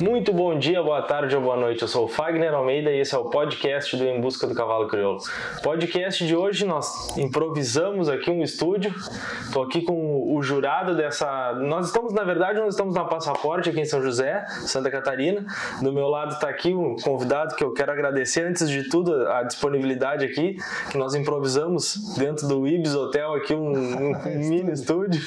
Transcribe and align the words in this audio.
Muito 0.00 0.32
bom 0.32 0.58
dia, 0.58 0.82
boa 0.82 1.02
tarde 1.02 1.36
ou 1.36 1.42
boa 1.42 1.58
noite. 1.58 1.82
Eu 1.82 1.88
sou 1.88 2.06
o 2.06 2.08
Fagner 2.08 2.54
Almeida 2.54 2.90
e 2.90 3.00
esse 3.00 3.14
é 3.14 3.18
o 3.18 3.26
podcast 3.26 3.94
do 3.94 4.04
Em 4.04 4.18
Busca 4.18 4.46
do 4.46 4.54
Cavalo 4.54 4.88
Crioulo. 4.88 5.20
Podcast 5.62 6.26
de 6.26 6.34
hoje 6.34 6.64
nós 6.64 7.18
improvisamos 7.18 8.08
aqui 8.08 8.30
um 8.30 8.42
estúdio. 8.42 8.94
Estou 9.42 9.62
aqui 9.62 9.82
com 9.82 10.34
o 10.34 10.42
jurado 10.42 10.96
dessa. 10.96 11.52
Nós 11.60 11.88
estamos, 11.88 12.14
na 12.14 12.24
verdade, 12.24 12.58
nós 12.58 12.70
estamos 12.70 12.94
na 12.94 13.04
Passaporte 13.04 13.68
aqui 13.68 13.80
em 13.80 13.84
São 13.84 14.00
José, 14.00 14.42
Santa 14.62 14.90
Catarina. 14.90 15.44
Do 15.82 15.92
meu 15.92 16.08
lado 16.08 16.32
está 16.32 16.48
aqui 16.48 16.72
um 16.72 16.96
convidado 16.96 17.54
que 17.54 17.62
eu 17.62 17.74
quero 17.74 17.92
agradecer 17.92 18.46
antes 18.46 18.70
de 18.70 18.88
tudo 18.88 19.28
a 19.28 19.42
disponibilidade 19.42 20.24
aqui, 20.24 20.56
que 20.90 20.96
nós 20.96 21.14
improvisamos 21.14 22.14
dentro 22.16 22.48
do 22.48 22.66
Ibis 22.66 22.94
Hotel 22.94 23.34
aqui 23.34 23.54
um, 23.54 23.68
um 23.70 24.12
mini 24.48 24.72
estúdio. 24.72 25.20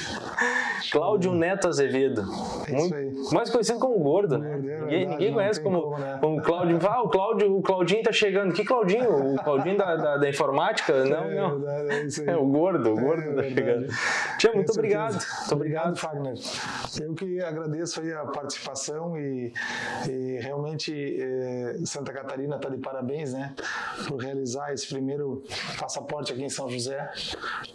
Cláudio 0.92 1.34
Neto 1.34 1.68
Azevedo. 1.68 2.24
É 2.68 2.72
Muito, 2.72 3.34
mais 3.34 3.50
conhecido 3.50 3.80
como 3.80 3.98
Gordo, 4.00 4.38
né? 4.38 4.63
Gordo, 4.64 4.72
é 4.72 4.86
ninguém, 4.86 5.00
verdade, 5.00 5.20
ninguém 5.20 5.34
conhece 5.34 5.62
como, 5.62 5.82
como, 5.82 5.98
né? 6.00 6.18
como 6.22 6.42
Cláudio. 6.42 6.80
Ah, 6.88 7.02
o 7.02 7.10
Cláudio, 7.10 7.58
o 7.58 7.62
Claudinho 7.62 8.04
tá 8.04 8.12
chegando. 8.12 8.54
Que 8.54 8.64
Claudinho? 8.64 9.34
O 9.36 9.44
Claudinho 9.44 9.78
da, 9.78 9.96
da, 9.96 10.18
da 10.18 10.30
informática? 10.30 11.04
Não, 11.06 11.24
É 11.30 11.36
não. 11.36 11.60
verdade, 11.60 12.22
é. 12.28 12.32
É 12.34 12.38
o 12.38 12.46
gordo, 12.46 12.94
o 12.94 13.00
É 13.00 13.02
gordo 13.02 13.24
tá 13.36 13.42
verdade. 13.42 13.54
chegando. 13.56 13.88
Tia, 14.40 14.52
muito 14.54 14.72
obrigado. 14.72 15.14
Muito 15.14 15.54
obrigado. 15.54 15.96
Fagner. 15.98 16.34
Eu 17.02 17.14
que 17.14 17.42
agradeço 17.42 18.02
aí 18.02 18.14
a 18.14 18.26
participação 18.26 19.18
e, 19.18 19.52
e 20.10 20.40
realmente 20.42 20.94
eh, 21.20 21.76
Santa 21.86 22.12
Catarina 22.14 22.56
está 22.56 22.70
de 22.70 22.78
parabéns, 22.78 23.34
né, 23.34 23.54
por 24.08 24.18
realizar 24.22 24.74
esse 24.74 24.88
primeiro 24.88 25.44
passaporte 25.80 26.32
aqui 26.34 26.44
em 26.44 26.50
São 26.50 26.70
José, 26.70 27.10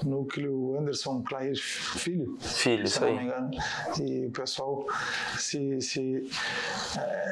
núcleo 0.05 0.77
Anderson 0.79 1.23
Clair 1.23 1.55
Filho. 1.57 2.37
Filho, 2.41 2.85
isso 2.85 3.05
aí. 3.05 3.19
E 4.01 4.27
o 4.27 4.31
pessoal, 4.31 4.87
se, 5.37 5.81
se 5.81 6.29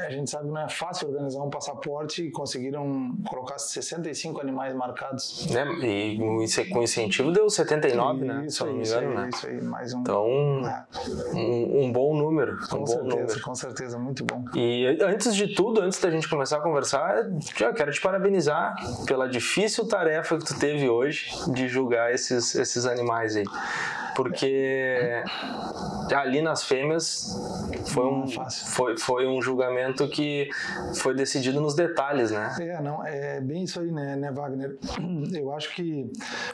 a 0.06 0.10
gente 0.10 0.30
sabe 0.30 0.44
que 0.46 0.50
não 0.52 0.60
é 0.60 0.68
fácil 0.68 1.08
organizar 1.08 1.40
um 1.42 1.50
passaporte 1.50 2.22
e 2.22 2.30
conseguiram 2.30 3.14
colocar 3.28 3.58
65 3.58 4.40
animais 4.40 4.74
marcados. 4.74 5.46
Né? 5.50 5.64
E 5.82 6.18
com 6.18 6.42
ince- 6.42 6.64
com 6.66 6.82
incentivo 6.82 7.32
deu 7.32 7.48
79, 7.50 8.24
né? 8.24 8.40
Se 8.42 8.46
Isso 8.48 8.64
aí, 8.64 8.80
isso 8.82 8.96
engano, 8.96 9.08
aí, 9.08 9.16
né? 9.24 9.30
isso 9.34 9.46
aí, 9.46 9.62
mais 9.62 9.92
um. 9.94 10.00
Então, 10.00 10.26
É. 10.66 10.84
um, 11.34 11.84
um 11.84 11.92
bom 11.92 12.16
número. 12.16 12.54
Um 12.54 12.66
Com 12.66 12.78
bom 12.78 12.86
certeza, 12.86 13.16
número. 13.16 13.40
com 13.42 13.54
certeza, 13.54 13.98
muito 13.98 14.24
bom. 14.24 14.44
E 14.54 14.86
antes 15.02 15.34
de 15.34 15.54
tudo, 15.54 15.80
antes 15.80 16.00
da 16.00 16.10
gente 16.10 16.28
começar 16.28 16.58
a 16.58 16.60
conversar, 16.60 17.24
já 17.56 17.72
quero 17.72 17.90
te 17.92 18.00
parabenizar 18.00 18.74
pela 19.06 19.28
difícil 19.28 19.86
tarefa 19.88 20.38
que 20.38 20.44
tu 20.44 20.58
teve 20.58 20.88
hoje 20.88 21.30
de 21.52 21.68
julgar 21.68 22.12
esses, 22.12 22.54
esses 22.54 22.86
animais 22.86 23.36
aí. 23.36 23.44
Porque 24.16 25.22
ali 26.14 26.40
nas 26.40 26.64
fêmeas 26.64 27.38
foi 27.84 28.06
um, 28.06 28.24
é 28.24 28.28
fácil. 28.28 28.66
foi, 28.68 28.96
foi 28.96 29.26
um 29.26 29.42
julgamento 29.42 30.08
que 30.08 30.48
foi 30.94 31.14
decidido 31.14 31.60
nos 31.60 31.74
detalhes, 31.74 32.30
né? 32.30 32.56
É, 32.58 32.80
não, 32.80 33.04
é 33.04 33.42
bem 33.42 33.64
isso 33.64 33.78
aí, 33.78 33.92
né, 33.92 34.16
né, 34.16 34.32
Wagner? 34.32 34.78
Eu 35.36 35.52
acho 35.52 35.74
que 35.74 36.10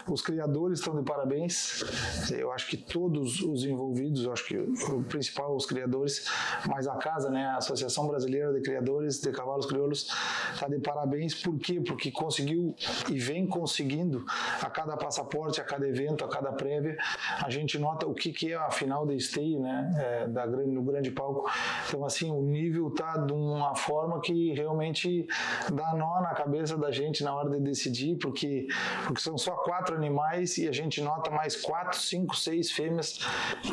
os 0.09 0.21
criadores 0.21 0.81
estão 0.81 0.97
de 0.97 1.05
parabéns. 1.05 1.85
Eu 2.33 2.51
acho 2.51 2.67
que 2.67 2.77
todos 2.77 3.41
os 3.41 3.65
envolvidos, 3.65 4.25
eu 4.25 4.33
acho 4.33 4.45
que 4.45 4.57
o 4.57 5.05
principal 5.05 5.55
os 5.55 5.67
criadores, 5.67 6.27
mas 6.67 6.89
a 6.89 6.97
casa, 6.97 7.31
né, 7.31 7.47
a 7.47 7.59
Associação 7.59 8.07
Brasileira 8.07 8.53
de 8.53 8.61
Criadores 8.61 9.21
de 9.21 9.31
Cavalos 9.31 9.67
Crioulos 9.67 10.09
está 10.53 10.67
de 10.69 10.81
parabéns. 10.81 11.35
Por 11.35 11.59
quê? 11.59 11.81
Porque 11.81 12.11
conseguiu 12.11 12.75
e 13.09 13.19
vem 13.19 13.47
conseguindo 13.47 14.25
a 14.61 14.69
cada 14.69 14.97
passaporte, 14.97 15.61
a 15.61 15.65
cada 15.65 15.87
evento, 15.87 16.25
a 16.25 16.29
cada 16.29 16.53
prévia, 16.53 16.97
a 17.43 17.52
gente 17.53 17.78
nota 17.78 18.06
o 18.06 18.14
que 18.14 18.33
que 18.33 18.53
é 18.53 18.56
a 18.56 18.70
final 18.70 19.06
de 19.06 19.14
esteio, 19.17 19.61
né, 19.61 19.92
é, 19.97 20.28
da 20.28 20.47
grande 20.47 20.70
no 20.72 20.83
grande 20.83 21.11
palco. 21.11 21.48
Então 21.89 22.05
assim, 22.05 22.31
o 22.31 22.42
nível 22.42 22.91
tá 22.91 23.17
de 23.19 23.33
uma 23.33 23.75
forma 23.75 24.21
que 24.21 24.53
realmente 24.54 25.27
dá 25.72 25.94
nó 25.94 26.21
na 26.21 26.34
cabeça 26.34 26.77
da 26.77 26.91
gente 26.91 27.22
na 27.22 27.34
hora 27.34 27.50
de 27.50 27.60
decidir, 27.60 28.16
porque 28.19 28.66
porque 29.06 29.21
são 29.21 29.37
só 29.37 29.53
quatro 29.53 29.94
animais 29.97 30.56
e 30.59 30.69
a 30.69 30.72
gente 30.72 31.00
nota 31.03 31.31
mais 31.31 31.56
quatro, 31.56 31.99
cinco, 31.99 32.37
seis 32.37 32.71
fêmeas 32.71 33.19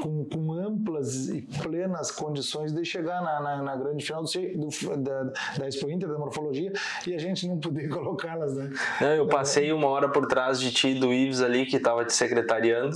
com, 0.02 0.26
com 0.26 0.54
amplas 0.54 1.30
e 1.30 1.42
plenas 1.62 2.12
condições 2.12 2.74
de 2.74 2.84
chegar 2.86 3.22
na, 3.22 3.40
na, 3.42 3.64
na 3.64 3.76
grande 3.76 4.06
final 4.06 4.24
do, 4.24 4.30
do- 4.30 4.98
da, 4.98 5.24
da 5.58 5.68
Expo 5.68 5.90
Inter, 5.90 6.10
da 6.10 6.18
morfologia, 6.18 6.72
e 7.08 7.14
a 7.14 7.18
gente 7.18 7.48
não 7.48 7.58
poder 7.60 7.88
colocá-las, 7.90 8.56
né? 8.56 8.72
Não, 9.02 9.14
eu 9.14 9.28
passei 9.28 9.72
uma 9.72 9.88
hora 9.88 10.10
por 10.10 10.26
trás 10.28 10.60
de 10.60 10.72
ti 10.72 10.94
do 10.94 11.14
Ives 11.14 11.42
ali 11.42 11.66
que 11.66 11.80
tava 11.80 12.04
te 12.06 12.14
secretariando 12.14 12.96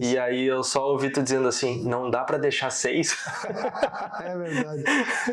e 0.00 0.18
aí 0.24 0.44
eu 0.44 0.62
só 0.62 0.86
ouvi 0.88 1.10
tu 1.10 1.22
dizendo 1.22 1.48
assim, 1.48 1.82
não 1.84 2.10
dá 2.10 2.22
pra 2.24 2.38
deixar 2.38 2.70
seis. 2.70 3.16
é 4.20 4.36
verdade. 4.36 4.84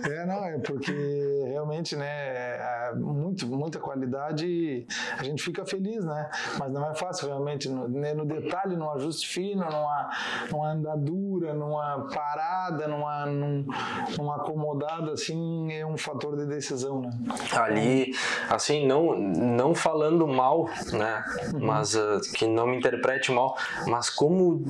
É, 0.10 0.26
não, 0.26 0.46
é 0.46 0.58
porque 0.60 1.21
realmente, 1.52 1.96
né, 1.96 2.08
é 2.08 2.94
muito, 2.96 3.48
muita 3.48 3.80
qualidade, 3.80 4.86
a 5.18 5.24
gente 5.24 5.42
fica 5.42 5.66
feliz, 5.66 6.04
né? 6.04 6.30
Mas 6.60 6.72
não 6.72 6.90
é 6.90 6.96
fácil 6.96 7.28
realmente, 7.28 7.70
no, 7.70 7.88
né, 7.88 8.14
no 8.14 8.26
detalhe, 8.26 8.76
num 8.76 8.90
ajuste 8.92 9.28
fino, 9.28 9.64
numa, 9.64 10.10
numa 10.52 10.72
andadura, 10.72 11.54
numa 11.54 12.08
parada, 12.14 12.88
numa, 12.88 13.26
num, 13.26 13.66
numa 14.18 14.38
acomodada, 14.38 15.12
assim, 15.12 15.72
é 15.72 15.86
um 15.86 15.98
fator 15.98 16.38
de 16.38 16.46
decisão, 16.46 17.02
né? 17.02 17.12
ali, 17.60 18.12
assim, 18.50 18.86
não, 18.86 19.18
não 19.18 19.76
falando 19.76 20.28
mal, 20.28 20.70
né? 20.92 21.24
Mas 21.60 21.96
ah, 21.96 22.20
que 22.36 22.48
não 22.48 22.68
me 22.68 22.78
interprete 22.78 23.32
mal, 23.32 23.56
mas 23.88 24.10
como, 24.10 24.64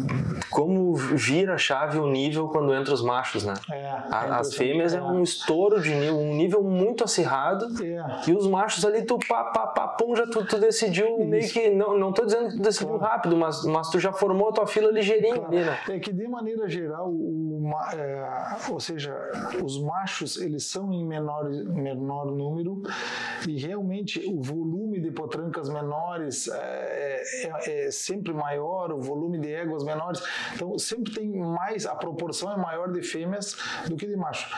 como 0.50 0.96
vira 0.96 1.56
a 1.56 1.58
chave 1.58 2.00
o 2.00 2.08
nível 2.08 2.48
quando 2.48 2.74
entra 2.74 2.94
os 2.94 3.02
machos, 3.02 3.44
né? 3.44 3.54
É, 3.70 3.76
é 3.76 4.02
as 4.12 4.54
fêmeas 4.56 4.94
é 4.94 5.02
um 5.02 5.24
estouro 5.24 5.82
de 5.82 5.94
nível, 5.94 6.20
um 6.20 6.36
nível 6.36 6.64
muito 6.72 7.04
acirrado. 7.04 7.66
É. 7.84 8.30
E 8.30 8.34
os 8.34 8.48
machos 8.48 8.84
ali, 8.86 9.04
tu 9.04 9.20
pá, 9.28 9.46
pá, 9.46 9.68
pá, 9.68 9.88
pum, 9.90 10.16
já 10.16 10.26
tu, 10.26 10.46
tu 10.46 10.58
decidiu 10.60 11.18
meio 11.26 11.48
que. 11.50 11.70
Não, 11.70 11.98
não 11.98 12.12
tô 12.12 12.26
dizendo 12.26 12.50
que 12.50 12.58
tu 12.58 12.62
decidiu 12.64 12.98
rápido, 12.98 13.36
mas, 13.38 13.64
mas 13.66 13.90
tu 13.90 14.00
já 14.00 14.12
formou 14.12 14.50
a 14.50 14.52
tua 14.54 14.68
fila 14.68 14.92
ligeirinho 14.92 15.46
ali, 15.46 15.60
né? 15.64 15.78
É 15.90 16.00
que 16.00 16.12
de 16.12 16.28
maneira 16.28 16.68
geral, 16.68 17.10
o, 17.10 17.62
é, 17.94 18.58
ou 18.72 18.80
seja, 18.80 19.16
os 19.64 19.82
machos 19.82 20.38
eles 20.38 20.64
são 20.66 20.92
em 20.94 21.06
menor, 21.06 21.50
menor 21.50 22.26
número 22.32 22.82
e 23.48 23.58
realmente 23.60 24.20
o 24.28 24.42
volume 24.42 25.00
de 25.00 25.12
potrancas 25.12 25.70
menores 25.70 26.48
é, 26.48 27.22
é- 27.68 27.88
é 27.88 27.92
sempre 27.92 28.34
maior, 28.34 28.92
o 28.92 29.00
volume 29.02 29.40
de 29.40 29.52
éguas 29.54 29.84
menores. 29.84 30.22
Então 30.56 30.78
sempre 30.78 31.14
tem 31.14 31.30
mais, 31.30 31.86
a 31.86 31.96
proporção 31.96 32.52
é 32.52 32.58
maior 32.58 32.92
de 32.92 33.02
fêmeas 33.02 33.56
do 33.88 33.96
que 33.96 34.06
de 34.08 34.16
macho. 34.16 34.50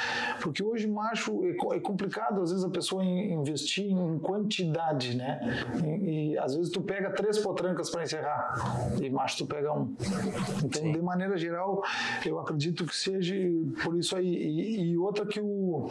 Porque 0.42 0.64
hoje 0.64 0.88
macho 0.88 1.46
é, 1.46 1.54
co- 1.54 1.74
é 1.74 1.80
complicado, 2.04 2.42
às 2.42 2.50
vezes 2.50 2.66
a 2.66 2.70
pessoa 2.70 3.04
in- 3.04 3.34
investir 3.34 3.86
em 3.86 4.20
quantidade, 4.20 5.16
né? 5.16 5.40
E, 5.84 6.34
e, 6.34 6.38
às 6.38 6.56
vezes 6.56 6.72
tu 6.72 6.82
pega 6.82 7.10
três 7.12 7.38
potrancas 7.40 7.90
para 7.90 8.04
encerrar 8.04 8.54
e 9.02 9.10
macho 9.10 9.38
tu 9.38 9.46
pega 9.46 9.72
um. 9.74 9.96
Então, 10.64 10.92
de 10.92 11.02
maneira 11.02 11.38
geral, 11.38 11.82
eu 12.26 12.40
acredito 12.40 12.86
que 12.86 12.96
seja 12.96 13.34
por 13.84 13.98
isso 13.98 14.16
aí. 14.16 14.28
E, 14.28 14.92
e 14.92 14.98
outra 14.98 15.26
que 15.26 15.40
o, 15.40 15.88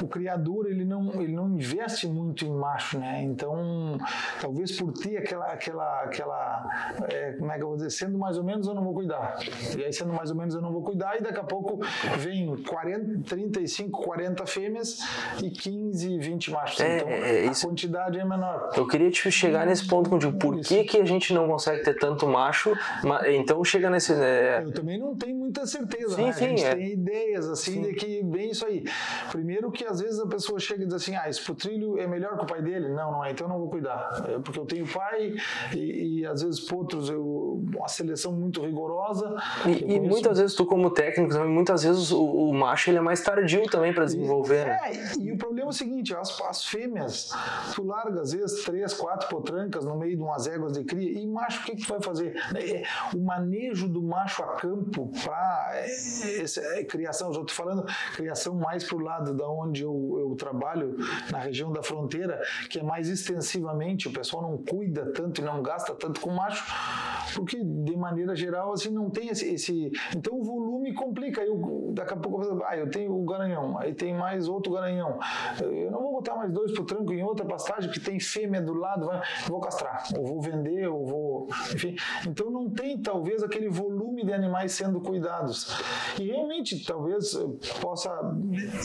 o 0.00 0.06
criador 0.06 0.66
ele 0.66 0.84
não 0.84 1.20
ele 1.20 1.34
não 1.34 1.48
investe 1.48 2.06
muito 2.06 2.44
em 2.44 2.50
macho, 2.52 2.98
né? 2.98 3.22
Então, 3.22 3.98
talvez 4.40 4.72
por 4.72 4.92
ter 4.92 5.16
aquela 5.16 5.46
aquela 5.46 6.02
aquela 6.02 6.96
é, 7.08 7.32
como 7.32 7.50
é 7.50 7.56
que 7.56 7.62
eu 7.62 7.68
vou 7.68 7.76
dizer, 7.76 7.90
sendo 7.90 8.16
mais 8.18 8.38
ou 8.38 8.44
menos 8.44 8.66
eu 8.68 8.74
não 8.74 8.84
vou 8.84 8.94
cuidar. 8.94 9.38
E 9.76 9.84
aí 9.84 9.92
sendo 9.92 10.12
mais 10.12 10.30
ou 10.30 10.36
menos 10.36 10.54
eu 10.54 10.62
não 10.62 10.72
vou 10.72 10.82
cuidar 10.82 11.18
e 11.18 11.22
daqui 11.22 11.40
a 11.40 11.44
pouco 11.44 11.80
vem 12.18 12.54
40, 12.62 13.22
35, 13.28 14.00
40 14.02 14.46
fêmeas 14.46 15.00
e 15.42 15.50
15, 15.50 16.18
20 16.18 16.50
machos. 16.50 16.80
É, 16.80 16.96
então, 16.98 17.08
é, 17.08 17.30
a 17.30 17.44
isso- 17.44 17.66
quantidade 17.66 18.18
é 18.18 18.24
menor. 18.24 18.70
Eu 18.76 18.86
queria 18.86 19.10
tipo, 19.10 19.30
chegar 19.30 19.66
nesse 19.66 19.86
ponto 19.86 20.10
contigo. 20.10 20.36
Por 20.38 20.58
que, 20.60 20.84
que 20.84 20.98
a 20.98 21.04
gente 21.04 21.32
não 21.32 21.46
consegue 21.46 21.82
ter 21.82 21.94
tanto 21.94 22.26
macho? 22.26 22.72
Ma- 23.04 23.28
Então 23.28 23.62
chega 23.64 23.88
nesse. 23.90 24.12
é, 24.12 24.60
Eu 24.64 24.72
também 24.72 24.98
não 24.98 25.14
tenho 25.16 25.36
muita 25.36 25.66
certeza, 25.66 26.16
Sim, 26.16 26.24
né? 26.26 26.32
sim, 26.32 26.44
a 26.44 26.48
gente 26.48 26.64
é. 26.64 26.74
tem 26.74 26.92
ideias, 26.92 27.48
assim, 27.48 27.82
de 27.82 27.94
que 27.94 28.22
bem 28.24 28.50
isso 28.50 28.66
aí. 28.66 28.84
Primeiro 29.30 29.70
que 29.70 29.84
às 29.84 30.00
vezes 30.00 30.18
a 30.20 30.26
pessoa 30.26 30.58
chega 30.58 30.82
e 30.82 30.86
diz 30.86 30.94
assim, 30.94 31.14
ah, 31.16 31.28
esse 31.28 31.40
potrilho 31.42 31.98
é 31.98 32.06
melhor 32.06 32.36
que 32.36 32.44
o 32.44 32.46
pai 32.46 32.62
dele? 32.62 32.88
Não, 32.88 33.12
não 33.12 33.24
é, 33.24 33.30
então 33.32 33.46
eu 33.46 33.52
não 33.52 33.58
vou 33.58 33.68
cuidar. 33.70 34.24
É 34.28 34.38
porque 34.38 34.58
eu 34.58 34.66
tenho 34.66 34.86
pai 34.86 35.34
e, 35.74 36.20
e 36.20 36.26
às 36.26 36.42
vezes 36.42 36.60
potros, 36.60 37.08
eu, 37.08 37.62
uma 37.76 37.88
seleção 37.88 38.32
muito 38.32 38.60
rigorosa. 38.64 39.34
E, 39.66 39.94
e 39.94 40.00
muitas 40.00 40.38
vezes 40.38 40.54
tu 40.54 40.64
como 40.66 40.90
técnico 40.90 41.32
também, 41.32 41.48
muitas 41.52 41.82
vezes 41.82 42.10
o, 42.10 42.22
o 42.24 42.52
macho 42.54 42.90
ele 42.90 42.98
é 42.98 43.00
mais 43.00 43.20
tardio 43.22 43.62
também 43.70 43.92
para 43.92 44.04
desenvolver, 44.04 44.66
né? 44.66 44.78
É, 45.22 45.28
e 45.28 45.32
o 45.32 45.38
problema 45.38 45.68
é 45.68 45.70
o 45.70 45.72
seguinte, 45.72 46.14
as, 46.14 46.40
as 46.42 46.64
fêmeas, 46.64 47.30
tu 47.74 47.84
larga 47.84 48.20
às 48.20 48.32
vezes 48.32 48.64
três, 48.64 48.92
quatro 48.94 49.28
potrancas 49.28 49.84
no 49.84 49.96
meio 49.96 50.16
de 50.16 50.22
umas 50.22 50.46
éguas 50.46 50.72
de 50.72 50.84
cria, 50.84 51.18
e 51.18 51.26
macho, 51.26 51.62
o 51.62 51.64
que, 51.64 51.76
que 51.76 51.82
tu 51.82 51.88
vai 51.88 52.02
fazer? 52.02 52.34
É, 52.54 52.82
O 53.14 53.20
manejo 53.20 53.88
do 53.88 54.02
macho 54.02 54.42
a 54.42 54.56
campo 54.56 55.10
para 55.24 55.72
criação, 56.88 57.28
eu 57.28 57.34
já 57.34 57.40
estou 57.40 57.54
falando 57.54 57.84
criação 58.14 58.54
mais 58.54 58.84
para 58.84 58.96
o 58.96 59.00
lado 59.00 59.34
da 59.34 59.48
onde 59.48 59.82
eu, 59.82 60.16
eu 60.18 60.36
trabalho, 60.36 60.96
na 61.30 61.38
região 61.38 61.72
da 61.72 61.82
fronteira, 61.82 62.40
que 62.68 62.78
é 62.78 62.82
mais 62.82 63.08
extensivamente, 63.08 64.08
o 64.08 64.12
pessoal 64.12 64.42
não 64.42 64.58
cuida 64.58 65.12
tanto 65.12 65.40
e 65.40 65.44
não 65.44 65.62
gasta 65.62 65.94
tanto 65.94 66.20
com 66.20 66.30
macho, 66.30 66.64
porque 67.34 67.62
de 67.62 67.96
maneira 67.96 68.34
geral 68.34 68.72
assim 68.72 68.90
não 68.90 69.10
tem 69.10 69.28
esse, 69.28 69.54
esse 69.54 69.90
então 70.16 70.38
o 70.38 70.42
volume 70.42 70.92
complica. 70.94 71.42
Eu 71.42 71.90
daqui 71.92 72.14
a 72.14 72.16
pouco 72.16 72.62
ah, 72.64 72.76
eu 72.76 72.90
tenho 72.90 73.14
o 73.14 73.24
garanhão, 73.24 73.78
aí 73.78 73.94
tem 73.94 74.14
mais 74.14 74.48
outro 74.48 74.72
garanhão. 74.72 75.18
Eu 75.60 75.90
não 75.90 76.00
vou 76.00 76.12
botar 76.12 76.36
mais 76.36 76.52
dois 76.52 76.72
pro 76.72 76.84
tranco 76.84 77.12
em 77.12 77.22
outra 77.22 77.44
pastagem 77.44 77.90
que 77.90 78.00
tem 78.00 78.18
fêmea 78.18 78.60
do 78.60 78.74
lado, 78.74 79.06
vai, 79.06 79.22
vou 79.46 79.60
castrar, 79.60 80.04
ou 80.16 80.24
vou 80.26 80.40
vender, 80.40 80.86
ou 80.88 81.04
vou, 81.06 81.48
enfim. 81.72 81.96
Então 82.26 82.50
não 82.50 82.70
tem 82.70 82.98
talvez 82.98 83.42
aquele 83.42 83.68
volume 83.68 84.24
de 84.24 84.32
animais 84.32 84.72
sendo 84.72 85.00
cuidados. 85.00 85.82
E 86.18 86.26
realmente 86.26 86.84
talvez 86.84 87.34
possa 87.80 88.10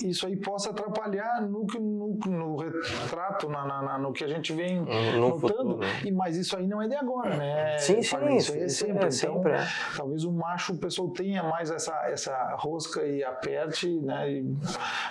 isso 0.04 0.26
aí 0.26 0.36
possa 0.36 0.70
atrapalhar 0.70 1.42
no, 1.42 1.66
no, 1.66 2.18
no 2.26 2.56
retrato, 2.56 3.50
na, 3.50 3.66
na, 3.66 3.98
no 3.98 4.12
que 4.12 4.24
a 4.24 4.28
gente 4.28 4.54
vem 4.54 4.82
no 4.82 5.30
notando. 5.30 5.40
Futuro, 5.40 5.78
né? 5.78 5.88
E 6.06 6.12
mas 6.12 6.36
isso 6.36 6.58
aí 6.58 6.68
não 6.68 6.82
é 6.82 6.88
de 6.88 6.96
agora, 6.96 7.36
né? 7.36 7.78
Sim, 7.78 8.02
sim, 8.02 8.37
isso 8.38 8.56
é 8.56 8.68
sempre. 8.68 8.94
É, 8.94 8.98
então, 8.98 9.12
sempre 9.12 9.52
é. 9.54 9.68
talvez 9.96 10.24
o 10.24 10.32
macho 10.32 10.74
o 10.74 10.78
pessoal 10.78 11.10
tenha 11.10 11.44
mais 11.44 11.70
essa 11.70 11.94
essa 12.10 12.56
rosca 12.58 13.06
e 13.06 13.24
aperte, 13.24 13.90
né? 14.00 14.32
E, 14.32 14.56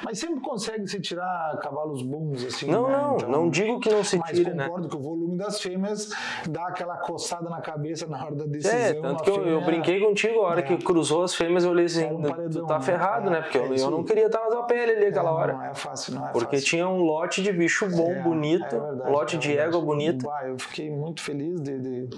mas 0.02 0.18
sempre 0.18 0.40
consegue 0.40 0.86
se 0.86 1.00
tirar 1.00 1.58
cavalos 1.62 2.02
bons 2.02 2.44
assim. 2.44 2.70
Não, 2.70 2.88
né? 2.88 2.96
não, 2.96 3.16
então, 3.16 3.28
não 3.28 3.50
digo 3.50 3.80
que 3.80 3.90
não 3.90 4.04
se 4.04 4.20
tire, 4.22 4.54
mas 4.54 4.66
concordo 4.66 4.84
né? 4.84 4.90
que 4.90 4.96
o 4.96 5.00
volume 5.00 5.36
das 5.36 5.60
fêmeas 5.60 6.10
dá 6.48 6.68
aquela 6.68 6.96
coçada 6.96 7.48
na 7.48 7.60
cabeça 7.60 8.06
na 8.06 8.24
hora 8.24 8.34
da 8.34 8.44
decisão. 8.44 8.78
É, 8.78 8.94
tanto 8.94 9.22
que 9.22 9.30
eu, 9.30 9.46
eu, 9.46 9.64
brinquei 9.64 10.00
contigo 10.00 10.40
a 10.40 10.48
hora 10.48 10.60
é. 10.60 10.62
que 10.62 10.76
cruzou 10.78 11.22
as 11.22 11.34
fêmeas, 11.34 11.64
eu 11.64 11.70
olhei 11.70 11.86
assim, 11.86 12.06
um 12.06 12.22
paredão, 12.22 12.62
tu 12.62 12.66
tá 12.66 12.78
né? 12.78 12.84
ferrado, 12.84 13.30
né? 13.30 13.42
Porque 13.42 13.58
eu, 13.58 13.72
é 13.72 13.80
eu 13.80 13.90
não 13.90 14.04
queria 14.04 14.26
estar 14.26 14.40
na 14.40 14.46
tua 14.46 14.62
pele 14.64 14.92
ali 14.92 15.06
aquela 15.06 15.32
hora. 15.32 15.52
Não 15.52 15.64
é 15.64 15.74
fácil, 15.74 16.14
não 16.14 16.26
é 16.26 16.30
Porque 16.30 16.56
fácil. 16.56 16.68
tinha 16.68 16.88
um 16.88 17.02
lote 17.02 17.42
de 17.42 17.52
bicho 17.52 17.88
bom, 17.88 18.12
é, 18.12 18.22
bonito, 18.22 18.64
é 18.64 18.80
verdade, 18.80 19.10
um 19.10 19.12
lote 19.12 19.38
de 19.38 19.56
égua 19.56 19.80
bonita. 19.80 20.28
eu 20.46 20.58
fiquei 20.58 20.90
muito 20.90 21.22
feliz 21.22 21.60
de, 21.60 21.78
de, 21.78 22.08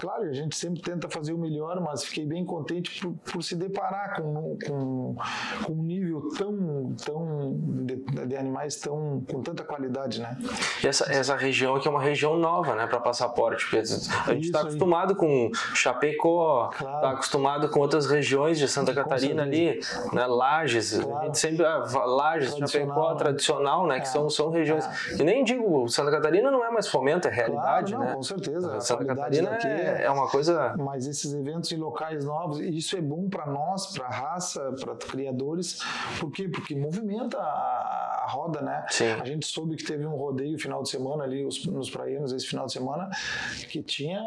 Claro, 0.00 0.24
a 0.24 0.32
gente 0.32 0.56
sempre 0.56 0.80
tenta 0.82 1.08
fazer 1.08 1.32
o 1.32 1.38
melhor, 1.38 1.80
mas 1.80 2.04
fiquei 2.04 2.26
bem 2.26 2.44
contente 2.44 3.00
por, 3.00 3.14
por 3.32 3.42
se 3.42 3.54
deparar 3.54 4.20
com, 4.20 4.58
com, 4.66 5.16
com, 5.64 5.72
um 5.72 5.82
nível 5.82 6.28
tão, 6.36 6.94
tão 7.04 7.56
de, 7.84 7.96
de, 7.96 8.36
animais 8.36 8.76
tão 8.76 9.24
com 9.30 9.42
tanta 9.42 9.64
qualidade, 9.64 10.20
né? 10.20 10.36
E 10.82 10.86
essa, 10.86 11.10
essa 11.12 11.36
região 11.36 11.76
aqui 11.76 11.88
é 11.88 11.90
uma 11.90 12.02
região 12.02 12.36
nova, 12.36 12.74
né, 12.74 12.86
para 12.86 13.00
passaporte, 13.00 13.64
porque 13.64 13.78
a 13.78 14.34
gente 14.34 14.46
está 14.46 14.60
acostumado 14.60 15.14
com 15.14 15.50
Chapecó, 15.74 16.70
está 16.72 16.84
claro. 16.84 17.06
acostumado 17.08 17.68
com 17.68 17.80
outras 17.80 18.06
regiões 18.06 18.58
de 18.58 18.68
Santa 18.68 18.94
Catarina 18.94 19.42
ali, 19.42 19.80
né, 20.12 20.26
Lages, 20.26 20.98
claro. 20.98 21.18
a 21.18 21.24
gente 21.24 21.38
sempre 21.38 21.64
ah, 21.64 21.84
Lages, 22.04 22.54
Chapecó, 22.56 23.12
né? 23.12 23.18
tradicional, 23.18 23.86
né, 23.86 24.00
que 24.00 24.06
é. 24.06 24.10
são, 24.10 24.28
são 24.28 24.50
regiões. 24.50 24.84
É. 24.84 25.20
E 25.20 25.24
nem 25.24 25.44
digo, 25.44 25.88
Santa 25.88 26.10
Catarina 26.10 26.50
não 26.50 26.64
é 26.64 26.70
mais 26.70 26.88
fomento, 26.88 27.28
é 27.28 27.30
realidade, 27.30 27.92
claro, 27.92 28.04
não, 28.04 28.10
né? 28.10 28.14
Com 28.16 28.22
certeza. 28.22 28.80
Santa 28.80 29.04
Catarina 29.04 29.50
é, 29.64 29.95
é 30.02 30.10
uma 30.10 30.28
coisa. 30.28 30.74
Mas 30.78 31.06
esses 31.06 31.32
eventos 31.32 31.70
em 31.72 31.76
locais 31.76 32.24
novos, 32.24 32.60
isso 32.60 32.96
é 32.96 33.00
bom 33.00 33.28
para 33.28 33.46
nós, 33.46 33.86
para 33.88 34.06
a 34.06 34.10
raça, 34.10 34.72
para 34.80 34.94
criadores. 34.96 35.80
Por 36.20 36.30
quê? 36.30 36.48
Porque 36.48 36.74
movimenta 36.74 37.38
a, 37.38 38.15
a 38.26 38.30
roda, 38.30 38.60
né? 38.60 38.84
Sim. 38.90 39.10
A 39.20 39.24
gente 39.24 39.46
soube 39.46 39.76
que 39.76 39.84
teve 39.84 40.04
um 40.04 40.16
rodeio 40.16 40.58
final 40.58 40.82
de 40.82 40.88
semana 40.88 41.22
ali, 41.22 41.44
os, 41.44 41.64
nos 41.66 41.88
praianos, 41.88 42.32
esse 42.32 42.46
final 42.46 42.66
de 42.66 42.72
semana, 42.72 43.08
que 43.68 43.82
tinha. 43.82 44.20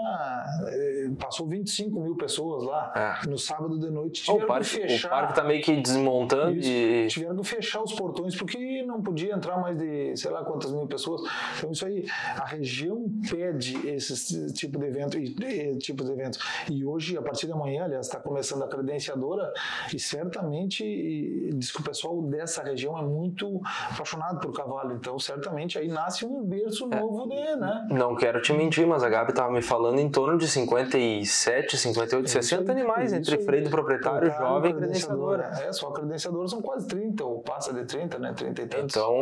Eh, 0.67 1.09
passou 1.19 1.45
25 1.45 1.99
mil 1.99 2.15
pessoas 2.15 2.63
lá. 2.63 2.93
É. 2.95 3.27
No 3.27 3.37
sábado 3.37 3.77
de 3.77 3.89
noite. 3.89 4.23
Tiveram 4.23 4.45
o 4.45 4.47
parque, 4.47 4.69
que 4.69 4.87
fechar. 4.87 5.07
O 5.07 5.11
parque 5.11 5.35
tá 5.35 5.43
meio 5.43 5.61
que 5.61 5.75
desmontando 5.81 6.57
isso, 6.57 6.69
e. 6.69 7.07
Tiveram 7.07 7.35
que 7.35 7.47
fechar 7.47 7.83
os 7.83 7.93
portões 7.93 8.35
porque 8.35 8.83
não 8.83 9.01
podia 9.01 9.33
entrar 9.33 9.57
mais 9.59 9.77
de 9.77 10.15
sei 10.15 10.31
lá 10.31 10.43
quantas 10.43 10.71
mil 10.71 10.87
pessoas. 10.87 11.21
Então, 11.57 11.71
isso 11.71 11.85
aí, 11.85 12.05
a 12.37 12.45
região 12.45 13.05
pede 13.29 13.75
esse 13.87 14.53
tipo 14.53 14.79
de 14.79 14.85
evento 14.85 15.19
e, 15.19 15.35
e 15.43 15.77
tipo 15.77 16.03
de 16.03 16.11
eventos. 16.11 16.39
E 16.69 16.85
hoje, 16.85 17.17
a 17.17 17.21
partir 17.21 17.47
de 17.47 17.53
amanhã, 17.53 17.83
aliás, 17.83 18.05
está 18.05 18.19
começando 18.19 18.63
a 18.63 18.67
credenciadora 18.67 19.51
e 19.93 19.99
certamente 19.99 20.83
e, 20.83 21.51
diz 21.53 21.71
que 21.71 21.81
o 21.81 21.83
pessoal 21.83 22.21
dessa 22.21 22.63
região 22.63 22.97
é 22.97 23.01
muito 23.01 23.61
apaixonado 23.93 24.39
por 24.39 24.53
cavalo. 24.53 24.93
Então, 24.93 25.17
certamente 25.19 25.77
aí 25.77 25.87
nasce 25.87 26.25
um 26.25 26.43
berço 26.43 26.87
é. 26.91 26.99
novo 26.99 27.27
de, 27.27 27.55
né? 27.55 27.87
Não 27.89 28.15
quero 28.15 28.41
te 28.41 28.53
mentir, 28.53 28.85
mas 28.87 29.03
a 29.03 29.09
Gabi 29.09 29.31
estava 29.31 29.51
me 29.51 29.61
falando 29.61 29.99
em 29.99 30.09
torno 30.09 30.37
de 30.37 30.47
57, 30.47 31.77
58, 31.77 32.25
é 32.25 32.27
60 32.27 32.71
aí, 32.71 32.77
animais 32.77 33.13
entre 33.13 33.37
freio 33.43 33.63
do 33.63 33.69
proprietário, 33.69 34.31
jovem 34.31 34.71
e 34.71 34.73
credenciadora. 34.75 35.51
É, 35.63 35.71
só 35.73 35.89
a 35.89 35.93
credenciadora 35.93 36.47
são 36.47 36.61
quase 36.61 36.87
30, 36.87 37.23
ou 37.23 37.41
passa 37.41 37.73
de 37.73 37.85
30, 37.85 38.19
né? 38.19 38.33
30 38.33 38.61
e 38.61 38.67
tantos. 38.67 38.95
Então, 38.95 39.15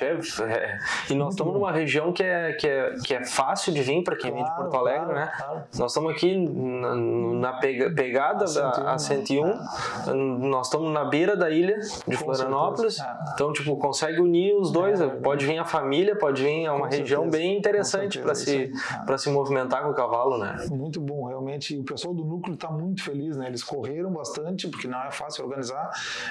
é. 0.00 0.52
é. 0.52 0.78
e 1.10 1.14
nós 1.14 1.34
estamos 1.34 1.54
numa 1.54 1.72
região 1.72 2.12
que 2.12 2.22
é, 2.22 2.52
que 2.52 2.68
é, 2.68 2.94
que 3.04 3.14
é 3.14 3.24
fácil 3.24 3.72
de 3.72 3.82
vir 3.82 4.02
para 4.02 4.16
quem 4.16 4.30
claro, 4.30 4.44
vem 4.44 4.44
de 4.44 4.56
Porto 4.56 4.76
Alegre, 4.76 5.06
claro, 5.06 5.14
né? 5.14 5.32
Claro. 5.36 5.62
Nós 5.78 5.90
estamos 5.90 6.12
aqui 6.12 6.36
na, 6.36 6.94
na 6.94 7.52
pegada 7.54 8.44
a 8.44 8.48
101, 8.48 8.86
a 8.86 8.98
101 8.98 9.46
é. 9.46 10.14
nós 10.14 10.66
estamos 10.66 10.92
na 10.92 11.04
beira 11.04 11.36
da 11.36 11.50
ilha 11.50 11.78
de 12.06 12.16
Com 12.16 12.24
Florianópolis, 12.24 12.98
é. 12.98 13.16
então, 13.34 13.52
tipo, 13.52 13.76
consegue 13.76 14.01
unir 14.20 14.54
os 14.54 14.70
dois, 14.70 15.00
é, 15.00 15.06
pode 15.06 15.46
vir 15.46 15.58
a 15.58 15.64
família, 15.64 16.16
pode 16.16 16.42
vir 16.42 16.66
a 16.66 16.74
uma 16.74 16.88
região 16.88 17.22
certeza. 17.22 17.42
bem 17.42 17.58
interessante 17.58 18.18
para 18.18 18.34
se, 18.34 18.72
se 19.18 19.30
movimentar 19.30 19.82
com 19.82 19.90
o 19.90 19.94
cavalo, 19.94 20.38
né? 20.38 20.56
Muito 20.70 21.00
bom, 21.00 21.26
realmente, 21.26 21.41
o 21.78 21.84
pessoal 21.84 22.14
do 22.14 22.24
núcleo 22.24 22.54
está 22.54 22.70
muito 22.70 23.02
feliz, 23.02 23.36
né? 23.36 23.46
Eles 23.46 23.62
correram 23.62 24.12
bastante, 24.12 24.68
porque 24.68 24.86
não 24.88 25.02
é 25.02 25.10
fácil 25.10 25.44
organizar, 25.44 25.90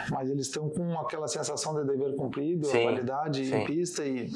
mas 0.10 0.30
eles 0.30 0.48
estão 0.48 0.70
com 0.70 0.98
aquela 1.00 1.28
sensação 1.28 1.74
de 1.76 1.86
dever 1.86 2.16
cumprido, 2.16 2.66
sim, 2.66 2.80
a 2.80 2.82
qualidade 2.84 3.46
sim. 3.46 3.56
em 3.56 3.66
pista 3.66 4.04
e 4.06 4.30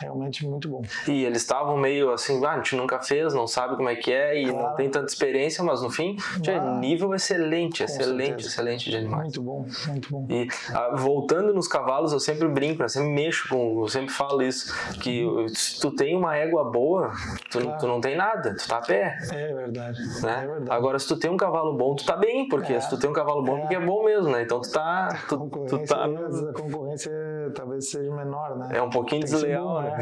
realmente 0.00 0.46
muito 0.46 0.68
bom. 0.68 0.82
E 1.06 1.24
eles 1.24 1.42
estavam 1.42 1.76
meio 1.76 2.12
assim, 2.12 2.44
ah, 2.44 2.52
a 2.52 2.56
gente 2.56 2.76
nunca 2.76 3.00
fez, 3.00 3.34
não 3.34 3.46
sabe 3.46 3.76
como 3.76 3.88
é 3.88 3.96
que 3.96 4.12
é 4.12 4.40
e 4.40 4.50
claro. 4.50 4.68
não 4.68 4.76
tem 4.76 4.90
tanta 4.90 5.06
experiência, 5.06 5.62
mas 5.64 5.82
no 5.82 5.90
fim, 5.90 6.16
ah, 6.48 6.78
nível 6.78 7.14
excelente, 7.14 7.82
excelente, 7.82 8.26
certeza. 8.26 8.48
excelente 8.48 8.90
de 8.90 8.96
animais. 8.96 9.22
Muito 9.22 9.42
bom, 9.42 9.66
muito 9.88 10.10
bom. 10.10 10.26
E 10.28 10.48
ah, 10.72 10.96
voltando 10.96 11.52
nos 11.52 11.68
cavalos, 11.68 12.12
eu 12.12 12.20
sempre 12.20 12.48
brinco, 12.48 12.82
eu 12.82 12.88
sempre 12.88 13.10
mexo 13.10 13.48
com, 13.48 13.80
eu 13.82 13.88
sempre 13.88 14.12
falo 14.12 14.42
isso, 14.42 14.72
que 15.00 15.24
se 15.48 15.80
tu 15.80 15.90
tem 15.90 16.16
uma 16.16 16.36
égua 16.36 16.64
boa, 16.70 17.12
tu, 17.50 17.60
claro. 17.60 17.78
tu 17.78 17.86
não 17.86 18.00
tem 18.00 18.16
nada, 18.16 18.54
tu 18.54 18.68
tá 18.68 18.78
a 18.78 18.82
pé. 18.82 19.18
É 19.32 19.54
verdade, 19.54 19.99
né? 20.22 20.48
é. 20.68 20.72
Agora, 20.72 20.98
se 20.98 21.06
tu 21.06 21.16
tem 21.16 21.30
um 21.30 21.36
cavalo 21.36 21.76
bom, 21.76 21.94
tu 21.94 22.04
tá 22.04 22.16
bem, 22.16 22.48
porque 22.48 22.72
é. 22.72 22.80
se 22.80 22.88
tu 22.88 22.98
tem 22.98 23.08
um 23.08 23.12
cavalo 23.12 23.42
bom, 23.42 23.58
é. 23.58 23.60
porque 23.60 23.74
é 23.74 23.80
bom 23.80 24.04
mesmo, 24.04 24.30
né? 24.30 24.42
Então 24.42 24.60
tu 24.60 24.70
tá... 24.70 25.08
Tu, 25.28 25.36
tu 25.68 25.78
tá... 25.86 26.04
A 26.04 26.52
concorrência 26.52 27.12
talvez 27.54 27.90
seja 27.90 28.14
menor, 28.14 28.56
né? 28.56 28.68
É 28.72 28.82
um 28.82 28.90
pouquinho 28.90 29.22
tem 29.22 29.30
desleal, 29.30 29.66
bom, 29.66 29.80
né? 29.80 29.98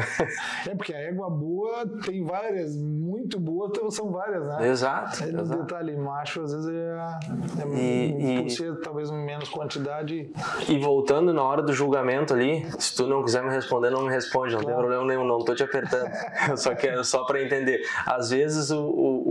É. 0.65 0.71
é 0.71 0.75
porque 0.75 0.93
a 0.93 0.99
égua 0.99 1.29
boa 1.29 1.85
tem 2.05 2.23
várias, 2.23 2.75
muito 2.75 3.39
boas, 3.39 3.71
então 3.71 3.89
são 3.89 4.11
várias, 4.11 4.45
né? 4.45 4.67
Exato. 4.67 5.23
Aí, 5.23 5.31
no 5.31 5.41
exato. 5.41 5.61
detalhe, 5.61 5.97
macho 5.97 6.41
às 6.41 6.53
vezes 6.53 6.69
é, 6.69 7.19
é 7.61 7.79
e, 7.79 8.43
por 8.43 8.49
ser 8.49 8.79
talvez 8.81 9.11
menos 9.11 9.49
quantidade. 9.49 10.31
E 10.67 10.79
voltando 10.79 11.33
na 11.33 11.43
hora 11.43 11.61
do 11.61 11.73
julgamento 11.73 12.33
ali, 12.33 12.65
se 12.79 12.95
tu 12.95 13.07
não 13.07 13.23
quiser 13.23 13.43
me 13.43 13.49
responder, 13.49 13.89
não 13.89 14.03
me 14.03 14.09
responde, 14.09 14.53
não 14.53 14.61
claro. 14.61 14.77
tem 14.77 14.85
problema 14.85 15.05
nenhum, 15.05 15.25
não 15.25 15.39
tô 15.39 15.55
te 15.55 15.63
apertando. 15.63 16.09
só 16.57 16.73
que 16.75 17.03
só 17.03 17.23
para 17.25 17.41
entender. 17.41 17.81
Às 18.05 18.29
vezes 18.29 18.71
o, 18.71 18.81
o, 18.81 19.28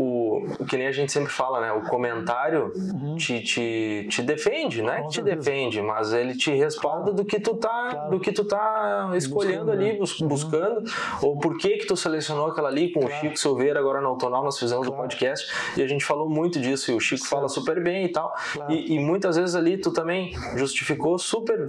que 0.69 0.76
nem 0.76 0.87
a 0.87 0.93
gente 0.93 1.12
sempre 1.12 1.33
fala, 1.33 1.61
né? 1.61 1.73
O 1.73 1.83
comentário 1.83 2.73
uhum. 2.75 3.17
te, 3.17 3.40
te, 3.40 4.07
te 4.11 4.23
defende, 4.23 4.83
não 4.83 4.93
é 4.93 5.02
que 5.02 5.09
te 5.09 5.23
defende, 5.23 5.81
mas 5.81 6.12
ele 6.12 6.35
te 6.35 6.52
respalda 6.52 7.05
claro. 7.05 7.17
do 7.17 7.25
que 7.25 7.40
tu 7.40 7.55
tá, 7.55 7.88
claro. 7.90 8.11
do 8.11 8.21
que 8.21 8.33
tu 8.33 8.45
tá 8.45 9.11
escolhendo 9.14 9.67
buscando, 9.67 9.73
ali, 9.73 9.99
bus, 9.99 10.21
uhum. 10.21 10.28
buscando, 10.28 10.85
ou 11.23 11.38
por 11.38 11.57
que 11.59 11.78
que 11.78 11.87
tu 11.87 11.97
selecionou 11.97 12.49
aquela 12.49 12.69
ali 12.69 12.93
com 12.93 13.05
o 13.05 13.11
Chico 13.11 13.38
Silveira 13.38 13.78
agora 13.78 14.00
na 14.00 14.09
Autonal, 14.09 14.45
nós 14.45 14.59
fizemos 14.59 14.87
o 14.87 14.93
podcast 14.93 15.50
e 15.76 15.83
a 15.83 15.87
gente 15.87 16.05
falou 16.05 16.28
muito 16.28 16.61
disso 16.61 16.90
e 16.90 16.95
o 16.95 17.00
Chico 17.00 17.23
certo. 17.23 17.31
fala 17.31 17.49
super 17.49 17.83
bem 17.83 18.05
e 18.05 18.09
tal. 18.09 18.35
Claro. 18.52 18.73
E, 18.73 18.95
e, 18.95 18.99
muitas 18.99 19.37
vezes 19.37 19.55
ali 19.55 19.78
tu 19.78 19.93
também 19.93 20.33
justificou 20.57 21.19
super 21.19 21.67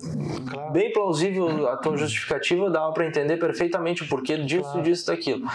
claro. 0.50 0.71
bem 0.71 0.91
plausível 0.91 1.67
a 1.67 1.77
tua 1.77 1.98
justificativa, 1.98 2.69
dava 2.69 2.91
para 2.93 3.05
entender 3.05 3.38
perfeitamente 3.38 4.03
o 4.03 4.07
porquê 4.07 4.38
disso, 4.38 4.63
claro. 4.63 4.81
disso, 4.81 5.07
daquilo. 5.07 5.45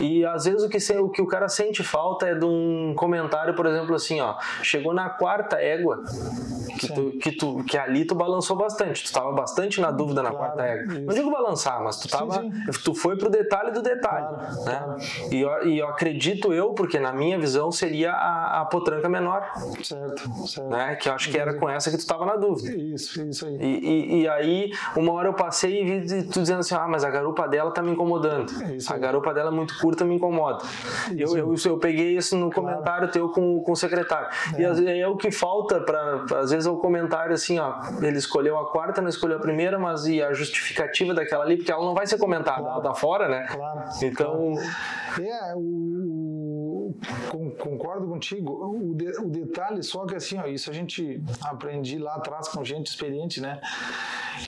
E 0.00 0.24
às 0.24 0.44
vezes 0.44 0.62
o 0.62 0.68
que, 0.68 0.78
o 0.98 1.08
que 1.08 1.22
o 1.22 1.26
cara 1.26 1.48
sente 1.48 1.82
falta 1.82 2.26
é 2.26 2.34
de 2.34 2.44
um 2.44 2.71
comentário, 2.96 3.54
por 3.54 3.66
exemplo, 3.66 3.94
assim, 3.94 4.20
ó, 4.20 4.36
chegou 4.62 4.94
na 4.94 5.08
quarta 5.08 5.56
égua 5.56 6.02
que, 6.78 6.92
tu, 6.92 7.10
que, 7.18 7.32
tu, 7.32 7.64
que 7.64 7.78
ali 7.78 8.04
tu 8.04 8.14
balançou 8.14 8.56
bastante, 8.56 9.04
tu 9.04 9.12
tava 9.12 9.32
bastante 9.32 9.80
na 9.80 9.90
dúvida 9.90 10.22
na 10.22 10.30
quarta 10.30 10.62
égua. 10.62 10.94
Isso. 10.94 11.02
Não 11.02 11.14
digo 11.14 11.30
balançar, 11.30 11.82
mas 11.82 11.98
tu 11.98 12.08
tava, 12.08 12.40
sim, 12.40 12.52
sim. 12.52 12.80
tu 12.84 12.94
foi 12.94 13.16
pro 13.16 13.30
detalhe 13.30 13.70
do 13.72 13.82
detalhe, 13.82 14.36
né? 14.64 14.96
E, 15.30 15.40
eu, 15.40 15.66
e 15.66 15.78
eu 15.78 15.88
acredito 15.88 16.52
eu, 16.52 16.72
porque 16.74 16.98
na 16.98 17.12
minha 17.12 17.38
visão 17.38 17.70
seria 17.70 18.12
a, 18.12 18.60
a 18.60 18.64
potranca 18.64 19.08
menor. 19.08 19.46
Certo, 19.82 20.46
certo. 20.46 20.70
Né? 20.70 20.96
Que 20.96 21.08
eu 21.08 21.12
acho 21.12 21.30
que 21.30 21.38
era 21.38 21.54
com 21.54 21.68
essa 21.68 21.90
que 21.90 21.98
tu 21.98 22.06
tava 22.06 22.26
na 22.26 22.36
dúvida. 22.36 22.72
Isso, 22.76 23.22
isso 23.22 23.46
aí. 23.46 23.56
E, 23.60 23.66
e, 23.66 24.22
e 24.22 24.28
aí, 24.28 24.70
uma 24.96 25.12
hora 25.12 25.28
eu 25.28 25.34
passei 25.34 25.82
e 25.82 26.00
vi 26.00 26.22
tu 26.24 26.40
dizendo 26.40 26.60
assim, 26.60 26.74
ah, 26.74 26.86
mas 26.88 27.04
a 27.04 27.10
garupa 27.10 27.46
dela 27.48 27.70
tá 27.70 27.82
me 27.82 27.92
incomodando. 27.92 28.52
É 28.62 28.92
a 28.92 28.98
garupa 28.98 29.32
dela 29.32 29.50
é 29.50 29.54
muito 29.54 29.78
curta, 29.78 30.04
me 30.04 30.14
incomoda. 30.14 30.62
Eu, 31.16 31.36
eu, 31.36 31.54
eu, 31.64 31.78
peguei 31.78 32.16
isso 32.16 32.36
no 32.36 32.50
claro. 32.50 32.61
Comentário 32.62 33.10
teu 33.10 33.28
com, 33.28 33.60
com 33.60 33.72
o 33.72 33.76
secretário. 33.76 34.28
É. 34.56 34.60
E 34.60 34.88
aí 34.88 35.00
é 35.00 35.08
o 35.08 35.16
que 35.16 35.30
falta 35.30 35.80
para 35.80 36.24
às 36.40 36.50
vezes 36.50 36.66
é 36.66 36.70
o 36.70 36.76
comentário 36.76 37.34
assim, 37.34 37.58
ó, 37.58 37.80
ele 38.00 38.18
escolheu 38.18 38.58
a 38.58 38.70
quarta, 38.70 39.00
não 39.00 39.08
escolheu 39.08 39.36
a 39.36 39.40
primeira, 39.40 39.78
mas 39.78 40.06
e 40.06 40.22
a 40.22 40.32
justificativa 40.32 41.14
daquela 41.14 41.44
ali, 41.44 41.56
porque 41.56 41.72
ela 41.72 41.84
não 41.84 41.94
vai 41.94 42.06
ser 42.06 42.18
comentada, 42.18 42.60
claro. 42.60 42.74
ela 42.74 42.82
tá 42.82 42.94
fora, 42.94 43.28
né? 43.28 43.46
Claro. 43.50 43.82
Então, 44.02 44.52
claro. 45.14 45.28
é 45.28 45.54
o 45.56 47.52
concordo 47.58 48.08
contigo. 48.08 48.52
O, 48.52 48.94
de, 48.94 49.08
o 49.20 49.28
detalhe 49.28 49.82
só 49.82 50.04
que 50.06 50.14
assim, 50.14 50.38
ó, 50.38 50.46
isso 50.46 50.70
a 50.70 50.72
gente 50.72 51.22
aprendi 51.42 51.98
lá 51.98 52.14
atrás 52.16 52.48
com 52.48 52.64
gente 52.64 52.86
experiente, 52.86 53.40
né? 53.40 53.60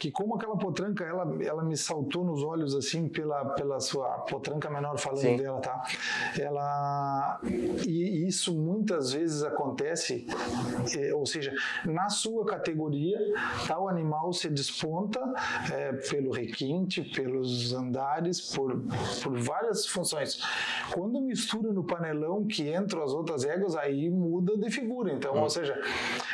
Que 0.00 0.10
como 0.10 0.34
aquela 0.34 0.56
potranca, 0.56 1.04
ela, 1.04 1.36
ela 1.42 1.64
me 1.64 1.76
saltou 1.76 2.24
nos 2.24 2.42
olhos 2.42 2.74
assim 2.74 3.08
pela, 3.08 3.44
pela 3.50 3.80
sua 3.80 4.08
potranca 4.20 4.70
menor 4.70 4.98
falando 4.98 5.20
Sim. 5.20 5.36
dela, 5.36 5.60
tá? 5.60 5.82
Ela 6.38 7.40
e 7.86 8.26
isso 8.26 8.54
muitas 8.54 9.12
vezes 9.12 9.42
acontece, 9.42 10.26
é, 10.96 11.14
ou 11.14 11.26
seja, 11.26 11.54
na 11.84 12.08
sua 12.08 12.44
categoria, 12.44 13.18
tal 13.66 13.88
animal 13.88 14.32
se 14.32 14.48
desponta 14.48 15.20
é, 15.72 15.92
pelo 15.92 16.32
requinte, 16.32 17.02
pelos 17.02 17.72
andares, 17.72 18.40
por, 18.54 18.82
por 19.22 19.38
várias 19.38 19.86
funções. 19.86 20.40
Quando 20.92 21.20
mistura 21.20 21.72
no 21.72 21.84
panelão 21.84 22.44
que 22.46 22.74
entram 22.74 23.02
as 23.02 23.12
outras 23.12 23.44
éguas, 23.44 23.76
aí 23.76 24.10
muda 24.10 24.56
de 24.56 24.70
figura. 24.70 25.12
Então, 25.12 25.34
hum. 25.34 25.42
ou 25.42 25.50
seja, 25.50 25.78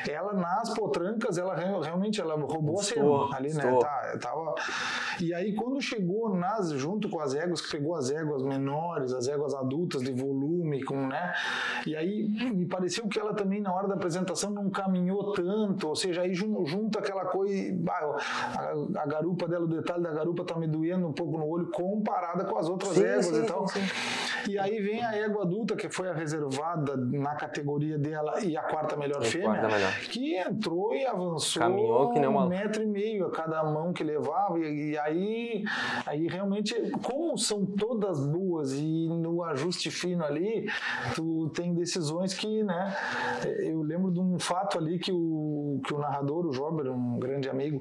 ela 0.08 0.32
nas 0.32 0.70
potrancas, 0.74 1.38
ela 1.38 1.54
realmente 1.54 2.20
ela 2.20 2.34
roubou 2.34 2.80
a 2.80 2.82
cena 2.82 3.04
ali, 3.40 3.52
né? 3.52 3.64
Estou. 3.64 3.80
Tá, 3.80 4.12
tava... 4.20 4.54
E 5.20 5.34
aí 5.34 5.54
quando 5.54 5.80
chegou 5.80 6.34
nas, 6.34 6.70
junto 6.70 7.08
com 7.08 7.20
as 7.20 7.34
éguas, 7.34 7.60
que 7.60 7.70
pegou 7.70 7.94
as 7.94 8.10
éguas 8.10 8.42
menores, 8.42 9.12
as 9.12 9.28
éguas 9.28 9.54
adultas 9.54 10.02
de 10.02 10.12
volume, 10.12 10.82
com, 10.82 11.06
né? 11.06 11.32
E 11.86 11.96
aí 11.96 12.28
me 12.28 12.66
pareceu 12.66 13.08
que 13.08 13.18
ela 13.18 13.34
também 13.34 13.60
na 13.60 13.72
hora 13.72 13.88
da 13.88 13.94
apresentação 13.94 14.50
não 14.50 14.70
caminhou 14.70 15.32
tanto, 15.32 15.88
ou 15.88 15.96
seja, 15.96 16.22
aí 16.22 16.34
junta 16.34 16.98
aquela 16.98 17.24
coisa, 17.26 17.54
a, 17.88 19.02
a, 19.02 19.06
garupa 19.06 19.48
dela, 19.48 19.64
o 19.64 19.68
detalhe 19.68 20.02
da 20.02 20.12
garupa 20.12 20.44
tá 20.44 20.56
me 20.56 20.66
doendo 20.66 21.06
um 21.06 21.12
pouco 21.12 21.38
no 21.38 21.46
olho 21.46 21.70
comparada 21.70 22.44
com 22.44 22.58
as 22.58 22.68
outras 22.68 22.92
sim, 22.92 23.04
éguas 23.04 23.26
sim, 23.26 23.42
e 23.42 23.46
tal. 23.46 23.66
Sim, 23.68 23.80
e 24.48 24.58
aí 24.58 24.80
vem 24.80 25.04
a 25.04 25.16
égua 25.16 25.42
adulta, 25.42 25.76
que 25.76 25.88
foi 25.88 26.08
a 26.08 26.14
reservada 26.14 26.96
na 26.96 27.34
categoria 27.34 27.98
dela 27.98 28.40
e 28.42 28.56
a 28.56 28.62
quarta 28.62 28.96
melhor 28.96 29.22
fêmea, 29.22 29.60
quarta 29.60 29.68
melhor. 29.68 29.92
que 30.10 30.36
entrou 30.36 30.94
e 30.94 31.06
avançou 31.06 31.60
Caminhou 31.60 32.12
que 32.12 32.20
nem 32.20 32.28
uma... 32.28 32.44
um 32.44 32.48
metro 32.48 32.82
e 32.82 32.86
meio 32.86 33.26
a 33.26 33.30
cada 33.30 33.62
mão 33.64 33.92
que 33.92 34.04
levava, 34.04 34.58
e, 34.58 34.90
e 34.90 34.98
aí, 34.98 35.09
aí 36.06 36.26
realmente, 36.26 36.74
como 37.02 37.36
são 37.36 37.64
todas 37.64 38.26
boas 38.26 38.72
e 38.72 39.08
no 39.08 39.42
ajuste 39.44 39.90
fino 39.90 40.24
ali, 40.24 40.68
tu 41.14 41.50
tem 41.50 41.74
decisões 41.74 42.34
que, 42.34 42.62
né, 42.62 42.96
eu 43.60 43.82
lembro 43.82 44.10
de 44.10 44.20
um 44.20 44.38
fato 44.38 44.78
ali 44.78 44.98
que 44.98 45.12
o, 45.12 45.80
que 45.84 45.94
o 45.94 45.98
narrador, 45.98 46.46
o 46.46 46.52
Jober, 46.52 46.90
um 46.90 47.18
grande 47.18 47.48
amigo, 47.48 47.80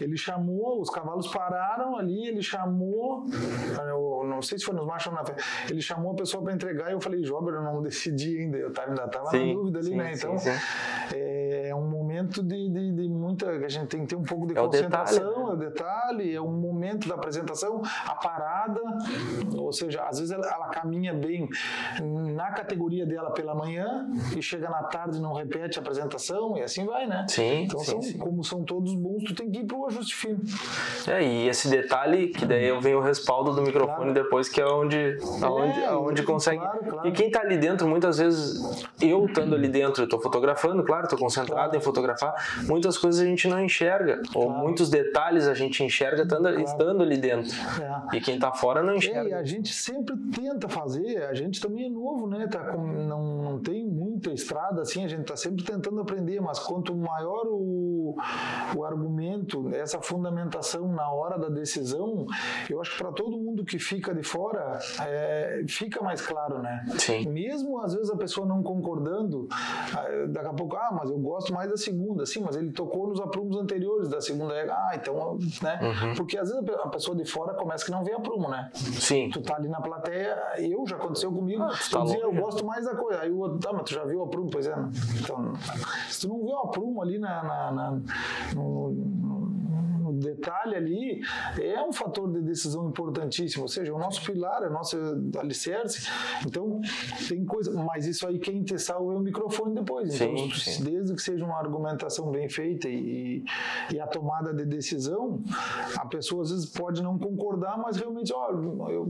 ele 0.00 0.16
chamou, 0.16 0.80
os 0.80 0.90
cavalos 0.90 1.28
pararam 1.28 1.96
ali, 1.96 2.26
ele 2.26 2.42
chamou, 2.42 3.24
eu 3.88 4.24
não 4.24 4.42
sei 4.42 4.58
se 4.58 4.64
foi 4.64 4.74
nos 4.74 4.86
machos 4.86 5.12
ou 5.12 5.14
na 5.14 5.24
ele 5.68 5.80
chamou 5.80 6.12
a 6.12 6.14
pessoa 6.14 6.42
para 6.42 6.52
entregar 6.52 6.90
e 6.90 6.92
eu 6.92 7.00
falei, 7.00 7.22
Jober, 7.22 7.54
eu 7.54 7.62
não 7.62 7.82
decidi 7.82 8.38
ainda, 8.38 8.58
eu 8.58 8.72
ainda 8.86 9.04
estava 9.04 9.32
na 9.32 9.52
dúvida 9.52 9.78
ali, 9.78 9.88
sim, 9.88 9.96
né, 9.96 10.12
então 10.14 10.38
sim, 10.38 10.50
sim. 10.50 10.58
É, 11.14 11.49
momento 12.20 12.42
de, 12.42 12.68
de, 12.68 12.92
de, 12.92 13.08
muita, 13.08 13.58
que 13.58 13.64
a 13.64 13.68
gente 13.68 13.86
tem 13.88 14.00
que 14.02 14.08
ter 14.08 14.16
um 14.16 14.22
pouco 14.22 14.46
de 14.46 14.56
é 14.56 14.60
concentração, 14.60 15.24
o 15.24 15.26
detalhe, 15.26 15.44
né? 15.44 15.50
é 15.50 15.52
o 15.52 15.56
detalhe, 15.56 16.34
é 16.36 16.40
um 16.40 16.52
momento 16.52 17.08
da 17.08 17.14
apresentação, 17.14 17.82
a 18.06 18.14
parada, 18.14 18.80
ou 19.56 19.72
seja, 19.72 20.02
às 20.02 20.18
vezes 20.18 20.32
ela, 20.32 20.46
ela 20.46 20.68
caminha 20.68 21.14
bem 21.14 21.48
na 22.34 22.50
categoria 22.52 23.06
dela 23.06 23.30
pela 23.32 23.54
manhã 23.54 24.08
e 24.36 24.42
chega 24.42 24.68
na 24.68 24.82
tarde 24.84 25.18
e 25.18 25.20
não 25.20 25.32
repete 25.32 25.78
a 25.78 25.82
apresentação 25.82 26.56
e 26.56 26.62
assim 26.62 26.84
vai, 26.84 27.06
né? 27.06 27.26
Sim. 27.28 27.64
Então, 27.64 27.80
sim, 27.80 27.90
são, 27.90 28.02
sim. 28.02 28.18
como 28.18 28.44
são 28.44 28.62
todos 28.64 28.94
bons, 28.94 29.24
tu 29.24 29.34
tem 29.34 29.50
que 29.50 29.60
ir 29.60 29.64
pro 29.64 29.86
ajuste 29.86 30.14
fino. 30.14 30.40
É, 31.06 31.22
e 31.22 31.48
esse 31.48 31.68
detalhe, 31.68 32.28
que 32.28 32.44
daí 32.44 32.66
eu 32.66 32.80
venho 32.80 32.98
o 32.98 33.02
respaldo 33.02 33.52
do 33.52 33.62
microfone 33.62 33.96
claro. 33.96 34.14
depois, 34.14 34.48
que 34.48 34.60
é 34.60 34.66
onde, 34.66 35.16
aonde, 35.42 35.80
é, 35.80 35.86
aonde 35.86 36.22
consegue. 36.22 36.58
Claro, 36.58 36.84
claro. 36.84 37.08
E 37.08 37.12
quem 37.12 37.30
tá 37.30 37.40
ali 37.40 37.56
dentro, 37.56 37.88
muitas 37.88 38.18
vezes, 38.18 38.86
eu 39.00 39.26
estando 39.26 39.54
ali 39.54 39.68
dentro, 39.68 40.04
eu 40.04 40.08
tô 40.08 40.20
fotografando, 40.20 40.82
claro, 40.84 41.08
tô 41.08 41.16
concentrado 41.16 41.76
em 41.76 41.80
fotografar, 42.14 42.64
muitas 42.66 42.98
coisas 42.98 43.20
a 43.20 43.24
gente 43.24 43.48
não 43.48 43.60
enxerga, 43.60 44.20
ou 44.34 44.50
muitos 44.50 44.90
detalhes 44.90 45.46
a 45.46 45.54
gente 45.54 45.82
enxerga 45.82 46.22
estando, 46.22 46.60
estando 46.60 47.02
ali 47.02 47.16
dentro. 47.16 47.52
É. 47.80 48.16
E 48.16 48.20
quem 48.20 48.38
tá 48.38 48.52
fora 48.52 48.82
não 48.82 48.96
enxerga. 48.96 49.30
É, 49.30 49.34
a 49.34 49.44
gente 49.44 49.72
sempre 49.72 50.16
tenta 50.34 50.68
fazer, 50.68 51.24
a 51.24 51.34
gente 51.34 51.60
também 51.60 51.86
é 51.86 51.88
novo, 51.88 52.26
né? 52.26 52.46
Tá 52.46 52.60
com, 52.60 52.82
não, 52.86 53.42
não 53.42 53.58
tem 53.58 53.86
muita 53.86 54.30
estrada 54.30 54.82
assim, 54.82 55.04
a 55.04 55.08
gente 55.08 55.24
tá 55.24 55.36
sempre 55.36 55.64
tentando 55.64 56.00
aprender, 56.00 56.40
mas 56.40 56.58
quanto 56.58 56.94
maior 56.94 57.46
o, 57.46 58.16
o 58.76 58.84
argumento, 58.84 59.74
essa 59.74 60.00
fundamentação 60.00 60.92
na 60.92 61.10
hora 61.10 61.38
da 61.38 61.48
decisão, 61.48 62.26
eu 62.68 62.80
acho 62.80 62.92
que 62.92 62.98
para 62.98 63.12
todo 63.12 63.38
mundo 63.38 63.64
que 63.64 63.78
fica 63.78 64.14
de 64.14 64.22
fora, 64.22 64.78
é, 65.00 65.64
fica 65.68 66.02
mais 66.02 66.20
claro, 66.20 66.60
né? 66.60 66.84
Sim. 66.98 67.28
Mesmo 67.28 67.80
às 67.80 67.94
vezes 67.94 68.10
a 68.10 68.16
pessoa 68.16 68.46
não 68.46 68.62
concordando, 68.62 69.48
ah, 69.50 70.26
daqui 70.28 70.48
a 70.48 70.52
pouco, 70.52 70.76
ah, 70.76 70.90
mas 70.92 71.10
eu 71.10 71.18
gosto 71.18 71.52
mais 71.52 71.70
da 71.70 71.76
segunda, 71.76 71.99
sim, 72.26 72.40
mas 72.40 72.56
ele 72.56 72.72
tocou 72.72 73.08
nos 73.08 73.20
aprumos 73.20 73.56
anteriores 73.56 74.08
da 74.08 74.20
segunda, 74.20 74.54
ah, 74.54 74.92
então, 74.94 75.38
né? 75.62 75.78
Uhum. 75.82 76.14
Porque 76.14 76.38
às 76.38 76.50
vezes 76.50 76.68
a 76.82 76.88
pessoa 76.88 77.16
de 77.16 77.24
fora 77.24 77.54
começa 77.54 77.84
que 77.84 77.90
não 77.90 78.04
vê 78.04 78.12
aprumo, 78.12 78.48
né? 78.48 78.70
Sim. 78.74 79.30
Tu 79.30 79.40
tá 79.42 79.56
ali 79.56 79.68
na 79.68 79.80
plateia, 79.80 80.36
eu 80.58 80.86
já 80.86 80.96
aconteceu 80.96 81.32
comigo, 81.32 81.62
ah, 81.62 81.72
tu 81.72 81.90
tá 81.90 82.02
dizia, 82.02 82.20
eu 82.20 82.32
gosto 82.32 82.64
mais 82.64 82.84
da 82.84 82.94
coisa, 82.94 83.20
aí 83.20 83.30
o 83.30 83.38
outro, 83.38 83.58
tá, 83.58 83.72
mas 83.72 83.82
tu 83.82 83.94
já 83.94 84.04
viu 84.04 84.20
o 84.20 84.24
aprumo? 84.24 84.50
Pois 84.50 84.66
é, 84.66 84.74
então, 85.20 85.52
se 86.08 86.20
tu 86.20 86.28
não 86.28 86.44
vê 86.44 86.52
o 86.52 86.58
aprumo 86.58 87.02
ali 87.02 87.18
na, 87.18 87.42
na, 87.42 87.72
na 87.72 88.00
no, 88.54 88.90
no 88.90 90.12
detalhe 90.40 90.74
ali 90.74 91.20
é 91.60 91.82
um 91.82 91.92
fator 91.92 92.30
de 92.32 92.40
decisão 92.40 92.88
importantíssimo, 92.88 93.62
ou 93.62 93.68
seja, 93.68 93.94
o 93.94 93.98
nosso 93.98 94.24
pilar, 94.24 94.62
o 94.62 94.70
nosso 94.72 94.96
alicerce. 95.38 96.08
Então, 96.46 96.80
tem 97.28 97.44
coisa, 97.44 97.72
mas 97.84 98.06
isso 98.06 98.26
aí 98.26 98.38
quem 98.38 98.62
te 98.62 98.78
salva 98.78 99.12
é 99.12 99.16
o 99.16 99.20
microfone 99.20 99.74
depois. 99.74 100.14
Então, 100.14 100.36
sim, 100.50 100.72
sim. 100.72 100.84
desde 100.84 101.14
que 101.14 101.22
seja 101.22 101.44
uma 101.44 101.58
argumentação 101.58 102.30
bem 102.30 102.48
feita 102.48 102.88
e, 102.88 103.44
e 103.92 104.00
a 104.00 104.06
tomada 104.06 104.54
de 104.54 104.64
decisão, 104.64 105.42
a 105.96 106.06
pessoa 106.06 106.42
às 106.42 106.50
vezes 106.50 106.66
pode 106.66 107.02
não 107.02 107.18
concordar, 107.18 107.78
mas 107.78 107.96
realmente, 107.96 108.32
ó, 108.32 108.50
eu, 108.88 109.06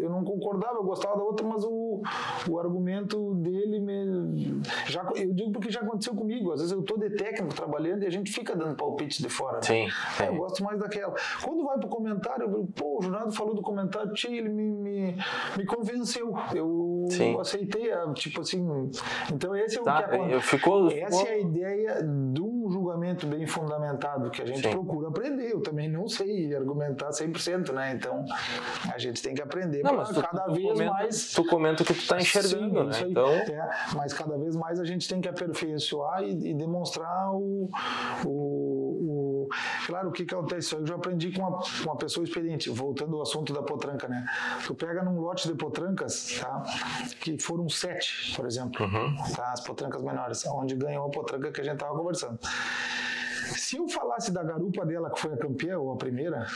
eu 0.00 0.10
não 0.10 0.24
concordava, 0.24 0.78
eu 0.78 0.84
gostava 0.84 1.16
da 1.16 1.22
outra, 1.22 1.46
mas 1.46 1.62
o, 1.64 2.02
o 2.48 2.58
argumento 2.58 3.34
dele 3.36 3.78
me. 3.80 4.60
Já, 4.86 5.08
eu 5.14 5.32
digo 5.32 5.52
porque 5.52 5.70
já 5.70 5.80
aconteceu 5.80 6.14
comigo, 6.14 6.52
às 6.52 6.60
vezes 6.60 6.72
eu 6.72 6.82
tô 6.82 6.96
de 6.96 7.10
técnico 7.10 7.54
trabalhando 7.54 8.02
e 8.02 8.06
a 8.06 8.10
gente 8.10 8.32
fica 8.32 8.56
dando 8.56 8.74
palpite 8.74 9.22
de 9.22 9.28
fora. 9.28 9.56
Né? 9.56 9.62
Sim. 9.62 9.88
É, 10.22 10.28
eu 10.28 10.39
gosto 10.40 10.64
mais 10.64 10.78
daquela. 10.78 11.14
Quando 11.42 11.64
vai 11.64 11.78
pro 11.78 11.88
comentário, 11.88 12.50
eu, 12.50 12.68
pô, 12.74 12.98
o 12.98 13.02
Jornado 13.02 13.32
falou 13.32 13.54
do 13.54 13.62
comentário, 13.62 14.12
tchê, 14.12 14.28
ele 14.28 14.48
me, 14.48 14.70
me, 14.70 15.16
me 15.56 15.66
convenceu. 15.66 16.34
Eu 16.54 17.06
Sim. 17.10 17.38
aceitei, 17.38 17.90
tipo 18.14 18.40
assim. 18.40 18.90
Então 19.32 19.54
esse 19.54 19.78
é 19.78 19.80
o 19.80 19.84
tá, 19.84 20.02
que 20.02 20.14
acontece. 20.14 20.46
Ficou, 20.46 20.90
Essa 20.90 21.28
é 21.28 21.32
a 21.34 21.38
ideia 21.38 22.02
de 22.02 22.42
um 22.42 22.70
julgamento 22.70 23.26
bem 23.26 23.46
fundamentado 23.46 24.30
que 24.30 24.42
a 24.42 24.46
gente 24.46 24.62
Sim. 24.62 24.70
procura 24.70 25.08
aprender. 25.08 25.52
Eu 25.52 25.60
também 25.60 25.88
não 25.88 26.08
sei 26.08 26.54
argumentar 26.54 27.10
100%, 27.10 27.72
né? 27.72 27.94
Então 27.94 28.24
a 28.92 28.98
gente 28.98 29.22
tem 29.22 29.34
que 29.34 29.42
aprender 29.42 29.82
não, 29.82 30.02
tu, 30.04 30.22
cada 30.22 30.44
tu 30.44 30.54
vez 30.54 30.72
comenta, 30.72 30.92
mais. 30.92 31.32
Tu 31.32 31.44
comenta 31.44 31.82
o 31.82 31.86
que 31.86 31.94
tu 31.94 32.06
tá 32.06 32.18
enxergando, 32.18 32.92
Sim, 32.92 33.04
né? 33.04 33.10
Então... 33.10 33.28
É, 33.28 33.70
mas 33.94 34.12
cada 34.12 34.36
vez 34.38 34.56
mais 34.56 34.80
a 34.80 34.84
gente 34.84 35.08
tem 35.08 35.20
que 35.20 35.28
aperfeiçoar 35.28 36.22
e, 36.22 36.50
e 36.50 36.54
demonstrar 36.54 37.32
o, 37.32 37.68
o, 38.24 38.28
o 38.28 38.69
Claro, 39.90 40.08
o 40.10 40.12
que, 40.12 40.24
que 40.24 40.32
acontece? 40.32 40.72
Eu 40.72 40.86
já 40.86 40.94
aprendi 40.94 41.32
com 41.32 41.42
uma, 41.42 41.60
uma 41.82 41.96
pessoa 41.96 42.22
experiente, 42.22 42.70
voltando 42.70 43.16
ao 43.16 43.22
assunto 43.22 43.52
da 43.52 43.60
potranca, 43.60 44.06
né? 44.06 44.24
Tu 44.64 44.72
pega 44.72 45.02
num 45.02 45.18
lote 45.18 45.48
de 45.48 45.54
potrancas, 45.54 46.38
tá? 46.40 46.62
Que 47.20 47.36
foram 47.42 47.68
sete, 47.68 48.32
por 48.36 48.46
exemplo, 48.46 48.86
uhum. 48.86 49.16
tá? 49.34 49.50
As 49.50 49.60
potrancas 49.60 50.00
menores, 50.00 50.46
onde 50.46 50.76
ganhou 50.76 51.08
a 51.08 51.10
potranca 51.10 51.50
que 51.50 51.60
a 51.60 51.64
gente 51.64 51.78
tava 51.78 51.98
conversando. 51.98 52.38
Se 53.56 53.76
eu 53.76 53.88
falasse 53.88 54.30
da 54.30 54.42
garupa 54.42 54.84
dela, 54.84 55.10
que 55.10 55.20
foi 55.20 55.32
a 55.32 55.36
campeã 55.36 55.78
ou 55.78 55.92
a 55.92 55.96
primeira, 55.96 56.46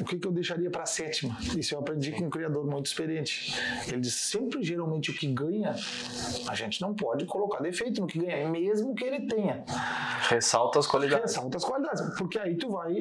o 0.00 0.04
que, 0.04 0.18
que 0.18 0.26
eu 0.26 0.32
deixaria 0.32 0.70
para 0.70 0.82
a 0.82 0.86
sétima? 0.86 1.36
Isso 1.56 1.74
eu 1.74 1.80
aprendi 1.80 2.12
com 2.12 2.26
um 2.26 2.30
criador 2.30 2.66
muito 2.66 2.86
experiente. 2.86 3.54
Ele 3.86 4.00
disse: 4.00 4.18
sempre, 4.18 4.62
geralmente, 4.62 5.10
o 5.10 5.14
que 5.14 5.26
ganha, 5.26 5.74
a 6.48 6.54
gente 6.54 6.80
não 6.80 6.94
pode 6.94 7.24
colocar 7.26 7.62
defeito 7.62 8.00
no 8.00 8.06
que 8.06 8.18
ganha, 8.18 8.48
mesmo 8.48 8.94
que 8.94 9.04
ele 9.04 9.26
tenha. 9.26 9.64
Ressalta 10.28 10.78
as 10.78 10.86
qualidades. 10.86 11.34
Ressalta 11.34 11.56
as 11.56 11.64
qualidades, 11.64 12.02
porque 12.16 12.38
aí 12.38 12.56
tu 12.56 12.70
vai 12.70 12.94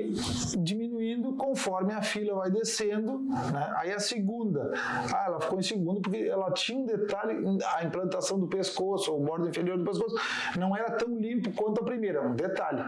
diminuindo 0.58 1.34
conforme 1.34 1.94
a 1.94 2.02
fila 2.02 2.36
vai 2.36 2.52
descendo. 2.52 3.20
Né? 3.20 3.74
Aí 3.78 3.92
a 3.92 4.00
segunda, 4.00 4.72
ah, 4.76 5.26
ela 5.28 5.40
ficou 5.40 5.60
em 5.60 5.64
segundo 5.64 6.02
porque 6.02 6.18
ela 6.18 6.52
tinha 6.52 6.80
um 6.80 6.86
detalhe, 6.86 7.36
a 7.76 7.84
implantação 7.84 8.40
do 8.40 8.48
pescoço, 8.48 9.14
o 9.14 9.20
bordo 9.20 9.48
inferior 9.48 9.78
do 9.78 9.84
pescoço, 9.84 10.16
não 10.58 10.76
era 10.76 10.92
tão 10.92 11.16
limpo 11.18 11.52
quanto 11.52 11.82
a 11.82 11.84
primeira, 11.84 12.22
um 12.22 12.36
detalhe 12.36 12.84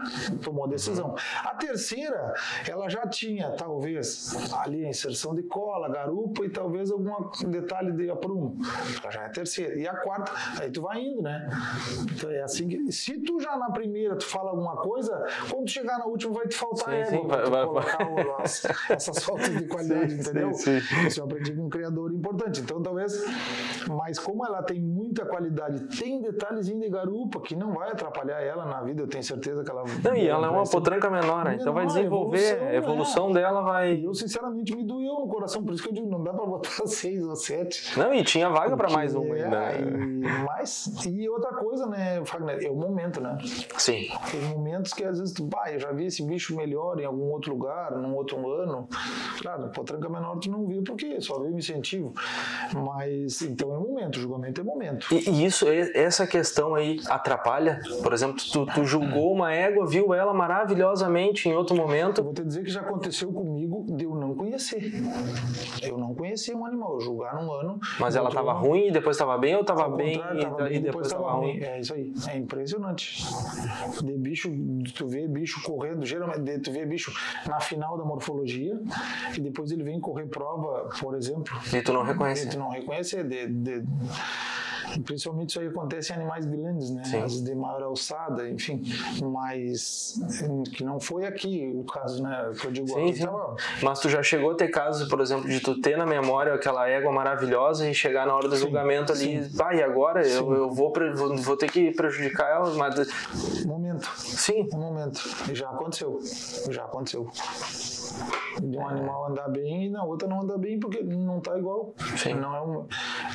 tomou 0.48 0.64
a 0.64 0.68
decisão. 0.68 1.14
A 1.44 1.54
terceira, 1.54 2.34
ela 2.66 2.88
já 2.88 3.06
tinha, 3.06 3.50
talvez, 3.50 4.34
ali 4.54 4.84
a 4.84 4.88
inserção 4.88 5.34
de 5.34 5.42
cola, 5.42 5.88
garupa 5.88 6.44
e 6.44 6.48
talvez 6.48 6.90
algum 6.90 7.12
detalhe 7.48 7.92
de 7.92 8.10
aprumo. 8.10 8.56
Ela 9.02 9.10
já 9.10 9.22
é 9.22 9.26
a 9.26 9.30
terceira. 9.30 9.78
E 9.78 9.86
a 9.86 9.94
quarta, 9.94 10.32
aí 10.60 10.70
tu 10.70 10.82
vai 10.82 11.00
indo, 11.00 11.22
né? 11.22 11.48
Então 12.12 12.30
é 12.30 12.42
assim 12.42 12.66
que, 12.68 12.90
se 12.90 13.18
tu 13.20 13.38
já 13.40 13.56
na 13.56 13.70
primeira 13.70 14.16
tu 14.16 14.24
fala 14.24 14.50
alguma 14.50 14.76
coisa, 14.76 15.24
quando 15.50 15.66
tu 15.66 15.70
chegar 15.70 15.98
na 15.98 16.06
última 16.06 16.32
vai 16.32 16.48
te 16.48 16.56
faltar 16.56 16.88
sim, 16.88 17.14
égua. 17.14 17.18
Sim, 17.20 17.26
vai, 17.26 17.50
vai, 17.50 17.66
colocar 17.66 18.42
essas 18.90 19.22
faltas 19.22 19.50
de 19.50 19.64
qualidade, 19.68 20.12
sim, 20.12 20.20
entendeu? 20.20 20.54
Sim, 20.54 20.80
sim. 20.80 21.06
Isso 21.06 21.20
eu 21.20 21.24
aprendi 21.24 21.52
com 21.52 21.66
um 21.66 21.68
criador 21.68 22.12
importante. 22.12 22.60
Então, 22.60 22.82
talvez, 22.82 23.22
mas 23.88 24.18
como 24.18 24.44
ela 24.46 24.62
tem 24.62 24.80
muita 24.80 25.26
qualidade, 25.26 25.80
tem 25.98 26.20
detalhezinho 26.22 26.80
de 26.80 26.88
garupa 26.88 27.40
que 27.40 27.54
não 27.54 27.72
vai 27.72 27.90
atrapalhar 27.90 28.40
ela 28.40 28.64
na 28.64 28.80
vida, 28.82 29.02
eu 29.02 29.08
tenho 29.08 29.24
certeza 29.24 29.62
que 29.62 29.70
ela. 29.70 29.84
Não, 30.02 30.16
e 30.16 30.26
ela 30.26 30.37
é 30.46 30.50
uma 30.50 30.64
potranca 30.64 31.10
menor, 31.10 31.44
né? 31.44 31.58
então 31.60 31.72
vai 31.72 31.86
desenvolver, 31.86 32.38
a 32.38 32.52
evolução, 32.52 32.68
a 32.68 32.74
evolução 32.74 33.30
é. 33.30 33.32
dela 33.34 33.60
vai. 33.62 34.04
Eu, 34.04 34.14
sinceramente, 34.14 34.74
me 34.74 34.84
doeu 34.84 35.14
no 35.20 35.28
coração, 35.28 35.62
por 35.62 35.74
isso 35.74 35.82
que 35.82 35.88
eu 35.88 35.94
digo, 35.94 36.08
não 36.08 36.22
dá 36.22 36.32
pra 36.32 36.44
botar 36.46 36.70
seis 36.86 37.26
ou 37.26 37.36
sete. 37.36 37.98
Não, 37.98 38.12
e 38.12 38.22
tinha 38.24 38.48
vaga 38.48 38.76
para 38.76 38.90
mais 38.90 39.14
um 39.14 39.32
ainda. 39.32 39.72
É, 39.72 39.80
e, 39.80 40.44
mais, 40.44 41.06
e 41.06 41.28
outra 41.28 41.52
coisa, 41.52 41.86
né, 41.86 42.24
Fagner, 42.24 42.64
é 42.64 42.70
o 42.70 42.76
momento, 42.76 43.20
né? 43.20 43.38
Sim. 43.76 44.08
Tem 44.30 44.40
momentos 44.42 44.92
que 44.92 45.04
às 45.04 45.18
vezes 45.18 45.34
tu, 45.34 45.44
bah, 45.44 45.70
eu 45.72 45.80
já 45.80 45.92
vi 45.92 46.06
esse 46.06 46.22
bicho 46.22 46.56
melhor 46.56 47.00
em 47.00 47.04
algum 47.04 47.30
outro 47.30 47.52
lugar, 47.52 47.92
num 47.92 48.14
outro 48.14 48.50
ano. 48.50 48.88
Claro, 49.40 49.68
potranca 49.70 50.08
menor 50.08 50.38
tu 50.38 50.50
não 50.50 50.66
viu 50.66 50.82
porque 50.82 51.20
só 51.20 51.40
viu 51.40 51.56
incentivo. 51.56 52.12
Mas 52.74 53.42
então 53.42 53.74
é 53.74 53.78
momento, 53.78 54.16
o 54.16 54.20
julgamento 54.20 54.60
é 54.60 54.64
momento. 54.64 55.06
E, 55.14 55.28
e 55.28 55.44
isso, 55.44 55.66
essa 55.68 56.26
questão 56.26 56.74
aí 56.74 57.00
atrapalha? 57.08 57.80
Por 58.02 58.12
exemplo, 58.12 58.36
tu, 58.52 58.66
tu 58.66 58.84
julgou 58.84 59.32
uma 59.32 59.52
égua, 59.52 59.86
viu 59.86 60.12
ela 60.14 60.17
maravilhosamente 60.26 61.48
em 61.48 61.54
outro 61.54 61.76
momento. 61.76 62.18
Eu 62.18 62.24
vou 62.24 62.34
te 62.34 62.44
dizer 62.44 62.64
que 62.64 62.70
já 62.70 62.80
aconteceu 62.80 63.32
comigo 63.32 63.84
de 63.88 64.04
eu 64.04 64.14
não 64.14 64.34
conhecer. 64.34 64.92
Eu 65.82 65.98
não 65.98 66.14
conhecia 66.14 66.56
um 66.56 66.64
animal, 66.64 66.94
eu 66.94 67.00
julgar 67.00 67.34
num 67.34 67.52
ano. 67.52 67.80
Mas 67.98 68.16
ela 68.16 68.28
estava 68.28 68.52
ruim 68.52 68.88
e 68.88 68.90
depois 68.90 69.16
estava 69.16 69.36
bem 69.38 69.54
ou 69.54 69.62
estava 69.62 69.88
bem, 69.88 70.18
tava 70.18 70.72
e, 70.72 70.78
depois 70.80 71.06
estava 71.06 71.32
ruim? 71.32 71.58
É 71.58 71.80
isso 71.80 71.94
aí. 71.94 72.12
É 72.28 72.36
impressionante. 72.36 73.24
De 74.02 74.12
bicho, 74.14 74.50
tu 74.94 75.06
vê 75.06 75.26
bicho 75.26 75.62
correndo, 75.62 76.04
geralmente 76.04 76.60
tu 76.60 76.72
vê 76.72 76.84
bicho 76.84 77.12
na 77.46 77.60
final 77.60 77.96
da 77.96 78.04
morfologia 78.04 78.78
e 79.36 79.40
depois 79.40 79.70
ele 79.70 79.82
vem 79.82 80.00
correr 80.00 80.26
prova, 80.26 80.88
por 81.00 81.14
exemplo. 81.14 81.56
E 81.72 81.82
tu 81.82 81.92
não 81.92 82.02
reconhece. 82.02 82.46
E 82.46 82.50
tu 82.50 82.58
não 82.58 82.70
reconhece 82.70 83.22
de, 83.22 83.46
de 83.46 83.84
Principalmente 85.04 85.50
isso 85.50 85.60
aí 85.60 85.68
acontece 85.68 86.12
em 86.12 86.16
animais 86.16 86.46
grandes, 86.46 86.90
né? 86.90 87.02
As 87.24 87.42
de 87.42 87.54
maior 87.54 87.82
alçada, 87.82 88.48
enfim. 88.48 88.82
Mas 89.22 90.20
que 90.74 90.84
não 90.84 91.00
foi 91.00 91.26
aqui 91.26 91.70
o 91.74 91.84
caso, 91.84 92.22
né? 92.22 92.52
Que 92.58 92.66
eu 92.66 92.70
digo 92.70 92.88
sim, 92.88 93.12
sim. 93.12 93.24
Tava... 93.24 93.56
Mas 93.82 94.00
tu 94.00 94.08
já 94.08 94.22
chegou 94.22 94.52
a 94.52 94.54
ter 94.54 94.68
casos, 94.68 95.08
por 95.08 95.20
exemplo, 95.20 95.48
de 95.48 95.60
tu 95.60 95.80
ter 95.80 95.96
na 95.96 96.06
memória 96.06 96.54
aquela 96.54 96.88
égua 96.88 97.12
maravilhosa 97.12 97.88
e 97.88 97.94
chegar 97.94 98.26
na 98.26 98.34
hora 98.34 98.48
do 98.48 98.56
sim, 98.56 98.62
julgamento 98.62 99.12
ali, 99.12 99.44
sim. 99.44 99.62
ah, 99.62 99.74
e 99.74 99.82
agora 99.82 100.26
eu, 100.26 100.54
eu 100.54 100.70
vou, 100.70 100.92
vou, 101.14 101.36
vou 101.36 101.56
ter 101.56 101.70
que 101.70 101.90
prejudicar 101.92 102.50
ela, 102.50 102.72
mas... 102.74 103.08
Momento. 103.64 104.08
Sim. 104.16 104.68
Um 104.72 104.78
momento. 104.78 105.20
Já 105.52 105.68
aconteceu. 105.70 106.18
Já 106.70 106.84
aconteceu 106.84 107.28
de 108.60 108.76
um 108.76 108.88
animal 108.88 109.30
andar 109.30 109.48
bem 109.48 109.86
e 109.86 109.90
na 109.90 110.04
outra 110.04 110.28
não 110.28 110.42
anda 110.42 110.58
bem 110.58 110.78
porque 110.78 111.02
não 111.02 111.38
está 111.38 111.58
igual. 111.58 111.94
Sim. 112.16 112.34
Não 112.34 112.54
é, 112.54 112.60
um, 112.60 112.86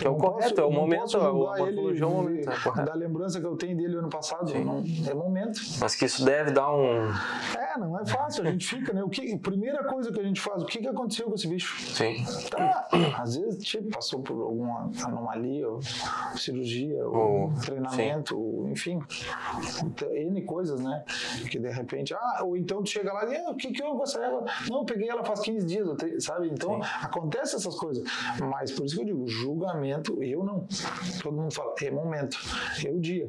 é 0.03 0.09
o 0.09 0.15
correto, 0.15 0.61
é 0.61 0.63
o 0.65 0.71
momento, 0.71 1.17
é 1.17 1.29
o 1.29 1.33
morfologia 1.33 2.03
é 2.03 2.05
o 2.05 2.09
momento. 2.09 2.49
É 2.49 2.83
da 2.83 2.93
lembrança 2.93 3.39
que 3.39 3.45
eu 3.45 3.55
tenho 3.55 3.77
dele 3.77 3.97
ano 3.97 4.09
passado, 4.09 4.53
não, 4.59 4.83
é 5.07 5.13
momento. 5.13 5.59
Mas 5.79 5.95
que 5.95 6.05
isso 6.05 6.23
deve 6.25 6.51
dar 6.51 6.71
um. 6.73 7.11
É, 7.73 7.79
não 7.79 7.99
é 7.99 8.05
fácil, 8.05 8.47
a 8.47 8.51
gente 8.51 8.67
fica, 8.67 8.93
né? 8.93 9.03
O 9.03 9.09
que, 9.09 9.37
primeira 9.37 9.83
coisa 9.83 10.11
que 10.11 10.19
a 10.19 10.23
gente 10.23 10.39
faz, 10.39 10.61
o 10.63 10.65
que, 10.65 10.79
que 10.79 10.87
aconteceu 10.87 11.27
com 11.27 11.35
esse 11.35 11.47
bicho? 11.47 11.81
Sim. 11.81 12.23
Tá, 12.49 12.87
às 13.17 13.35
vezes 13.35 13.63
tipo, 13.63 13.89
passou 13.89 14.21
por 14.21 14.41
alguma 14.41 14.91
anomalia, 15.03 15.67
ou 15.67 15.81
cirurgia, 16.35 17.05
ou 17.07 17.51
treinamento, 17.65 18.39
ou, 18.39 18.69
enfim, 18.69 18.99
N 20.11 20.41
coisas, 20.43 20.79
né? 20.79 21.03
Que 21.49 21.59
de 21.59 21.69
repente, 21.69 22.13
ah, 22.13 22.43
ou 22.43 22.55
então 22.55 22.83
tu 22.83 22.89
chega 22.89 23.11
lá 23.11 23.25
e 23.25 23.37
ah, 23.37 23.51
o 23.51 23.55
que, 23.55 23.71
que 23.71 23.81
eu 23.81 23.95
com 23.95 24.03
essa 24.03 24.23
égua? 24.23 24.45
Não, 24.69 24.79
eu 24.79 24.85
peguei 24.85 25.09
ela 25.09 25.23
faz 25.23 25.39
15 25.41 25.65
dias, 25.65 25.87
sabe? 26.19 26.49
Então, 26.49 26.81
Sim. 26.81 26.89
acontece 27.01 27.55
essas 27.55 27.75
coisas. 27.75 28.03
Mas 28.39 28.71
por 28.71 28.85
isso 28.85 28.95
que 28.95 29.01
eu 29.01 29.05
digo, 29.05 29.27
julgamento, 29.27 30.21
eu 30.23 30.43
não. 30.43 30.67
Todo 31.21 31.35
mundo 31.35 31.53
fala, 31.53 31.73
é 31.81 31.91
momento, 31.91 32.37
é 32.85 32.89
o 32.89 32.99
dia. 32.99 33.27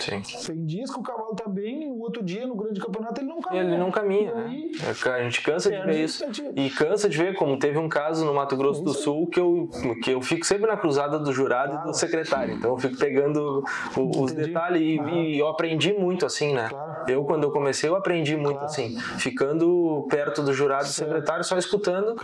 Sim. 0.00 0.22
Tem 0.46 0.64
dias 0.64 0.90
que 0.90 0.98
o 0.98 1.02
cavalo 1.02 1.34
tá 1.34 1.48
bem, 1.48 1.90
o 1.90 2.00
outro 2.00 2.22
dia 2.22 2.46
no 2.46 2.54
grande 2.54 2.80
campeonato 2.80 3.20
ele 3.20 3.28
não 3.28 3.40
caminha. 3.40 3.62
Ele 3.62 3.77
não 3.78 3.90
caminha. 3.90 4.32
Aí, 4.34 4.70
né? 4.72 5.12
A 5.14 5.22
gente 5.22 5.42
cansa 5.42 5.70
de 5.70 5.80
ver 5.82 6.04
isso. 6.04 6.24
E 6.54 6.70
cansa 6.70 7.08
de 7.08 7.16
ver, 7.16 7.34
como 7.34 7.58
teve 7.58 7.78
um 7.78 7.88
caso 7.88 8.24
no 8.24 8.34
Mato 8.34 8.56
Grosso 8.56 8.82
do 8.82 8.92
Sul 8.92 9.26
que 9.26 9.40
eu, 9.40 9.68
que 10.02 10.10
eu 10.10 10.20
fico 10.20 10.44
sempre 10.44 10.66
na 10.66 10.76
cruzada 10.76 11.18
do 11.18 11.32
jurado 11.32 11.72
claro. 11.72 11.88
e 11.88 11.92
do 11.92 11.96
secretário. 11.96 12.54
Então 12.54 12.72
eu 12.72 12.78
fico 12.78 12.96
pegando 12.96 13.64
o, 13.96 14.22
os 14.22 14.32
detalhes 14.32 14.80
e, 14.80 15.00
e, 15.00 15.38
eu 15.38 15.48
aprendi 15.48 15.92
muito 15.92 16.26
assim, 16.26 16.54
né? 16.54 16.68
Claro. 16.68 17.04
Eu, 17.08 17.24
quando 17.24 17.44
eu 17.44 17.50
comecei, 17.50 17.88
eu 17.88 17.96
aprendi 17.96 18.36
muito 18.36 18.62
assim, 18.64 18.98
ficando 19.18 20.06
perto 20.10 20.42
do 20.42 20.52
jurado 20.52 20.84
e 20.84 20.88
do 20.88 20.92
secretário, 20.92 21.44
só 21.44 21.56
escutando 21.56 22.16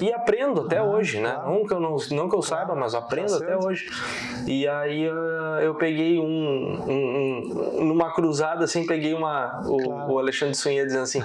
e 0.00 0.12
aprendo 0.12 0.62
até 0.62 0.82
hoje, 0.82 1.20
né? 1.20 1.40
Não 1.44 1.66
que 1.66 1.72
eu, 1.72 1.80
não, 1.80 1.96
não 2.12 2.28
que 2.28 2.36
eu 2.36 2.42
saiba, 2.42 2.74
mas 2.74 2.94
aprendo 2.94 3.38
tá 3.38 3.44
até 3.44 3.56
hoje. 3.56 3.88
E 4.46 4.66
aí 4.68 5.08
uh, 5.08 5.60
eu 5.60 5.74
peguei 5.74 6.18
um, 6.18 6.24
um, 6.24 7.78
um, 7.78 7.84
numa 7.84 8.12
cruzada 8.12 8.64
assim, 8.64 8.86
peguei 8.86 9.14
uma 9.14 9.62
o, 9.64 10.12
o 10.12 10.18
Alexandre 10.18 10.54
Sunha 10.54 10.86
dizendo 10.90 11.02
assim: 11.04 11.22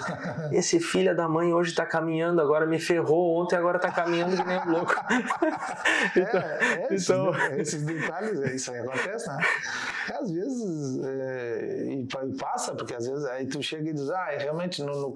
"Esse 0.51 0.79
filho 0.79 1.15
da 1.15 1.27
mãe 1.27 1.53
hoje 1.53 1.73
tá 1.73 1.85
caminhando, 1.85 2.41
agora 2.41 2.65
me 2.65 2.79
ferrou 2.79 3.41
ontem, 3.41 3.55
agora 3.55 3.79
tá 3.79 3.91
caminhando 3.91 4.35
que 4.35 4.47
nem 4.47 4.59
um 4.59 4.71
louco". 4.71 4.95
então, 6.15 6.39
é, 6.39 6.59
é, 6.59 6.87
então... 6.91 7.31
Esses, 7.57 7.83
detalhes, 7.83 8.41
é, 8.41 8.55
isso 8.55 8.71
aí 8.71 8.79
acontece, 8.79 9.27
né? 9.27 9.37
Às 10.13 10.31
vezes 10.31 11.03
é, 11.03 11.85
e, 11.87 12.01
e, 12.01 12.37
passa, 12.37 12.75
porque 12.75 12.93
às 12.93 13.07
vezes 13.07 13.25
aí 13.25 13.47
tu 13.47 13.61
chega 13.61 13.89
e 13.89 13.93
diz: 13.93 14.09
"Ah, 14.09 14.27
realmente 14.37 14.83
no, 14.83 14.93
no, 14.93 15.13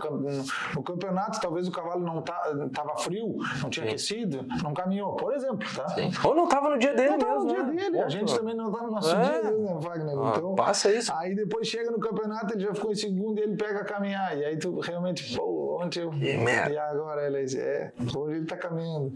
no, 0.76 0.84
campeonato 0.84 1.40
talvez 1.40 1.68
o 1.68 1.72
cavalo 1.72 2.04
não 2.04 2.22
tá 2.22 2.40
tava 2.74 2.98
frio, 2.98 3.38
não 3.62 3.70
tinha 3.70 3.86
Sim. 3.86 3.90
aquecido, 3.90 4.46
não 4.64 4.74
caminhou, 4.74 5.16
por 5.16 5.34
exemplo, 5.34 5.68
tá? 5.76 5.88
Sim. 5.90 6.12
Ou 6.24 6.36
não 6.36 6.48
tava 6.48 6.70
no 6.70 6.78
dia 6.78 6.94
dele 6.94 7.18
não 7.18 7.28
mesmo, 7.28 7.44
no 7.44 7.48
dia 7.48 7.64
né? 7.64 7.74
dele, 7.74 8.02
a 8.02 8.10
gente 8.10 8.36
também 8.36 8.56
não 8.56 8.72
tá 8.72 8.84
no 8.84 8.92
nosso 8.92 9.16
é. 9.16 9.22
dia, 9.22 9.52
né, 9.52 9.78
Wagner? 9.80 10.18
Ah, 10.18 10.34
então, 10.36 10.56
passa 10.56 10.92
isso. 10.92 11.12
Aí 11.14 11.36
depois 11.36 11.68
chega 11.68 11.92
no 11.92 12.00
campeonato, 12.00 12.54
ele 12.54 12.62
já 12.62 12.74
ficou 12.74 12.92
em 12.92 12.96
segundo 12.96 13.40
e 13.40 13.44
ele 13.44 13.56
pega 13.56 13.82
a 13.82 13.86
caminhar. 13.86 14.38
E 14.38 14.46
aí 14.46 14.58
tu 14.58 14.80
realmente, 14.80 15.36
pô, 15.36 15.80
ontem 15.82 16.02
eu. 16.02 16.14
E 16.14 16.78
agora 16.78 17.28
ele 17.28 17.40
é, 17.58 17.92
hoje 18.16 18.38
ele 18.38 18.46
tá 18.46 18.58
caminhando. 18.58 19.14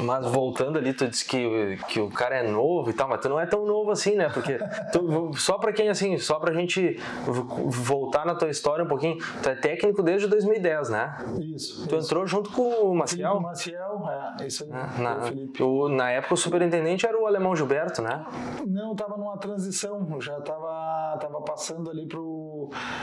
Mas 0.00 0.26
voltando 0.26 0.78
ali, 0.78 0.92
tu 0.92 1.08
disse 1.08 1.24
que, 1.24 1.76
que 1.88 2.00
o 2.00 2.10
cara 2.10 2.36
é 2.36 2.48
novo 2.48 2.90
e 2.90 2.92
tal, 2.92 3.08
mas 3.08 3.20
tu 3.20 3.28
não 3.28 3.38
é 3.38 3.46
tão 3.46 3.66
novo 3.66 3.90
assim, 3.90 4.14
né? 4.14 4.28
Porque 4.28 4.58
tu, 4.92 5.32
só 5.34 5.58
pra 5.58 5.72
quem, 5.72 5.88
assim, 5.88 6.18
só 6.18 6.38
pra 6.38 6.52
gente 6.52 6.98
voltar 7.26 8.24
na 8.24 8.34
tua 8.34 8.48
história 8.48 8.84
um 8.84 8.88
pouquinho, 8.88 9.18
tu 9.42 9.48
é 9.48 9.54
técnico 9.54 10.02
desde 10.02 10.26
2010, 10.26 10.90
né? 10.90 11.16
Isso. 11.54 11.88
Tu 11.88 11.96
isso. 11.96 12.06
entrou 12.06 12.26
junto 12.26 12.50
com 12.50 12.62
o 12.62 12.94
Maciel? 12.94 13.32
Com 13.32 13.38
o 13.38 13.42
Maciel, 13.42 14.02
é, 14.40 14.46
isso 14.46 14.64
aí. 14.64 14.70
É, 14.70 15.02
na, 15.02 15.64
o, 15.64 15.88
na 15.88 16.10
época 16.10 16.34
o 16.34 16.36
superintendente 16.36 17.06
era 17.06 17.20
o 17.20 17.26
alemão 17.26 17.54
Gilberto, 17.56 18.02
né? 18.02 18.24
Não, 18.66 18.94
tava 18.94 19.16
numa 19.16 19.36
transição, 19.36 20.20
já 20.20 20.40
tava, 20.40 21.18
tava 21.20 21.40
passando 21.42 21.90
ali 21.90 22.06
pro. 22.06 22.47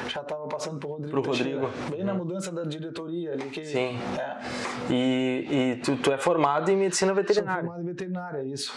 Já 0.07 0.23
tava 0.23 0.47
passando 0.47 0.79
pro 0.79 0.89
Rodrigo. 0.89 1.21
Pro 1.21 1.31
Rodrigo. 1.31 1.69
Bem 1.89 2.01
hum. 2.01 2.05
na 2.05 2.13
mudança 2.13 2.51
da 2.51 2.63
diretoria 2.63 3.33
ali. 3.33 3.49
Que, 3.49 3.65
Sim. 3.65 3.97
É. 4.17 4.37
E, 4.91 5.47
e 5.49 5.75
tu, 5.77 5.97
tu 5.97 6.11
é 6.11 6.17
formado 6.17 6.69
em 6.69 6.77
medicina 6.77 7.13
veterinária. 7.13 7.61
Sou 7.61 7.69
formado 7.69 7.83
em 7.83 7.85
veterinária, 7.85 8.43
isso. 8.43 8.73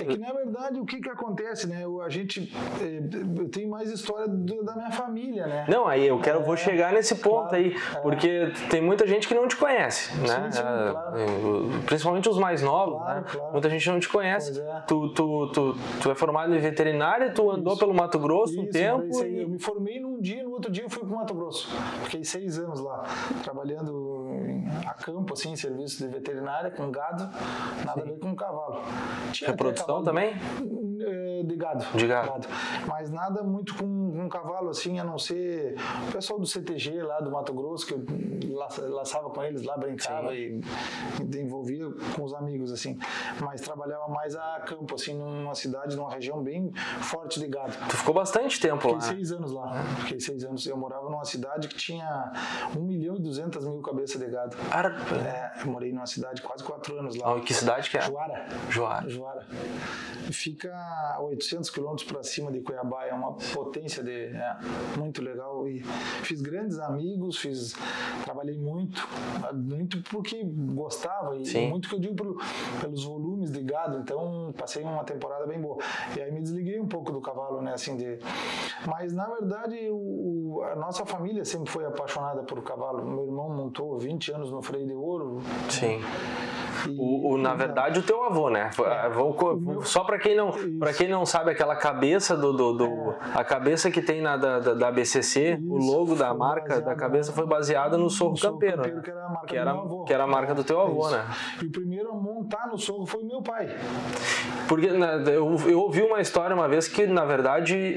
É 0.00 0.04
que 0.04 0.18
na 0.18 0.32
verdade 0.32 0.78
o 0.78 0.84
que 0.84 1.00
que 1.00 1.08
acontece, 1.08 1.66
né? 1.66 1.84
A 2.04 2.08
gente 2.08 2.52
eh, 2.80 3.00
eu 3.36 3.48
tenho 3.48 3.70
mais 3.70 3.90
história 3.90 4.28
do, 4.28 4.62
da 4.62 4.74
minha 4.74 4.90
família, 4.90 5.46
né? 5.46 5.66
Não, 5.68 5.86
aí 5.86 6.06
eu 6.06 6.20
quero 6.20 6.40
é, 6.40 6.42
vou 6.42 6.56
chegar 6.56 6.92
nesse 6.92 7.14
ponto 7.16 7.48
claro, 7.48 7.56
aí, 7.56 7.74
é. 7.74 8.00
porque 8.00 8.52
tem 8.70 8.80
muita 8.80 9.06
gente 9.06 9.26
que 9.26 9.34
não 9.34 9.48
te 9.48 9.56
conhece, 9.56 10.14
né? 10.18 10.50
Sim, 10.50 10.52
sim, 10.52 10.60
é, 10.60 10.90
claro. 10.90 11.16
Principalmente 11.86 12.28
os 12.28 12.38
mais 12.38 12.62
novos, 12.62 12.98
claro, 12.98 13.20
né? 13.20 13.50
Muita 13.52 13.70
gente 13.70 13.88
não 13.88 13.98
te 13.98 14.08
conhece. 14.08 14.60
É. 14.60 14.80
Tu, 14.86 15.08
tu, 15.14 15.48
tu, 15.52 15.76
tu 16.02 16.10
é 16.10 16.14
formado 16.14 16.54
em 16.54 16.58
veterinária, 16.58 17.32
tu 17.32 17.50
andou 17.50 17.72
Isso. 17.72 17.80
pelo 17.80 17.94
Mato 17.94 18.18
Grosso 18.18 18.52
Isso, 18.52 18.62
um 18.62 18.70
tempo. 18.70 19.24
e... 19.24 19.42
Eu 19.42 19.48
me 19.48 19.58
formei 19.58 19.87
num 20.00 20.20
dia, 20.20 20.44
no 20.44 20.50
outro 20.50 20.70
dia 20.70 20.84
eu 20.84 20.90
fui 20.90 21.04
pro 21.04 21.16
Mato 21.16 21.34
Grosso. 21.34 21.68
Fiquei 22.04 22.24
seis 22.24 22.58
anos 22.58 22.80
lá, 22.80 23.04
trabalhando 23.42 24.62
a 24.86 24.94
campo, 24.94 25.32
assim, 25.32 25.52
em 25.52 25.56
serviço 25.56 26.04
de 26.04 26.12
veterinária, 26.12 26.70
com 26.70 26.90
gado, 26.90 27.24
nada 27.84 28.02
Sim. 28.02 28.08
a 28.08 28.12
ver 28.12 28.18
com 28.18 28.36
cavalo. 28.36 28.82
Tinha 29.32 29.50
Reprodução 29.50 30.02
também? 30.02 30.34
É, 31.00 31.42
de 31.42 31.56
gado. 31.56 31.84
De 31.96 32.06
gado. 32.06 32.28
gado. 32.28 32.48
Mas 32.86 33.10
nada 33.10 33.42
muito 33.42 33.74
com, 33.74 33.84
um 33.84 34.28
cavalo, 34.28 34.70
assim, 34.70 34.98
a 34.98 35.04
não 35.04 35.18
ser 35.18 35.76
o 36.08 36.12
pessoal 36.12 36.38
do 36.38 36.46
CTG 36.46 37.02
lá 37.02 37.20
do 37.20 37.30
Mato 37.30 37.52
Grosso, 37.52 37.86
que 37.86 37.94
eu 37.94 38.04
laçava 38.90 39.30
com 39.30 39.42
eles 39.42 39.62
lá, 39.62 39.76
brincava 39.76 40.30
Sim. 40.30 40.60
e 41.32 41.38
envolvia 41.38 41.84
com 42.14 42.24
os 42.24 42.34
amigos, 42.34 42.72
assim. 42.72 42.98
Mas 43.40 43.60
trabalhava 43.60 44.08
mais 44.08 44.34
a 44.34 44.60
campo, 44.66 44.94
assim, 44.94 45.14
numa 45.14 45.54
cidade, 45.54 45.96
numa 45.96 46.10
região 46.10 46.42
bem 46.42 46.72
forte 47.00 47.40
de 47.40 47.48
gado. 47.48 47.76
Tu 47.88 47.96
ficou 47.96 48.14
bastante 48.14 48.60
tempo 48.60 48.80
Fiquei 48.80 48.94
lá? 48.94 49.00
Fiquei 49.00 49.16
seis 49.16 49.32
anos 49.32 49.52
lá. 49.52 49.84
Fiquei 50.00 50.20
seis 50.20 50.44
anos. 50.44 50.66
Eu 50.66 50.76
morava 50.76 51.08
numa 51.08 51.24
cidade 51.24 51.68
que 51.68 51.76
tinha 51.76 52.32
1 52.76 52.80
milhão 52.80 53.16
e 53.16 53.20
200 53.20 53.64
mil 53.64 53.80
cabeças 53.82 54.20
de 54.20 54.28
gado. 54.28 54.56
Ara... 54.70 54.96
É, 55.24 55.62
eu 55.62 55.66
morei 55.66 55.92
numa 55.92 56.06
cidade 56.06 56.42
quase 56.42 56.64
quatro 56.64 56.98
anos 56.98 57.16
lá. 57.16 57.34
Oh, 57.34 57.40
que 57.40 57.54
cidade 57.54 57.90
que 57.90 57.98
é? 57.98 58.02
Juara. 58.02 58.46
Juara. 58.68 59.08
Juara. 59.08 59.46
Fica 60.30 60.70
a 60.88 61.20
800 61.20 61.70
quilômetros 61.70 62.06
para 62.06 62.22
cima 62.22 62.50
de 62.50 62.60
Cuiabá, 62.60 63.04
é 63.04 63.12
uma 63.12 63.32
potência 63.54 64.02
de 64.02 64.26
é, 64.26 64.56
muito 64.96 65.22
legal 65.22 65.68
e 65.68 65.80
fiz 66.22 66.40
grandes 66.40 66.78
amigos, 66.78 67.38
fiz 67.38 67.74
trabalhei 68.24 68.58
muito, 68.58 69.06
muito 69.54 70.02
porque 70.04 70.42
gostava 70.44 71.36
e 71.36 71.46
Sim. 71.46 71.68
muito 71.68 71.88
que 71.88 71.94
eu 71.94 72.00
digo 72.00 72.14
pelo, 72.14 72.40
pelos 72.80 73.04
volumes 73.04 73.50
de 73.50 73.62
gado, 73.62 73.98
então 73.98 74.52
passei 74.56 74.82
uma 74.82 75.04
temporada 75.04 75.46
bem 75.46 75.60
boa. 75.60 75.78
E 76.16 76.20
aí 76.20 76.30
me 76.32 76.40
desliguei 76.40 76.80
um 76.80 76.86
pouco 76.86 77.12
do 77.12 77.20
cavalo, 77.20 77.60
né, 77.60 77.72
assim 77.72 77.96
de 77.96 78.18
Mas 78.86 79.12
na 79.12 79.26
verdade 79.26 79.88
o, 79.90 80.62
a 80.72 80.76
nossa 80.76 81.04
família 81.04 81.44
sempre 81.44 81.70
foi 81.70 81.84
apaixonada 81.84 82.42
por 82.42 82.62
cavalo. 82.62 83.04
Meu 83.04 83.24
irmão 83.24 83.50
montou 83.50 83.98
20 83.98 84.32
anos 84.32 84.50
no 84.50 84.62
freio 84.62 84.86
de 84.86 84.94
ouro. 84.94 85.40
Sim. 85.68 86.00
O, 86.96 87.32
o, 87.32 87.38
na 87.38 87.54
verdade, 87.54 87.98
o 87.98 88.02
teu 88.02 88.22
avô, 88.22 88.48
né? 88.48 88.70
É, 88.78 89.08
meu... 89.08 89.82
Só 89.82 90.04
para 90.04 90.18
quem 90.18 90.36
não 90.36 90.52
para 90.78 90.92
quem 90.92 91.08
não 91.08 91.26
sabe 91.26 91.50
aquela 91.50 91.76
cabeça 91.76 92.36
do, 92.36 92.52
do, 92.52 92.72
do 92.72 93.10
é. 93.12 93.16
a 93.34 93.44
cabeça 93.44 93.90
que 93.90 94.00
tem 94.00 94.20
na 94.20 94.36
da, 94.36 94.58
da, 94.58 94.74
da 94.74 94.92
BCC, 94.92 95.58
Isso, 95.60 95.72
o 95.72 95.76
logo 95.76 96.14
da 96.14 96.32
marca 96.34 96.80
da 96.80 96.94
cabeça 96.94 97.32
foi 97.32 97.46
baseada 97.46 97.96
no 97.96 98.08
Sorro 98.08 98.38
Campeiro, 98.38 98.76
campeiro 98.76 99.02
que 99.02 99.10
era 99.10 99.24
a 99.24 99.28
marca 99.28 99.46
que 99.46 99.56
era, 99.56 99.74
que 100.06 100.12
era 100.14 100.24
a 100.24 100.26
marca 100.26 100.54
do 100.54 100.64
teu 100.64 100.80
avô, 100.80 101.02
Isso. 101.02 101.16
né? 101.16 101.24
Primeiro 101.98 102.12
a 102.12 102.14
montar 102.14 102.68
no 102.68 102.78
Sorro 102.78 103.04
foi 103.04 103.24
meu 103.24 103.42
pai. 103.42 103.68
Porque 104.68 104.86
né, 104.86 105.20
eu, 105.26 105.56
eu 105.68 105.80
ouvi 105.80 106.02
uma 106.02 106.20
história 106.20 106.54
uma 106.54 106.68
vez 106.68 106.86
que 106.86 107.06
na 107.06 107.24
verdade 107.24 107.96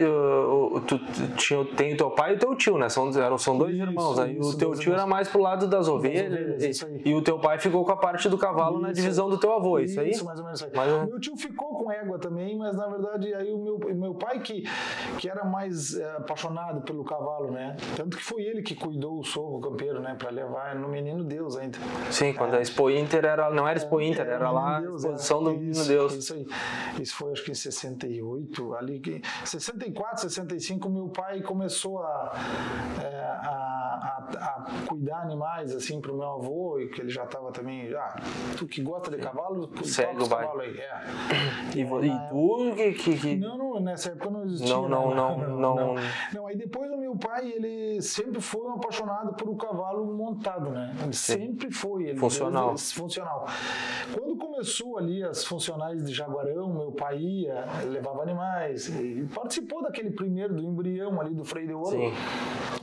tu, 0.87 0.99
tinha 1.35 1.63
tem 1.75 1.93
o 1.93 1.97
teu 1.97 2.09
pai 2.09 2.33
e 2.33 2.35
o 2.35 2.39
teu 2.39 2.55
tio, 2.55 2.77
né? 2.79 2.89
São 2.89 3.09
eram 3.19 3.37
são 3.37 3.57
dois 3.57 3.75
Isso, 3.75 3.83
irmãos. 3.83 4.17
Aí 4.17 4.39
o 4.39 4.57
teu 4.57 4.71
tio 4.71 4.81
irmãos. 4.81 4.93
era 4.93 5.05
mais 5.05 5.27
pro 5.27 5.39
lado 5.39 5.67
das 5.67 5.87
ovelhas, 5.87 6.31
das 6.31 6.81
ovelhas 6.81 7.05
e, 7.05 7.09
e 7.09 7.13
o 7.13 7.21
teu 7.21 7.37
pai 7.39 7.59
ficou 7.59 7.85
com 7.85 7.91
a 7.91 7.97
parte 7.97 8.27
do 8.27 8.37
cavalo 8.37 8.79
na 8.79 8.91
divisão 8.91 9.29
do 9.29 9.37
teu 9.37 9.53
avô, 9.53 9.77
isso, 9.77 9.91
isso 9.91 9.99
aí? 9.99 10.09
Isso, 10.09 10.25
mais 10.25 10.39
ou 10.39 10.45
menos 10.45 10.61
isso 10.61 10.79
aí. 10.79 11.07
Meu 11.07 11.19
tio 11.19 11.37
ficou 11.37 11.75
com 11.75 11.91
égua 11.91 12.17
também, 12.17 12.57
mas 12.57 12.75
na 12.75 12.87
verdade 12.87 13.31
aí 13.35 13.51
o 13.51 13.59
meu, 13.59 13.79
meu 13.93 14.15
pai 14.15 14.39
que, 14.39 14.63
que 15.19 15.29
era 15.29 15.43
mais 15.43 15.95
é, 15.95 16.17
apaixonado 16.17 16.81
pelo 16.81 17.03
cavalo, 17.03 17.51
né? 17.51 17.75
Tanto 17.95 18.17
que 18.17 18.23
foi 18.23 18.41
ele 18.41 18.63
que 18.63 18.73
cuidou 18.73 19.19
o 19.19 19.23
sorro 19.23 19.59
campeiro, 19.59 19.99
né? 19.99 20.15
Para 20.17 20.31
levar 20.31 20.75
no 20.75 20.87
Menino 20.87 21.23
Deus 21.23 21.55
ainda. 21.55 21.77
Sim, 22.09 22.33
quando 22.33 22.55
é. 22.55 22.57
a 22.57 22.61
Expo 22.61 22.89
Inter 22.89 23.25
era, 23.25 23.49
não 23.51 23.67
era 23.67 23.77
Expo 23.77 23.90
é, 23.99 24.06
Inter, 24.06 24.27
era, 24.27 24.51
lá 24.51 24.80
Deus, 24.80 25.06
a 25.06 25.10
exposição 25.10 25.43
do 25.43 25.51
Menino 25.51 25.86
Deus. 25.86 26.13
Isso 26.13 26.34
aí. 26.34 26.47
Isso 26.99 27.15
foi 27.15 27.32
acho 27.32 27.43
que 27.43 27.51
em 27.51 27.56
68, 27.56 28.75
ali 28.75 28.99
que 28.99 29.21
64, 29.45 30.21
65 30.21 30.89
meu 30.89 31.10
pai 31.10 31.41
começou 31.41 31.99
a, 32.04 32.32
é, 33.01 33.21
a, 33.47 33.81
a, 34.01 34.27
a 34.39 34.87
cuidar 34.87 35.21
animais 35.21 35.75
assim 35.75 36.01
para 36.01 36.11
o 36.11 36.17
meu 36.17 36.29
avô 36.29 36.79
e 36.79 36.89
que 36.89 37.01
ele 37.01 37.09
já 37.09 37.23
estava 37.23 37.51
também 37.51 37.89
já 37.89 38.15
tu 38.57 38.67
que 38.67 38.81
gosta 38.81 39.11
de 39.11 39.17
cavalo, 39.17 39.69
segue 39.83 40.23
o 40.23 40.29
cavalo 40.29 40.61
aí. 40.61 40.77
É. 40.77 41.01
E, 41.75 41.81
e 41.81 42.29
tu 42.29 42.75
que, 42.75 42.93
que, 42.93 43.17
que, 43.17 43.35
Não, 43.37 43.57
não, 43.57 43.79
nessa 43.79 44.09
época 44.09 44.29
não 44.29 44.45
existia. 44.45 44.73
Não, 44.73 44.87
não, 44.87 45.15
não, 45.15 45.37
não. 45.37 45.47
Não, 45.59 45.75
não. 45.75 45.95
não 46.33 46.47
aí 46.47 46.57
depois 46.57 46.91
o 46.91 46.97
meu 46.97 47.15
pai, 47.15 47.49
ele 47.49 48.01
sempre 48.01 48.41
foi 48.41 48.61
um 48.61 48.73
apaixonado 48.73 49.33
por 49.33 49.49
o 49.49 49.55
cavalo 49.55 50.05
montado, 50.13 50.69
né? 50.69 50.95
Ele 51.01 51.13
Sim. 51.13 51.33
sempre 51.33 51.71
foi. 51.71 52.03
Ele, 52.03 52.19
funcional. 52.19 52.69
Ele, 52.69 52.77
funcional. 52.77 53.47
Quando 54.13 54.37
começou 54.37 54.97
ali 54.97 55.23
as 55.23 55.45
funcionais 55.45 56.03
de 56.03 56.13
Jaguarão, 56.13 56.73
meu 56.73 56.91
pai 56.91 57.17
ia, 57.19 57.65
levava 57.85 58.21
animais, 58.21 58.87
e 58.89 59.27
participou 59.33 59.81
daquele 59.83 60.11
primeiro 60.11 60.55
do 60.55 60.63
embrião 60.63 61.19
ali 61.19 61.33
do 61.33 61.43
freio 61.43 61.67
de 61.67 61.73
ouro. 61.73 61.89
Sim. 61.89 62.13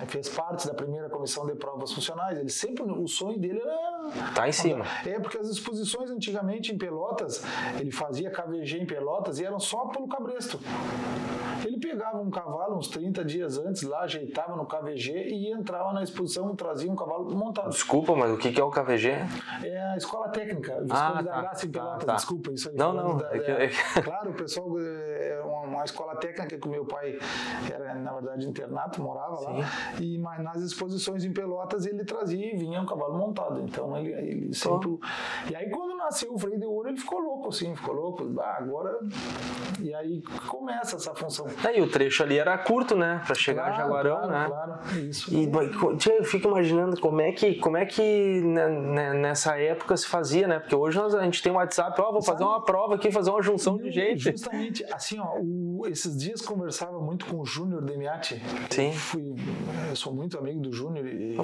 Fez 0.06 0.28
parte 0.28 0.66
da 0.66 0.74
primeira 0.74 1.07
comissão 1.08 1.46
de 1.46 1.54
provas 1.54 1.92
funcionais. 1.92 2.38
Ele 2.38 2.50
sempre, 2.50 2.82
o 2.84 3.06
sonho 3.06 3.38
dele 3.38 3.60
era. 3.60 4.32
Tá 4.34 4.48
em 4.48 4.52
cima. 4.52 4.84
É, 5.06 5.18
porque 5.20 5.38
as 5.38 5.48
exposições 5.48 6.10
antigamente 6.10 6.72
em 6.72 6.78
Pelotas, 6.78 7.42
ele 7.78 7.90
fazia 7.90 8.30
KVG 8.30 8.78
em 8.78 8.86
Pelotas 8.86 9.38
e 9.38 9.44
eram 9.44 9.60
só 9.60 9.86
pelo 9.86 10.08
cabresto. 10.08 10.58
Ele 11.66 11.78
pegava 11.78 12.18
um 12.18 12.30
cavalo 12.30 12.76
uns 12.76 12.88
30 12.88 13.24
dias 13.24 13.58
antes 13.58 13.82
lá, 13.82 14.00
ajeitava 14.00 14.56
no 14.56 14.66
KVG 14.66 15.28
e 15.28 15.52
entrava 15.52 15.92
na 15.92 16.02
exposição, 16.02 16.54
trazia 16.54 16.90
um 16.90 16.96
cavalo 16.96 17.34
montado. 17.34 17.70
Desculpa, 17.70 18.14
mas 18.14 18.30
o 18.30 18.38
que 18.38 18.58
é 18.58 18.62
o 18.62 18.70
KVG? 18.70 19.08
É 19.64 19.92
a 19.92 19.96
escola 19.96 20.28
técnica, 20.28 20.78
ah, 20.90 21.22
da 21.22 21.32
tá, 21.32 21.40
Graça 21.40 21.66
em 21.66 21.70
tá, 21.70 21.80
Pelotas, 21.80 22.04
tá, 22.04 22.14
desculpa, 22.14 22.52
isso 22.52 22.68
aí. 22.68 22.76
Não, 22.76 22.92
não. 22.92 23.16
Da, 23.16 23.34
é 23.34 23.38
que, 23.38 23.50
é 23.50 23.68
que... 23.68 24.02
Claro, 24.02 24.30
o 24.30 24.34
pessoal, 24.34 24.68
é 24.78 25.42
uma, 25.44 25.60
uma, 25.62 25.84
escola 25.84 26.16
técnica 26.16 26.58
que 26.58 26.66
o 26.66 26.70
meu 26.70 26.84
pai 26.84 27.18
era, 27.70 27.94
na 27.94 28.12
verdade, 28.12 28.46
internato, 28.46 29.02
morava 29.02 29.36
Sim. 29.36 29.44
lá, 29.44 29.68
e, 30.00 30.18
mas 30.18 30.42
nas 30.42 30.62
exposições 30.62 30.97
em 31.24 31.32
Pelotas 31.32 31.86
ele 31.86 32.04
trazia 32.04 32.54
e 32.54 32.56
vinha 32.56 32.80
um 32.80 32.86
cavalo 32.86 33.16
montado, 33.16 33.60
então 33.60 33.96
ele, 33.96 34.12
ele 34.12 34.54
sempre... 34.54 34.98
E 35.50 35.56
aí 35.56 35.70
quando 35.70 35.96
nasceu 35.96 36.34
o 36.34 36.38
freio 36.38 36.58
de 36.58 36.66
ouro, 36.66 36.88
ele 36.88 36.98
ficou 36.98 37.20
louco, 37.20 37.48
assim, 37.48 37.74
ficou 37.74 37.94
louco, 37.94 38.26
ah, 38.40 38.56
agora... 38.58 38.98
E 39.80 39.94
aí 39.94 40.22
começa 40.48 40.96
essa 40.96 41.14
função. 41.14 41.46
É, 41.64 41.78
e 41.78 41.80
o 41.80 41.90
trecho 41.90 42.22
ali 42.22 42.38
era 42.38 42.56
curto, 42.58 42.96
né? 42.96 43.22
Pra 43.24 43.34
chegar 43.34 43.66
claro, 43.66 43.74
a 43.74 43.78
Jaguarão, 43.78 44.16
claro, 44.16 44.32
né? 44.32 44.46
Claro, 44.48 45.00
isso. 45.00 45.32
E 45.32 45.48
eu 46.10 46.24
fico 46.24 46.48
imaginando 46.48 47.00
como 47.00 47.20
é 47.20 47.32
que, 47.32 47.54
como 47.56 47.76
é 47.76 47.86
que 47.86 48.40
né, 48.40 48.68
né, 48.68 49.14
nessa 49.14 49.56
época 49.56 49.96
se 49.96 50.06
fazia, 50.06 50.48
né? 50.48 50.58
Porque 50.58 50.74
hoje 50.74 50.98
nós, 50.98 51.14
a 51.14 51.22
gente 51.22 51.42
tem 51.42 51.52
um 51.52 51.56
WhatsApp, 51.56 52.00
ó, 52.00 52.08
oh, 52.08 52.12
vou 52.12 52.22
Sabe? 52.22 52.38
fazer 52.38 52.50
uma 52.50 52.64
prova 52.64 52.96
aqui, 52.96 53.10
fazer 53.10 53.30
uma 53.30 53.42
junção 53.42 53.76
Não, 53.76 53.82
de 53.82 53.90
gente. 53.92 54.30
Justamente, 54.32 54.84
assim, 54.92 55.18
ó, 55.20 55.38
o, 55.40 55.86
esses 55.86 56.16
dias 56.16 56.42
conversava 56.42 56.98
muito 57.00 57.26
com 57.26 57.40
o 57.40 57.44
Júnior 57.44 57.84
Demiati. 57.84 58.42
Sim. 58.70 58.88
Eu, 58.88 58.92
fui, 58.94 59.34
eu 59.90 59.96
sou 59.96 60.12
muito 60.12 60.36
amigo 60.38 60.60
do 60.60 60.72
Júnior. 60.72 60.87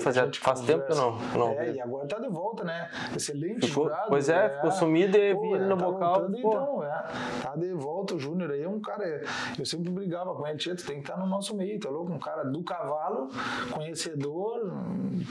Faz, 0.00 0.16
faz 0.38 0.60
tempo 0.62 0.86
que 0.86 0.94
não, 0.94 1.18
não. 1.36 1.48
É, 1.50 1.72
e 1.72 1.80
agora 1.80 2.06
tá 2.06 2.18
de 2.18 2.28
volta, 2.28 2.64
né? 2.64 2.88
Excelente 3.14 3.66
ficou, 3.66 3.84
jurado. 3.84 4.08
Pois 4.08 4.28
é, 4.28 4.46
é, 4.46 4.48
ficou 4.56 4.70
sumido 4.72 5.16
e 5.16 5.34
vi 5.34 5.52
ele 5.52 5.64
no 5.64 5.76
tá 5.76 5.84
bocal. 5.84 6.14
Voltando, 6.14 6.38
então, 6.38 6.84
é. 6.84 7.04
Tá 7.42 7.54
de 7.56 7.72
volta 7.72 8.14
o 8.14 8.18
Júnior 8.18 8.50
aí, 8.50 8.62
é 8.62 8.68
um 8.68 8.80
cara. 8.80 9.22
Eu 9.58 9.64
sempre 9.64 9.90
brigava 9.90 10.34
com 10.34 10.46
ele, 10.46 10.58
Tieto, 10.58 10.84
tem 10.84 10.96
que 10.96 11.08
estar 11.08 11.16
no 11.18 11.26
nosso 11.26 11.56
meio, 11.56 11.78
tá 11.78 11.90
louco? 11.90 12.12
Um 12.12 12.18
cara 12.18 12.44
do 12.44 12.62
cavalo, 12.62 13.28
conhecedor, 13.72 14.72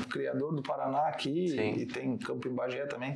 criador 0.10 0.54
do 0.56 0.62
Paraná 0.62 1.08
aqui, 1.08 1.50
Sim. 1.50 1.74
e 1.74 1.86
tem 1.86 2.18
campo 2.18 2.48
em 2.48 2.54
Bagé 2.54 2.86
também. 2.86 3.16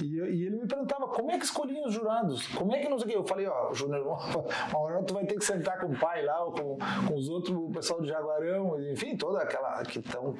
E, 0.00 0.16
e, 0.16 0.46
ele 0.46 0.56
me 0.56 0.66
perguntava 0.66 1.06
como 1.08 1.30
é 1.30 1.38
que 1.38 1.44
escolhiam 1.44 1.86
os 1.86 1.92
jurados, 1.92 2.46
como 2.48 2.74
é 2.74 2.80
que 2.80 2.88
não 2.88 2.98
sei 2.98 3.08
o 3.08 3.10
que. 3.10 3.16
Eu 3.16 3.24
falei, 3.24 3.46
ó, 3.46 3.72
Júnior, 3.72 4.06
uma 4.06 4.78
hora 4.78 5.02
tu 5.02 5.14
vai 5.14 5.26
ter 5.26 5.36
que 5.36 5.44
sentar 5.44 5.78
com 5.78 5.88
o 5.88 5.98
pai 5.98 6.24
lá, 6.24 6.44
ou 6.44 6.52
com, 6.52 6.78
com 7.06 7.14
os 7.14 7.28
outros, 7.28 7.56
o 7.56 7.70
pessoal 7.70 8.00
de 8.00 8.08
Jaguarão, 8.08 8.80
enfim, 8.90 9.16
toda 9.16 9.42
aquela, 9.42 9.82
que 9.82 10.01
estão 10.04 10.34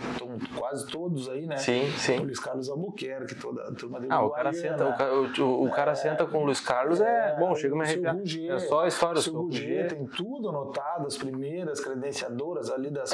quase 0.56 0.86
todos 0.88 1.28
aí, 1.28 1.46
né? 1.46 1.56
Sim, 1.56 1.90
sim. 1.96 2.18
O 2.18 2.24
Luiz 2.24 2.38
Carlos 2.38 2.68
Albuquerque, 2.68 3.34
toda 3.34 3.62
a 3.62 3.72
turma 3.72 4.00
dele. 4.00 4.12
Ah, 4.12 4.24
o 4.24 4.30
cara 4.30 4.52
senta, 4.52 4.84
o, 4.84 5.42
o, 5.42 5.66
o 5.66 5.70
cara 5.70 5.92
é, 5.92 5.94
senta 5.94 6.26
com 6.26 6.38
o 6.38 6.44
Luiz 6.44 6.60
Carlos, 6.60 7.00
é, 7.00 7.30
é 7.30 7.36
bom, 7.38 7.54
chega 7.54 7.74
a 7.74 7.78
me 7.78 7.84
arrepiar. 7.84 8.16
É 8.50 8.58
só 8.58 8.84
a 8.84 8.88
história. 8.88 9.20
O 9.32 9.44
Gugê 9.44 9.84
tem 9.84 10.06
tudo 10.06 10.48
anotado, 10.48 11.06
as 11.06 11.16
primeiras 11.16 11.80
credenciadoras 11.80 12.70
ali 12.70 12.90
das 12.90 13.12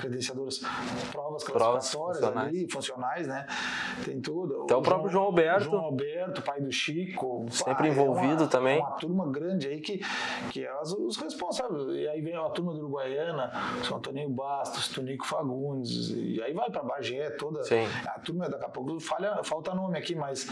credenciadoras, 0.00 0.60
provas 1.12 1.44
classificatórias 1.44 1.90
provas 1.90 2.36
ali, 2.36 2.70
funcionais, 2.70 3.26
né? 3.26 3.46
Tem 4.04 4.20
tudo. 4.20 4.62
Até 4.62 4.74
o, 4.74 4.78
o 4.78 4.82
próprio 4.82 5.10
João, 5.10 5.24
Alberto. 5.24 5.64
João 5.64 5.84
Alberto, 5.84 6.42
pai 6.42 6.60
do 6.60 6.72
Chico. 6.72 7.46
Sempre 7.50 7.88
envolvido 7.88 8.42
é 8.42 8.46
uma, 8.46 8.48
também. 8.48 8.78
É 8.78 8.80
uma 8.80 8.90
turma 8.92 9.30
grande 9.30 9.68
aí 9.68 9.80
que, 9.80 10.00
que 10.50 10.64
é 10.64 10.80
os, 10.80 11.16
responsáveis. 11.16 11.96
E 11.96 12.08
aí 12.08 12.20
vem 12.20 12.36
a 12.36 12.48
turma 12.50 12.72
do 12.72 12.80
Uruguaiana, 12.80 13.50
São 13.84 13.98
Antônio 13.98 14.28
Bastos, 14.28 14.88
Tonico 14.88 15.26
Fagundes, 15.26 15.89
e 15.90 16.42
aí 16.42 16.52
vai 16.52 16.70
para 16.70 16.82
Bagé, 16.82 17.30
toda 17.30 17.62
Sim. 17.64 17.86
a 18.06 18.18
turma, 18.18 18.48
daqui 18.48 18.64
a 18.64 18.68
pouco 18.68 18.98
falha, 19.00 19.42
falta 19.42 19.74
nome 19.74 19.98
aqui, 19.98 20.14
mas. 20.14 20.46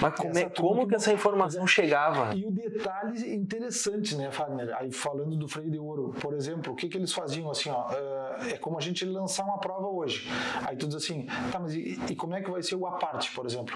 Mas 0.00 0.14
como, 0.14 0.38
é, 0.38 0.48
como 0.48 0.88
que, 0.88 0.94
essa 0.94 1.12
informação 1.12 1.66
chegava? 1.66 2.34
E 2.34 2.46
o 2.46 2.50
detalhe 2.50 3.34
interessante, 3.34 4.16
né, 4.16 4.30
Fagner? 4.30 4.74
Aí 4.76 4.92
falando 4.92 5.36
do 5.36 5.48
freio 5.48 5.70
de 5.70 5.78
ouro, 5.78 6.14
por 6.20 6.34
exemplo, 6.34 6.72
o 6.72 6.76
que, 6.76 6.88
que 6.88 6.96
eles 6.96 7.12
faziam 7.12 7.50
assim, 7.50 7.70
ó, 7.70 7.88
eh, 7.92 8.52
é 8.52 8.58
como 8.58 8.78
a 8.78 8.80
gente 8.80 9.04
lançar 9.04 9.44
uma 9.44 9.58
prova 9.58 9.88
hoje. 9.88 10.30
Aí 10.66 10.76
tu 10.76 10.86
diz 10.86 10.96
assim, 10.96 11.26
tá, 11.50 11.58
mas 11.58 11.74
e, 11.74 11.98
e 12.08 12.16
como 12.16 12.34
é 12.34 12.42
que 12.42 12.50
vai 12.50 12.62
ser 12.62 12.76
o 12.76 12.86
aparte, 12.86 13.32
por 13.32 13.46
exemplo? 13.46 13.74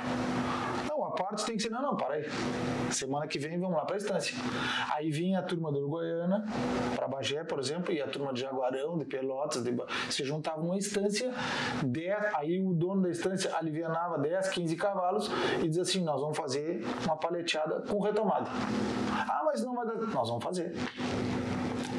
Não, 0.89 1.05
a 1.05 1.11
parte 1.11 1.45
tem 1.45 1.57
que 1.57 1.63
ser, 1.63 1.71
não, 1.71 1.83
não, 1.83 1.97
para 1.97 2.15
aí. 2.15 2.25
Semana 2.91 3.27
que 3.27 3.39
vem 3.39 3.59
vamos 3.59 3.77
lá 3.77 3.85
para 3.85 3.97
a 3.97 3.99
estância. 3.99 4.37
Aí 4.95 5.11
vinha 5.11 5.39
a 5.39 5.43
turma 5.43 5.71
do 5.71 5.79
Uruguaiana, 5.79 6.45
para 6.95 7.09
Bagé, 7.09 7.45
por 7.45 7.59
exemplo, 7.59 7.93
e 7.93 8.01
a 8.01 8.09
turma 8.09 8.33
de 8.33 8.41
Jaguarão, 8.41 8.99
de 8.99 9.05
Pelotas, 9.05 9.63
de... 9.63 9.75
se 10.11 10.25
juntavam 10.25 10.65
uma 10.65 10.79
estância, 11.01 11.33
10, 11.83 12.35
aí 12.35 12.63
o 12.63 12.75
dono 12.75 13.03
da 13.03 13.11
estância 13.11 13.55
alivianava 13.57 14.19
10, 14.19 14.49
15 14.51 14.77
cavalos 14.77 15.31
e 15.63 15.69
dizia 15.69 15.83
assim, 15.83 16.03
nós 16.03 16.21
vamos 16.21 16.37
fazer 16.37 16.85
uma 17.05 17.17
paleteada 17.17 17.83
com 17.89 18.01
retomada. 18.01 18.51
Ah, 19.11 19.43
mas 19.45 19.65
não 19.65 19.75
vai 19.75 19.87
dar. 19.87 19.95
Nós 19.95 20.29
vamos 20.29 20.45
fazer. 20.45 20.75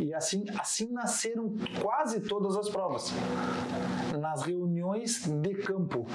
E 0.02 0.16
assim, 0.16 0.44
assim 0.58 0.92
nasceram 0.92 1.54
quase 1.80 2.22
todas 2.22 2.58
as 2.58 2.68
provas. 2.68 3.14
Nas 4.20 4.42
reuniões 4.42 5.28
de 5.28 5.54
campo, 5.54 6.08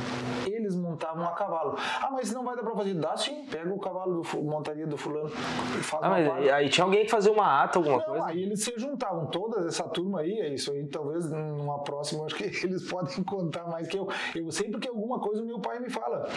eles 0.44 0.74
montavam 0.74 1.24
a 1.24 1.30
cavalo. 1.30 1.76
Ah, 2.02 2.10
mas 2.10 2.32
não 2.32 2.44
vai 2.44 2.56
dar 2.56 2.64
para 2.64 2.74
fazer. 2.74 2.94
Dá 2.94 3.16
sim, 3.16 3.46
pega 3.48 3.72
o 3.72 3.78
cavalo 3.78 4.22
do 4.22 4.42
montaria 4.42 4.88
do 4.88 4.96
fulano 4.96 5.28
e 5.28 5.82
faz 5.82 6.02
ah, 6.02 6.08
uma 6.08 6.18
mas 6.18 6.48
Aí 6.50 6.68
tinha 6.68 6.84
alguém 6.84 7.04
que 7.04 7.10
fazia 7.10 7.30
uma 7.30 7.62
ata, 7.62 7.78
alguma 7.78 7.98
não, 7.98 8.04
coisa? 8.04 8.26
Aí 8.26 8.42
eles 8.42 8.64
se 8.64 8.74
juntavam, 8.76 9.26
toda 9.26 9.68
essa 9.68 9.84
turma 9.84 10.20
aí, 10.20 10.32
é 10.40 10.52
isso 10.52 10.72
aí, 10.72 10.84
talvez 10.88 11.30
numa 11.30 11.78
próxima, 11.84 12.24
acho 12.24 12.34
que 12.34 12.44
eles 12.66 12.90
podem 12.90 13.22
contar 13.22 13.68
mais 13.68 13.86
que 13.86 13.96
eu. 13.96 14.08
Eu 14.34 14.50
sempre 14.50 14.80
que 14.80 14.88
alguma 14.88 15.20
coisa 15.20 15.44
meu 15.44 15.60
pai 15.60 15.78
me 15.78 15.88
fala. 15.88 16.28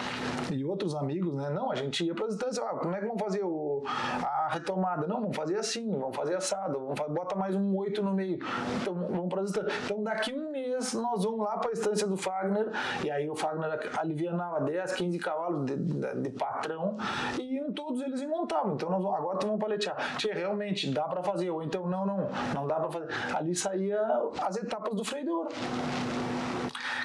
E 0.52 0.64
outros 0.64 0.94
amigos, 0.94 1.34
né? 1.34 1.50
Não, 1.50 1.72
a 1.72 1.76
gente 1.76 2.06
ia 2.06 2.14
para 2.14 2.28
as 2.28 2.36
instâncias, 2.36 2.64
ah, 2.64 2.76
como 2.76 2.96
é 2.96 3.00
que 3.00 3.08
vamos 3.08 3.22
fazer 3.22 3.44
o 3.44 3.79
a 3.88 4.50
retomada. 4.52 5.08
Não, 5.08 5.22
vamos 5.22 5.36
fazer 5.36 5.58
assim, 5.58 5.92
vamos 5.92 6.16
fazer 6.16 6.36
assado, 6.36 6.80
vamos 6.80 6.98
fazer, 6.98 7.14
bota 7.14 7.36
mais 7.36 7.56
um 7.56 7.76
oito 7.78 8.04
no 8.04 8.14
meio. 8.14 8.40
Então, 8.82 8.94
vamos 8.94 9.30
para 9.30 9.44
Então, 9.86 10.04
daqui 10.04 10.34
um 10.34 10.52
mês, 10.52 10.94
nós 10.94 11.24
vamos 11.24 11.40
lá 11.40 11.58
para 11.58 11.70
a 11.70 11.74
estância 11.74 12.08
do 12.08 12.18
Fagner, 12.18 12.68
e 13.04 13.12
aí 13.12 13.30
o 13.30 13.36
Fagner 13.36 13.90
alivianava 13.98 14.62
10, 14.62 14.94
15 14.94 15.20
cavalos 15.20 15.66
de, 15.66 15.76
de, 15.78 16.22
de 16.22 16.30
patrão, 16.32 16.98
e 17.38 17.56
iam 17.56 17.72
todos 17.72 18.02
eles 18.02 18.22
e 18.22 18.28
montavam. 18.28 18.74
Então, 18.74 18.90
nós, 18.90 19.04
agora 19.06 19.40
vamos 19.42 19.60
paletear. 19.60 20.18
Tchê, 20.18 20.32
realmente, 20.32 20.92
dá 20.92 21.04
para 21.04 21.24
fazer, 21.24 21.50
ou 21.50 21.64
então, 21.64 21.88
não, 21.88 22.06
não, 22.06 22.30
não 22.54 22.68
dá 22.68 22.76
para 22.76 22.92
fazer. 22.92 23.08
Ali 23.36 23.56
saía 23.56 24.00
as 24.42 24.58
etapas 24.58 24.96
do 24.96 25.04
ouro. 25.34 25.50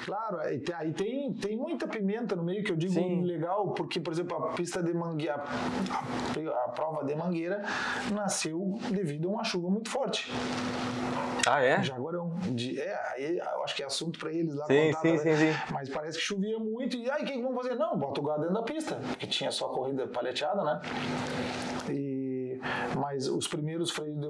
Claro, 0.05 0.39
aí 0.39 0.59
tem, 0.93 1.33
tem 1.33 1.57
muita 1.57 1.87
pimenta 1.87 2.35
no 2.35 2.43
meio 2.43 2.63
que 2.63 2.71
eu 2.71 2.75
digo 2.75 2.93
Sim. 2.93 3.23
legal, 3.23 3.73
porque, 3.73 3.99
por 3.99 4.13
exemplo, 4.13 4.37
a 4.37 4.49
pista 4.49 4.83
de 4.83 4.93
mangueira, 4.93 5.43
a, 5.43 6.65
a 6.65 6.69
prova 6.69 7.03
de 7.03 7.15
mangueira 7.15 7.63
nasceu 8.13 8.77
devido 8.91 9.27
a 9.27 9.31
uma 9.31 9.43
chuva 9.43 9.67
muito 9.67 9.89
forte. 9.89 10.31
Ah, 11.47 11.59
é? 11.59 11.81
Jaguarão. 11.81 12.35
De, 12.51 12.79
é, 12.79 12.99
aí 13.13 13.37
eu 13.39 13.63
acho 13.63 13.75
que 13.75 13.81
é 13.81 13.87
assunto 13.87 14.19
para 14.19 14.31
eles 14.31 14.53
lá. 14.53 14.67
Sim, 14.67 14.93
sim, 14.93 15.11
né? 15.13 15.17
sim, 15.17 15.35
sim, 15.35 15.59
Mas 15.71 15.89
parece 15.89 16.19
que 16.19 16.23
chovia 16.23 16.59
muito. 16.59 16.95
E 16.97 17.09
aí, 17.09 17.23
o 17.23 17.25
que, 17.25 17.41
vão 17.41 17.55
fazer? 17.55 17.73
Não, 17.73 17.97
bota 17.97 18.21
o 18.21 18.23
gado 18.23 18.41
dentro 18.41 18.55
da 18.55 18.63
pista, 18.63 18.99
que 19.17 19.25
tinha 19.25 19.49
só 19.49 19.69
corrida 19.69 20.07
paleteada, 20.07 20.63
né? 20.63 20.81
E, 21.89 22.59
mas 22.95 23.27
os 23.27 23.47
primeiros 23.47 23.89
freios 23.89 24.19
de 24.19 24.27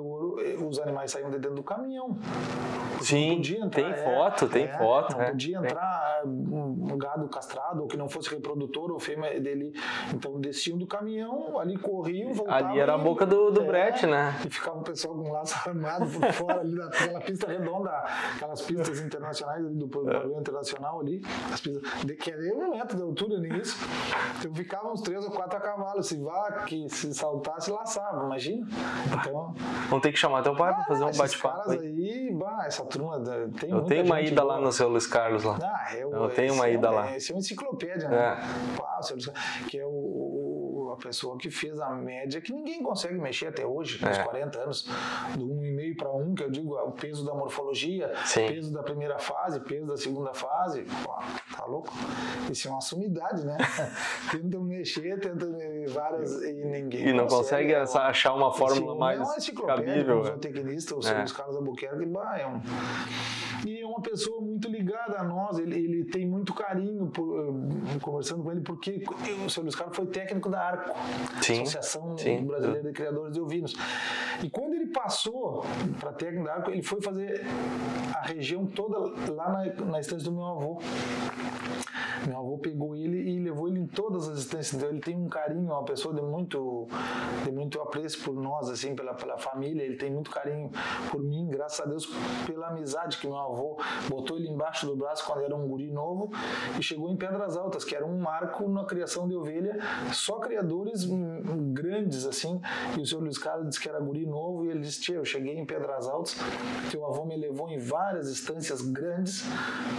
os 0.63 0.79
animais 0.79 1.11
saíam 1.11 1.29
de 1.29 1.39
dentro 1.39 1.55
do 1.55 1.63
caminhão. 1.63 2.17
Sim, 3.01 3.33
entrar, 3.33 3.69
tem 3.69 3.85
é, 3.85 3.93
foto, 3.93 4.47
tem 4.47 4.65
é, 4.65 4.77
foto. 4.77 5.15
Não 5.15 5.21
é, 5.21 5.31
podia 5.31 5.57
entrar 5.57 6.21
um 6.25 6.97
gado 6.97 7.27
castrado 7.27 7.81
ou 7.81 7.87
que 7.87 7.97
não 7.97 8.07
fosse 8.07 8.29
reprodutor 8.29 8.91
ou 8.91 8.99
fêmea 8.99 9.39
dele. 9.39 9.73
Então 10.13 10.39
desciam 10.39 10.77
do 10.77 10.87
caminhão, 10.87 11.59
ali 11.59 11.77
corriam, 11.77 12.33
voltavam. 12.33 12.69
Ali 12.69 12.79
era 12.79 12.95
a 12.95 12.97
boca 12.97 13.25
do, 13.25 13.51
do 13.51 13.61
é, 13.61 13.65
brete, 13.65 14.05
né? 14.05 14.35
E 14.45 14.49
ficava 14.49 14.79
o 14.79 14.83
pessoal 14.83 15.15
com 15.15 15.29
um 15.29 15.31
laço 15.31 15.55
armado 15.67 16.05
por 16.07 16.31
fora 16.33 16.61
ali 16.61 16.75
naquela 16.75 17.19
pista 17.21 17.47
redonda, 17.47 17.91
aquelas 18.35 18.61
pistas 18.61 18.99
internacionais 18.99 19.65
ali 19.65 19.75
do 19.75 19.87
programa 19.87 20.39
internacional 20.39 20.99
ali, 20.99 21.21
as 21.53 21.59
pistas, 21.59 21.83
de, 22.05 22.15
que 22.15 22.31
era 22.31 22.41
um 22.55 22.71
metro 22.71 22.97
de 22.97 23.03
altura 23.03 23.39
nisso. 23.39 23.77
Então 24.39 24.53
ficavam 24.53 24.93
uns 24.93 25.01
três 25.01 25.23
ou 25.25 25.31
quatro 25.31 25.57
a 25.57 25.61
cavalo. 25.61 26.01
Se 26.01 26.17
vá 26.21 26.63
que 26.65 26.87
se 26.89 27.13
saltasse, 27.13 27.71
laçava, 27.71 28.25
imagina. 28.25 28.67
Então. 29.07 29.53
Vamos 29.89 30.01
ter 30.01 30.11
que 30.11 30.19
chamar 30.25 30.41
teu 30.41 30.55
pai 30.55 30.71
ah, 30.71 30.73
para 30.73 30.83
fazer 30.85 31.03
um 31.03 31.11
bate-papo. 31.11 31.63
caras 31.63 31.81
aí, 31.81 32.31
bah, 32.33 32.63
essa 32.65 32.85
turma 32.85 33.21
tem 33.59 33.69
Eu 33.69 33.83
tenho 33.83 34.05
uma 34.05 34.21
ida 34.21 34.41
boa. 34.41 34.55
lá 34.55 34.61
no 34.61 34.71
seu 34.71 34.89
Luiz 34.89 35.07
Carlos 35.07 35.43
lá. 35.43 35.57
Ah, 35.61 35.95
eu, 35.95 36.11
eu 36.11 36.29
tenho 36.29 36.53
uma 36.53 36.67
ida 36.69 36.87
é, 36.87 36.91
lá. 36.91 37.15
Esse 37.15 37.31
é 37.31 37.35
uma 37.35 37.39
enciclopédia, 37.39 38.09
né? 38.09 38.17
É. 38.17 38.77
Pá, 38.77 38.99
que 39.69 39.77
é 39.77 39.85
o, 39.85 40.93
a 40.93 40.97
pessoa 40.97 41.37
que 41.37 41.49
fez 41.51 41.79
a 41.79 41.89
média 41.89 42.41
que 42.41 42.51
ninguém 42.51 42.81
consegue 42.81 43.15
mexer 43.15 43.47
até 43.47 43.65
hoje, 43.65 44.03
nos 44.03 44.17
é. 44.17 44.23
40 44.23 44.59
anos, 44.59 44.83
do 45.37 45.45
1,5 45.45 45.97
para 45.97 46.11
1, 46.11 46.35
que 46.35 46.43
eu 46.43 46.49
digo, 46.49 46.75
o 46.75 46.91
peso 46.91 47.25
da 47.25 47.33
morfologia, 47.33 48.11
Sim. 48.25 48.47
peso 48.47 48.73
da 48.73 48.81
primeira 48.81 49.19
fase, 49.19 49.59
peso 49.59 49.85
da 49.85 49.97
segunda 49.97 50.33
fase. 50.33 50.85
Tá 51.65 51.71
louco? 51.71 51.91
Isso 52.51 52.67
é 52.67 52.71
uma 52.71 52.81
sumidade, 52.81 53.45
né? 53.45 53.57
tentam 54.31 54.61
mexer, 54.61 55.19
tentam 55.19 55.51
várias 55.89 56.31
e 56.43 56.53
ninguém. 56.53 57.09
E 57.09 57.13
não 57.13 57.27
consegue, 57.27 57.73
consegue 57.73 58.07
achar 58.07 58.33
uma 58.33 58.53
fórmula 58.53 58.91
assim, 58.91 58.99
mais. 58.99 59.19
Não 59.19 59.33
é 59.33 59.37
enciclopédia, 59.37 59.85
cabível, 59.85 60.19
o 60.19 60.23
zootecnista, 60.23 60.93
é. 60.93 61.23
os 61.23 61.31
caras 61.31 61.53
da 61.53 61.59
Albuquerque, 61.59 62.05
bah, 62.05 62.37
é 62.37 62.47
um 62.47 62.61
e 63.65 63.81
é 63.81 63.85
uma 63.85 64.01
pessoa 64.01 64.39
muito 64.39 64.67
ligada 64.69 65.19
a 65.19 65.23
nós. 65.23 65.57
Ele, 65.57 65.75
ele 65.75 66.05
tem 66.05 66.25
muito 66.25 66.53
carinho 66.53 67.07
por, 67.07 67.23
uh, 67.23 67.99
conversando 68.01 68.43
com 68.43 68.51
ele, 68.51 68.61
porque 68.61 69.03
o 69.45 69.49
seu 69.49 69.63
Luiz 69.63 69.75
Carlos 69.75 69.95
foi 69.95 70.05
técnico 70.05 70.49
da 70.49 70.61
ARCO, 70.61 70.93
sim, 71.41 71.61
Associação 71.61 72.17
sim. 72.17 72.45
Brasileira 72.45 72.87
de 72.87 72.93
Criadores 72.93 73.33
de 73.33 73.41
Ovinos. 73.41 73.73
E 74.43 74.49
quando 74.49 74.73
ele 74.73 74.87
passou 74.87 75.65
para 75.99 76.13
técnico 76.13 76.45
da 76.45 76.55
ARCO, 76.55 76.71
ele 76.71 76.83
foi 76.83 77.01
fazer 77.01 77.45
a 78.13 78.27
região 78.27 78.65
toda 78.65 78.99
lá 79.31 79.51
na, 79.51 79.85
na 79.85 79.99
estância 79.99 80.29
do 80.29 80.35
meu 80.35 80.45
avô. 80.45 80.81
Meu 82.27 82.37
avô 82.37 82.57
pegou 82.57 82.95
ele 82.95 83.17
e 83.29 83.39
levou 83.39 83.67
ele 83.67 83.79
em 83.79 83.87
todas 83.87 84.27
as 84.27 84.39
instâncias. 84.39 84.73
Então 84.73 84.89
ele 84.89 85.01
tem 85.01 85.15
um 85.15 85.27
carinho, 85.27 85.71
uma 85.71 85.83
pessoa 85.83 86.13
de 86.13 86.21
muito, 86.21 86.87
de 87.43 87.51
muito 87.51 87.79
apreço 87.81 88.23
por 88.23 88.35
nós, 88.35 88.69
assim, 88.69 88.95
pela, 88.95 89.13
pela 89.13 89.37
família. 89.37 89.83
Ele 89.83 89.95
tem 89.95 90.11
muito 90.11 90.31
carinho 90.31 90.69
por 91.09 91.23
mim, 91.23 91.47
graças 91.47 91.79
a 91.79 91.85
Deus, 91.85 92.07
pela 92.45 92.67
amizade 92.69 93.17
que 93.17 93.27
meu 93.27 93.37
avô 93.37 93.77
botou 94.09 94.37
ele 94.37 94.49
embaixo 94.49 94.85
do 94.85 94.95
braço 94.95 95.25
quando 95.25 95.41
era 95.43 95.55
um 95.55 95.67
guri 95.67 95.91
novo 95.91 96.31
e 96.77 96.83
chegou 96.83 97.09
em 97.09 97.17
Pedras 97.17 97.57
Altas, 97.57 97.83
que 97.83 97.95
era 97.95 98.05
um 98.05 98.17
marco 98.17 98.67
na 98.69 98.85
criação 98.85 99.27
de 99.27 99.35
ovelha, 99.35 99.77
só 100.11 100.39
criadores 100.39 101.07
grandes, 101.73 102.25
assim. 102.25 102.59
E 102.97 103.01
o 103.01 103.05
senhor 103.05 103.21
Luiz 103.21 103.37
Carlos 103.37 103.69
disse 103.69 103.79
que 103.79 103.89
era 103.89 103.99
guri 103.99 104.25
novo 104.25 104.65
e 104.65 104.69
ele 104.69 104.81
disse: 104.81 105.01
Tia, 105.01 105.15
eu 105.15 105.25
cheguei 105.25 105.57
em 105.57 105.65
Pedras 105.65 106.07
Altas, 106.07 106.35
teu 106.91 107.05
avô 107.05 107.25
me 107.25 107.37
levou 107.37 107.69
em 107.69 107.77
várias 107.77 108.29
instâncias 108.29 108.81
grandes 108.81 109.45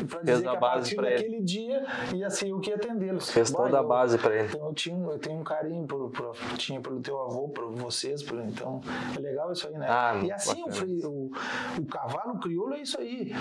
para 0.09 0.23
dizer 0.23 0.43
que 0.43 0.49
a 0.49 0.57
partir 0.57 0.97
daquele 0.97 1.43
dia 1.43 1.85
ia 2.15 2.31
ser 2.31 2.49
eu 2.49 2.61
que 2.61 2.71
ia 2.71 2.77
atendê-los. 2.77 3.31
Fez 3.31 3.51
toda 3.51 3.79
a 3.79 3.83
base 3.83 4.19
para 4.19 4.35
ele. 4.35 4.49
Então 4.49 4.67
eu, 4.67 4.75
tinha, 4.75 4.97
eu 4.97 5.19
tenho 5.19 5.41
um 5.41 5.45
carinho 5.45 5.87
por, 5.87 6.11
por, 6.11 6.35
tinha 6.57 6.81
pelo 6.81 7.01
teu 7.01 7.21
avô, 7.21 7.49
por 7.49 7.71
vocês, 7.73 8.23
por, 8.23 8.39
então 8.41 8.81
é 9.17 9.21
legal 9.21 9.53
isso 9.53 9.67
aí, 9.67 9.75
né? 9.75 9.87
Ah, 9.89 10.21
e 10.23 10.33
assim 10.33 10.63
o, 10.63 11.09
o, 11.09 11.31
o, 11.79 11.87
cavalo 11.87 12.39
crioulo 12.39 12.75
é 12.75 12.81
isso 12.81 12.99
aí. 13.01 13.33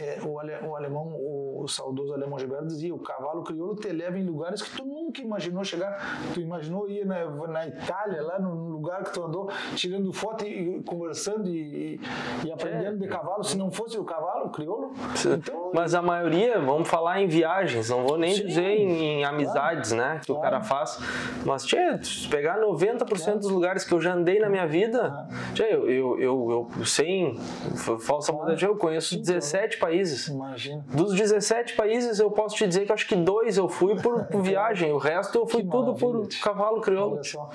É, 0.00 0.20
o, 0.24 0.38
ale, 0.38 0.54
o 0.66 0.76
alemão, 0.76 1.08
o, 1.14 1.62
o, 1.62 1.68
saudoso 1.68 2.12
alemão 2.12 2.38
Gilberto 2.38 2.66
dizia: 2.66 2.94
o 2.94 2.98
cavalo 2.98 3.42
crioulo 3.42 3.74
te 3.76 3.90
leva 3.92 4.18
em 4.18 4.24
lugares 4.24 4.62
que 4.62 4.76
tu 4.76 4.84
nunca 4.84 5.20
imaginou 5.20 5.64
chegar. 5.64 6.20
Tu 6.34 6.40
imaginou 6.40 6.88
ir 6.88 7.04
na, 7.06 7.24
na 7.46 7.66
Itália, 7.66 8.22
lá 8.22 8.38
no 8.38 8.68
lugar 8.68 9.04
que 9.04 9.12
tu 9.12 9.24
andou, 9.24 9.48
tirando 9.74 10.12
foto 10.12 10.44
e, 10.46 10.78
e 10.78 10.82
conversando 10.82 11.48
e, 11.48 11.96
e, 11.96 12.00
e 12.46 12.52
aprendendo 12.52 12.96
é. 13.02 13.06
de 13.06 13.08
cavalo. 13.08 13.42
Se 13.42 13.56
não 13.56 13.70
fosse 13.70 13.98
o 13.98 14.04
cavalo, 14.04 14.50
crioulo. 14.50 14.92
Então, 15.24 15.70
Mas 15.74 15.94
a 15.94 16.02
maioria, 16.02 16.60
vamos 16.60 16.88
falar 16.88 17.20
em 17.20 17.26
viagens, 17.26 17.90
não 17.90 18.04
vou 18.06 18.11
nem 18.16 18.34
Sim, 18.34 18.46
dizer 18.46 18.68
em, 18.68 19.20
em 19.20 19.24
amizades, 19.24 19.92
claro, 19.92 20.14
né? 20.14 20.20
Que 20.20 20.26
claro. 20.26 20.40
o 20.40 20.42
cara 20.42 20.62
faz. 20.62 20.98
Mas, 21.44 21.64
tchê, 21.64 21.98
pegar 22.30 22.58
90% 22.58 23.06
claro. 23.06 23.38
dos 23.38 23.50
lugares 23.50 23.84
que 23.84 23.92
eu 23.92 24.00
já 24.00 24.14
andei 24.14 24.38
na 24.38 24.48
minha 24.48 24.66
vida, 24.66 25.26
tchê, 25.54 25.64
eu, 25.64 25.88
eu, 25.88 26.20
eu, 26.20 26.68
eu 26.78 26.84
sem 26.84 27.36
falsa 28.00 28.32
modéstia, 28.32 28.66
eu 28.66 28.76
conheço 28.76 29.18
17 29.18 29.78
países. 29.78 30.28
Imagina. 30.28 30.84
Dos 30.92 31.14
17 31.14 31.74
países, 31.74 32.18
eu 32.18 32.30
posso 32.30 32.56
te 32.56 32.66
dizer 32.66 32.86
que 32.86 32.92
acho 32.92 33.06
que 33.06 33.16
dois 33.16 33.56
eu 33.56 33.68
fui 33.68 33.96
por, 33.96 34.24
por 34.30 34.42
viagem, 34.42 34.92
o 34.92 34.98
resto 34.98 35.38
eu 35.38 35.46
fui 35.46 35.62
que 35.62 35.70
tudo 35.70 35.94
por 35.94 36.28
cavalo 36.42 36.80
crioulo. 36.80 37.14
Olha 37.14 37.24
só, 37.24 37.50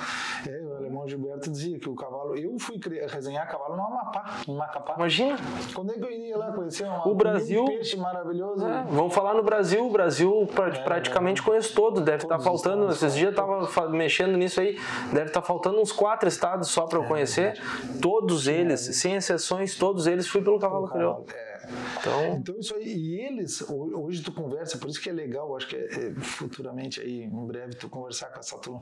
é, 0.48 0.62
o 0.62 0.76
alemão 0.76 1.08
Gilberto 1.08 1.50
dizia 1.50 1.80
que 1.80 1.90
o 1.90 1.96
cavalo. 1.96 2.36
Eu 2.36 2.58
fui 2.60 2.80
resenhar 3.08 3.50
cavalo 3.50 3.76
no 3.76 3.84
Amapá, 3.84 4.38
em 4.48 4.56
Macapá. 4.56 4.96
Imagina. 4.98 5.38
Quando 5.74 5.92
é 5.92 5.96
que 5.96 6.04
eu 6.04 6.12
iria 6.12 6.38
lá 6.38 6.52
conhecer 6.52 6.86
uma, 6.86 7.08
o 7.08 7.16
Brasil, 7.16 7.64
um 7.64 7.68
peixe 7.68 7.98
maravilhoso? 7.98 8.66
É, 8.66 8.86
vamos 8.90 9.14
falar 9.14 9.34
no 9.34 9.44
Brasil. 9.44 9.86
O 9.86 9.92
Brasil 9.92 10.47
praticamente 10.48 11.42
é, 11.42 11.44
conheço 11.44 11.74
todo. 11.74 12.02
Deve 12.02 12.24
estar 12.24 12.38
tá 12.38 12.44
faltando. 12.44 12.90
Esses 12.92 13.16
dias 13.16 13.32
estava 13.32 13.90
mexendo 13.90 14.38
nisso 14.38 14.60
aí. 14.60 14.80
Deve 15.12 15.28
estar 15.28 15.42
tá 15.42 15.48
faltando 15.48 15.80
uns 15.80 15.92
quatro 15.92 16.28
estados 16.28 16.70
só 16.70 16.86
para 16.86 17.00
eu 17.00 17.04
é, 17.04 17.08
conhecer. 17.08 17.62
Todos 18.02 18.48
eles, 18.48 18.80
sem 18.80 19.16
exceções, 19.16 19.76
todos 19.76 20.08
eles 20.08 20.28
fui 20.28 20.42
pelo 20.42 20.60
cavalo 20.60 20.88
crioulo. 20.88 21.26
É. 21.34 21.57
Então, 22.00 22.38
então 22.38 22.60
isso 22.60 22.76
aí, 22.76 22.86
e 22.86 23.20
eles, 23.22 23.62
hoje 23.70 24.22
tu 24.22 24.32
conversa, 24.32 24.78
por 24.78 24.90
isso 24.90 25.02
que 25.02 25.10
é 25.10 25.14
legal, 25.14 25.56
acho 25.56 25.68
que 25.68 25.76
é, 25.76 25.86
é, 25.86 26.14
futuramente 26.16 27.02
aí, 27.02 27.24
em 27.24 27.46
breve, 27.46 27.76
tu 27.76 27.90
conversar 27.90 28.28
com 28.28 28.40
essa 28.40 28.58
turma, 28.58 28.82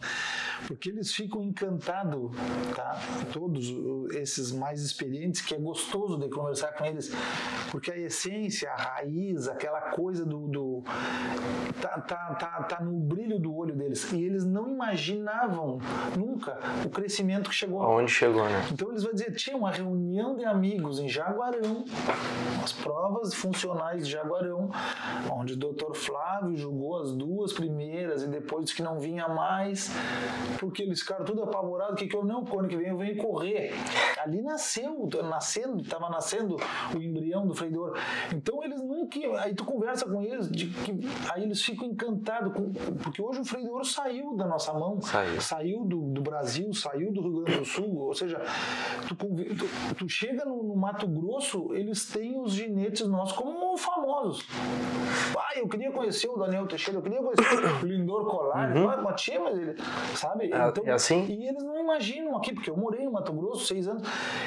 porque 0.67 0.89
eles 0.89 1.13
ficam 1.13 1.41
encantados, 1.43 2.31
tá? 2.75 2.99
Todos 3.31 3.65
esses 4.15 4.51
mais 4.51 4.81
experientes, 4.81 5.41
que 5.41 5.53
é 5.53 5.57
gostoso 5.57 6.17
de 6.17 6.29
conversar 6.29 6.73
com 6.73 6.85
eles, 6.85 7.11
porque 7.71 7.91
a 7.91 7.97
essência, 7.97 8.69
a 8.71 8.75
raiz, 8.75 9.47
aquela 9.47 9.81
coisa 9.91 10.25
do. 10.25 10.47
do 10.47 10.83
tá, 11.81 12.01
tá, 12.01 12.35
tá, 12.35 12.63
tá 12.63 12.83
no 12.83 12.99
brilho 12.99 13.39
do 13.39 13.55
olho 13.55 13.75
deles, 13.75 14.11
e 14.11 14.23
eles 14.23 14.45
não 14.45 14.69
imaginavam 14.69 15.79
nunca 16.17 16.57
o 16.85 16.89
crescimento 16.89 17.49
que 17.49 17.55
chegou. 17.55 17.81
Aonde 17.81 18.11
chegou, 18.11 18.43
né? 18.43 18.67
Então 18.71 18.89
eles 18.89 19.03
vão 19.03 19.13
dizer, 19.13 19.33
tinha 19.35 19.55
uma 19.55 19.71
reunião 19.71 20.35
de 20.35 20.45
amigos 20.45 20.99
em 20.99 21.07
Jaguarão, 21.07 21.85
as 22.65 22.73
provas 22.73 23.33
funcionais 23.35 24.07
de 24.07 24.13
Jaguarão, 24.13 24.71
onde 25.31 25.53
o 25.53 25.57
Dr. 25.57 25.93
Flávio 25.93 26.55
julgou 26.55 26.99
as 26.99 27.13
duas 27.13 27.53
primeiras 27.53 28.23
e 28.23 28.27
depois 28.27 28.73
que 28.73 28.81
não 28.81 28.99
vinha 28.99 29.27
mais, 29.27 29.91
porque 30.59 30.81
eles 30.81 31.01
ficaram 31.01 31.23
tudo 31.23 31.43
apavorados, 31.43 31.99
que, 31.99 32.07
que 32.07 32.15
eu 32.15 32.25
não, 32.25 32.43
quando 32.43 32.67
que 32.67 32.75
vem 32.75 32.87
eu 32.87 32.97
venho 32.97 33.17
correr. 33.17 33.71
ali 34.19 34.41
nasceu, 34.41 35.07
nascendo, 35.29 35.81
estava 35.81 36.09
nascendo 36.09 36.57
o 36.95 36.97
embrião 36.97 37.45
do 37.45 37.79
ouro. 37.79 37.93
Então 38.33 38.63
eles 38.63 38.81
nunca. 38.81 39.19
Aí 39.41 39.53
tu 39.53 39.63
conversa 39.63 40.05
com 40.07 40.23
eles, 40.23 40.49
de 40.49 40.65
que, 40.67 40.91
aí 41.31 41.43
eles 41.43 41.61
ficam 41.61 41.87
encantados, 41.87 42.51
com, 42.51 42.71
porque 43.03 43.21
hoje 43.21 43.41
o 43.41 43.71
ouro 43.71 43.85
saiu 43.85 44.35
da 44.35 44.47
nossa 44.47 44.73
mão, 44.73 44.99
Saiu. 45.01 45.39
saiu 45.39 45.85
do, 45.85 46.01
do 46.01 46.21
Brasil, 46.21 46.73
saiu 46.73 47.13
do 47.13 47.21
Rio 47.21 47.41
Grande 47.41 47.59
do 47.59 47.65
Sul. 47.65 47.95
Ou 47.95 48.15
seja, 48.15 48.41
tu, 49.07 49.15
tu, 49.15 49.95
tu 49.95 50.09
chega 50.09 50.43
no, 50.45 50.63
no 50.63 50.75
Mato 50.75 51.07
Grosso, 51.07 51.71
eles 51.73 52.05
têm 52.07 52.39
os 52.39 52.54
ginetes 52.55 53.07
nossos 53.07 53.35
como 53.35 53.77
famosos. 53.77 54.45
Ah, 55.37 55.57
eu 55.59 55.67
queria 55.67 55.91
conhecer 55.91 56.27
o 56.27 56.37
Daniel 56.37 56.65
Teixeira, 56.67 56.97
eu 56.99 57.03
queria 57.03 57.19
conhecer 57.21 57.83
o 57.83 57.85
Lindor 57.85 58.25
Colar, 58.25 58.71
ah, 58.75 59.01
mas 59.01 59.21
tinha, 59.21 59.39
mas 59.39 59.57
ele, 59.57 59.75
sabe? 60.15 60.51
É- 60.51 60.89
é 60.89 60.91
assim? 60.91 61.25
E 61.25 61.47
eles 61.47 61.63
não 61.63 61.77
imaginam 61.79 62.35
aqui, 62.37 62.53
porque 62.53 62.69
eu 62.69 62.77
morei 62.77 63.05
no 63.05 63.11
Mato 63.11 63.31
Grosso 63.33 63.65
seis 63.65 63.87
anos, 63.87 64.03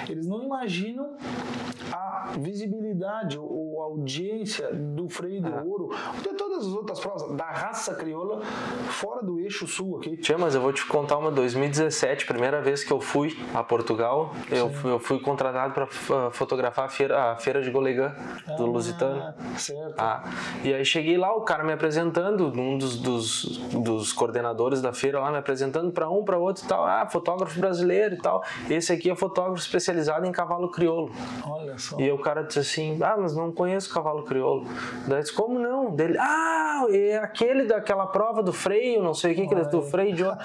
eles 0.09 0.27
não 0.27 0.43
imaginam 0.43 1.17
a 1.93 2.08
visibilidade 2.37 3.39
ou 3.39 3.81
audiência 3.83 4.73
do 4.73 5.09
freio 5.09 5.43
de 5.43 5.51
ouro, 5.51 5.91
de 6.23 6.29
todas 6.35 6.67
as 6.67 6.73
outras 6.73 7.01
provas, 7.01 7.37
da 7.37 7.45
raça 7.45 7.95
crioula 7.95 8.43
fora 8.91 9.23
do 9.25 9.41
eixo 9.41 9.67
sul 9.67 9.99
aqui. 9.99 10.17
Tia, 10.17 10.37
mas 10.37 10.55
eu 10.55 10.61
vou 10.61 10.73
te 10.73 10.85
contar 10.87 11.19
uma 11.19 11.31
2017, 11.31 12.27
primeira 12.27 12.61
vez 12.61 12.85
que 12.85 12.93
eu 12.93 13.01
fui 13.01 13.37
a 13.55 13.63
Portugal, 13.63 14.33
eu 14.51 14.71
fui, 14.71 14.91
eu 14.91 14.99
fui 14.99 15.21
contratado 15.21 15.75
para 15.75 16.31
fotografar 16.31 16.87
a 16.87 16.89
feira, 16.89 17.33
a 17.33 17.37
feira 17.37 17.63
de 17.63 17.71
Golegã 17.71 18.15
do 18.57 18.67
Lusitano. 18.67 19.21
Ah, 19.21 19.35
certo. 19.57 19.95
Ah, 19.99 20.25
e 20.65 20.75
aí 20.75 20.85
cheguei 20.85 21.17
lá, 21.17 21.35
o 21.35 21.43
cara 21.43 21.65
me 21.65 21.73
apresentando, 21.73 22.49
um 22.49 22.77
dos, 22.77 22.97
dos, 22.97 23.59
dos 23.69 24.13
coordenadores 24.13 24.83
da 24.83 24.93
feira 24.93 25.21
lá 25.21 25.31
me 25.31 25.39
apresentando 25.39 25.91
para 25.93 26.11
um, 26.11 26.25
para 26.25 26.39
outro 26.39 26.65
e 26.65 26.69
tal. 26.69 26.85
Ah, 26.85 27.07
fotógrafo 27.09 27.59
brasileiro 27.59 28.17
e 28.17 28.19
tal. 28.19 28.43
Esse 28.69 28.93
aqui 28.93 29.11
é 29.11 29.17
fotógrafo 29.17 29.61
especializado 29.61 30.27
em 30.27 30.33
cavalo 30.33 30.71
crioulo. 30.71 31.11
Olha 31.47 31.79
só. 31.79 31.99
E 31.99 32.05
aí 32.05 32.18
o 32.19 32.23
cara 32.23 32.43
disse 32.43 32.59
assim: 32.59 32.99
Ah, 33.03 33.17
mas 33.19 33.35
não 33.37 33.53
conheço 33.53 33.93
cavalo 33.93 34.23
crioulo. 34.25 34.67
Daí 35.07 35.21
disse: 35.21 35.33
Como 35.35 35.59
não? 35.59 35.95
Dele, 35.95 36.17
ah, 36.19 36.87
é 36.91 37.17
aquele 37.19 37.65
daquela 37.65 38.07
prova 38.07 38.43
do 38.43 38.53
freio, 38.53 39.03
não 39.03 39.15
sei 39.15 39.33
o 39.33 39.35
que, 39.37 39.47
que 39.47 39.55
ele- 39.55 39.65
do 39.69 39.83
freio 39.83 40.15
de 40.15 40.25
ouro. 40.25 40.37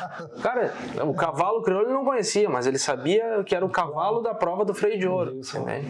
Cara, 0.41 0.73
o 1.05 1.13
cavalo 1.13 1.62
crioulo 1.62 1.88
ele 1.88 1.93
não 1.93 2.03
conhecia, 2.05 2.49
mas 2.49 2.65
ele 2.67 2.77
sabia 2.77 3.43
que 3.45 3.55
era 3.55 3.65
o 3.65 3.69
cavalo 3.69 4.21
da 4.21 4.33
prova 4.33 4.65
do 4.65 4.73
freio 4.73 4.97
de 4.99 5.07
ouro. 5.07 5.33
Entende? 5.39 5.88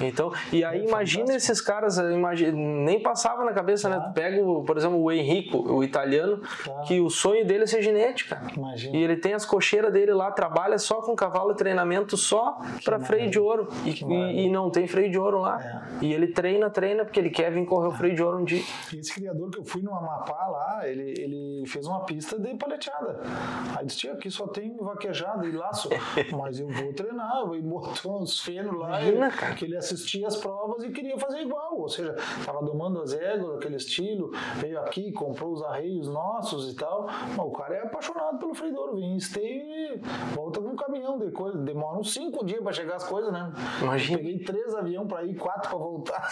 Então, 0.00 0.32
e 0.52 0.64
aí 0.64 0.84
imagina 0.86 1.34
esses 1.34 1.60
caras, 1.60 1.98
imagina, 1.98 2.52
nem 2.52 3.00
passava 3.02 3.44
na 3.44 3.52
cabeça, 3.52 3.88
né? 3.88 4.00
Tu 4.08 4.12
pega, 4.14 4.36
por 4.66 4.76
exemplo, 4.76 5.00
o 5.00 5.10
Henrico, 5.12 5.58
o 5.58 5.82
italiano, 5.84 6.40
que 6.86 7.00
o 7.00 7.10
sonho 7.10 7.44
dele 7.46 7.64
é 7.64 7.66
ser 7.66 7.82
genética. 7.82 8.40
Imagina. 8.56 8.96
E 8.96 9.02
ele 9.02 9.16
tem 9.16 9.34
as 9.34 9.44
cocheiras 9.44 9.92
dele 9.92 10.12
lá, 10.12 10.30
trabalha 10.30 10.78
só 10.78 11.00
com 11.02 11.14
cavalo 11.14 11.54
treinamento 11.54 12.16
só 12.16 12.58
para 12.84 12.98
freio 13.00 13.30
de 13.30 13.38
ouro. 13.38 13.68
E, 13.84 13.90
e, 13.90 14.46
e 14.46 14.50
não 14.50 14.70
tem 14.70 14.86
freio 14.86 15.10
de 15.10 15.18
ouro 15.20 15.40
lá. 15.40 15.60
É. 15.62 16.04
E 16.04 16.12
ele 16.12 16.28
treina, 16.28 16.68
treina, 16.70 17.04
porque 17.04 17.20
ele 17.20 17.30
quer 17.30 17.50
vir 17.52 17.64
correr 17.66 17.88
o 17.88 17.92
freio 17.92 18.14
de 18.14 18.22
ouro 18.22 18.38
um 18.38 18.44
dia. 18.44 18.62
Esse 18.92 19.14
criador 19.14 19.50
que 19.50 19.58
eu 19.58 19.64
fui 19.64 19.82
no 19.82 19.94
Amapá 19.94 20.46
lá, 20.48 20.88
ele, 20.88 21.14
ele 21.18 21.64
fez 21.66 21.86
uma 21.86 22.04
pista 22.04 22.38
de 22.38 22.54
paleteada. 22.56 23.20
Aí 23.76 23.86
disse, 23.86 23.98
tia, 23.98 24.12
aqui 24.14 24.30
só 24.30 24.46
tem 24.48 24.76
vaquejada 24.76 25.46
e 25.46 25.52
laço, 25.52 25.88
mas 26.36 26.58
eu 26.58 26.68
vou 26.68 26.92
treinar. 26.92 27.20
E 27.54 27.60
botou 27.62 28.20
uns 28.22 28.40
fenos 28.40 28.76
lá, 28.78 28.88
Imagina, 29.02 29.26
ele- 29.26 29.36
cara. 29.36 29.54
que 29.54 29.64
ele 29.64 29.76
assistia 29.76 30.26
as 30.26 30.36
provas 30.36 30.82
e 30.84 30.90
queria 30.90 31.18
fazer 31.18 31.40
igual. 31.42 31.78
Ou 31.78 31.88
seja, 31.88 32.14
tava 32.44 32.64
domando 32.64 33.00
as 33.02 33.12
éguas, 33.12 33.56
aquele 33.56 33.76
estilo, 33.76 34.30
veio 34.56 34.78
aqui, 34.80 35.12
comprou 35.12 35.52
os 35.52 35.62
arreios 35.62 36.08
nossos 36.08 36.72
e 36.72 36.76
tal. 36.76 37.06
Mas 37.06 37.38
o 37.38 37.50
cara 37.52 37.74
é 37.76 37.82
apaixonado 37.82 38.38
pelo 38.38 38.54
freio 38.54 38.72
de 38.72 38.78
ouro, 38.78 38.94
vem 38.96 39.12
em 39.12 39.16
esteio 39.16 39.62
e 39.62 40.00
volta 40.34 40.60
com 40.60 40.68
um 40.68 40.76
caminhão 40.76 41.18
de 41.18 41.30
coisa. 41.30 41.58
Demora 41.58 41.98
uns 41.98 42.12
cinco 42.12 42.44
dias 42.44 42.60
para 42.62 42.72
chegar 42.72 42.96
as 42.96 43.04
coisas, 43.04 43.32
né? 43.32 43.52
Imagina. 43.82 44.18
Eu 44.18 44.24
peguei 44.24 44.38
três 44.44 44.74
aviões 44.74 45.08
para 45.10 45.24
ir, 45.24 45.34
quatro 45.34 45.68
para 45.68 45.78
voltar. 45.78 46.28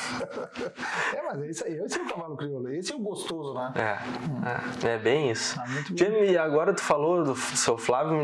é, 1.14 1.22
mas 1.22 1.42
é 1.42 1.46
isso 1.46 1.64
aí. 1.64 1.78
Esse 1.78 1.98
é 1.98 2.02
o 2.02 2.06
cavalo 2.06 2.36
crioulo. 2.36 2.68
Esse 2.70 2.92
é 2.92 2.96
o 2.96 3.00
gostoso, 3.00 3.54
né? 3.54 3.72
É, 3.76 4.86
é, 4.88 4.94
é 4.94 4.98
bem 4.98 5.30
isso. 5.30 5.58
Ah, 5.60 5.68
muito 5.68 5.88
bom. 5.90 5.94
Tia, 5.96 6.24
e 6.24 6.38
agora 6.38 6.72
tu 6.72 6.82
falou 6.82 7.24
do 7.24 7.34
seu 7.34 7.76
Flávio, 7.76 8.18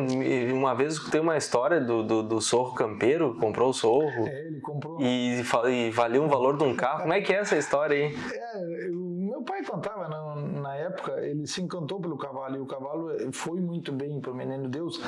uma 0.55 0.75
vez 0.75 0.99
tem 1.11 1.21
uma 1.21 1.37
história 1.37 1.81
do, 1.81 2.03
do, 2.03 2.23
do 2.23 2.41
sorro 2.41 2.75
campeiro, 2.75 3.37
comprou 3.39 3.71
o 3.71 3.75
sorro. 3.75 4.27
É, 4.27 4.47
ele 4.47 4.61
comprou. 4.61 5.01
E, 5.01 5.43
e 5.71 5.91
valeu 5.91 6.23
um 6.23 6.29
valor 6.29 6.57
de 6.57 6.65
um 6.65 6.75
carro. 6.75 7.03
Como 7.03 7.13
é 7.13 7.21
que 7.21 7.33
é 7.33 7.39
essa 7.39 7.57
história 7.57 7.97
aí? 7.97 8.15
É, 8.15 8.89
o 8.91 9.31
meu 9.31 9.43
pai 9.43 9.63
contava 9.65 10.09
na 10.09 10.54
época, 10.85 11.21
ele 11.21 11.47
se 11.47 11.61
encantou 11.63 12.01
pelo 12.01 12.17
cavalo 12.17 12.57
e 12.57 12.61
o 12.61 12.67
cavalo 12.67 13.33
foi 13.33 13.61
muito 13.61 13.93
bem 13.93 14.21
para 14.21 14.31
o 14.31 14.35
menino 14.35 14.69
Deus. 14.69 15.01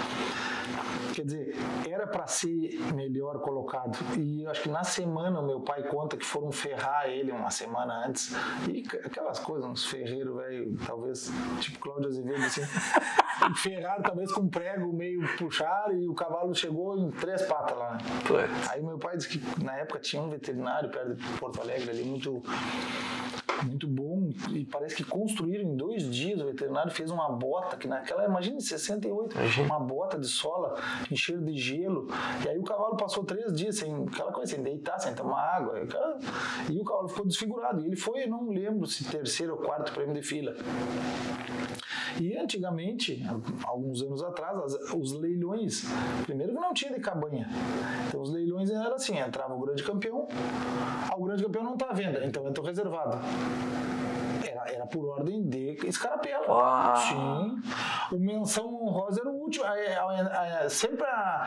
Quer 1.14 1.24
dizer, 1.24 1.54
era 1.88 2.06
para 2.06 2.26
ser 2.26 2.78
melhor 2.94 3.40
colocado. 3.40 3.96
E 4.18 4.42
eu 4.42 4.50
acho 4.50 4.62
que 4.62 4.68
na 4.68 4.84
semana 4.84 5.40
meu 5.40 5.60
pai 5.60 5.82
conta 5.84 6.16
que 6.16 6.24
foram 6.24 6.52
ferrar 6.52 7.06
ele 7.06 7.32
uma 7.32 7.50
semana 7.50 8.06
antes. 8.06 8.34
E 8.68 8.84
aquelas 9.04 9.38
coisas, 9.38 9.68
uns 9.68 9.86
ferreiros, 9.86 10.36
velho, 10.36 10.76
talvez, 10.86 11.32
tipo 11.60 11.78
Cláudio 11.78 12.08
Azevedo, 12.08 12.44
assim. 12.44 12.62
ferraram 13.56 14.02
talvez 14.02 14.32
com 14.32 14.42
um 14.42 14.48
prego 14.48 14.92
meio 14.92 15.20
puxar 15.36 15.94
e 15.94 16.08
o 16.08 16.14
cavalo 16.14 16.54
chegou 16.54 16.98
em 16.98 17.10
três 17.10 17.42
patas 17.42 17.76
lá. 17.76 17.94
né? 17.94 18.00
Aí 18.70 18.82
meu 18.82 18.98
pai 18.98 19.16
disse 19.16 19.38
que 19.38 19.64
na 19.64 19.76
época 19.76 20.00
tinha 20.00 20.22
um 20.22 20.28
veterinário 20.28 20.90
perto 20.90 21.14
de 21.14 21.38
Porto 21.38 21.60
Alegre 21.60 21.90
ali, 21.90 22.04
muito 22.04 22.42
muito 23.64 23.86
bom 23.88 24.30
e 24.52 24.64
parece 24.64 24.96
que 24.96 25.04
construíram 25.04 25.64
em 25.64 25.76
dois 25.76 26.10
dias. 26.10 26.40
O 26.40 26.46
veterinário 26.46 26.90
fez 26.90 27.10
uma 27.10 27.30
bota 27.30 27.76
que 27.76 27.86
naquela, 27.88 28.24
imagina, 28.24 28.56
em 28.56 28.60
68, 28.60 29.36
Imagina. 29.36 29.66
uma 29.66 29.80
bota 29.80 30.18
de 30.18 30.26
sola 30.28 30.74
encheram 31.10 31.42
de 31.44 31.56
gelo. 31.56 32.08
E 32.44 32.48
aí 32.48 32.58
o 32.58 32.62
cavalo 32.64 32.96
passou 32.96 33.24
três 33.24 33.52
dias 33.54 33.76
sem 33.76 34.04
aquela 34.06 34.32
coisa, 34.32 34.52
sem 34.54 34.62
deitar, 34.62 34.98
sem 34.98 35.14
tomar 35.14 35.40
água. 35.56 35.78
E 35.80 35.84
o, 35.84 35.86
cara- 35.88 36.18
e 36.70 36.78
o 36.80 36.84
cavalo 36.84 37.08
ficou 37.08 37.26
desfigurado. 37.26 37.80
E 37.82 37.86
ele 37.86 37.96
foi, 37.96 38.24
eu 38.24 38.28
não 38.28 38.48
lembro 38.50 38.86
se 38.86 39.04
terceiro 39.04 39.54
ou 39.54 39.58
quarto 39.60 39.92
prêmio 39.92 40.14
de 40.14 40.22
fila. 40.22 40.54
E 42.20 42.34
antigamente, 42.36 43.22
alguns 43.64 44.00
anos 44.02 44.22
atrás, 44.22 44.56
as- 44.58 44.92
os 44.94 45.12
leilões, 45.20 45.84
primeiro 46.24 46.54
que 46.54 46.60
não 46.60 46.72
tinha 46.72 46.92
de 46.92 47.00
cabanha. 47.00 47.46
Então 48.08 48.22
os 48.22 48.32
leilões 48.32 48.70
eram 48.70 48.94
assim, 48.94 49.18
entrava 49.18 49.54
o 49.54 49.60
grande 49.60 49.82
campeão, 49.82 50.26
ah, 51.10 51.14
o 51.16 51.24
grande 51.24 51.42
campeão 51.44 51.62
não 51.64 51.74
está 51.74 51.90
à 51.90 51.92
venda, 51.92 52.24
então 52.24 52.46
entra 52.48 52.62
o 52.62 52.66
reservado. 52.66 53.18
Era, 54.44 54.70
era 54.72 54.86
por 54.86 55.08
ordem 55.18 55.42
de 55.48 55.76
escarapela. 55.86 56.46
Uau. 56.48 56.96
Sim. 56.96 57.62
O 58.12 58.18
menção 58.18 58.66
honrosa 58.66 59.20
era 59.20 59.30
o 59.30 59.34
último. 59.42 59.64
A- 59.64 59.70
a- 59.70 60.64
a- 60.64 60.70
sempre 60.70 61.04
a, 61.06 61.46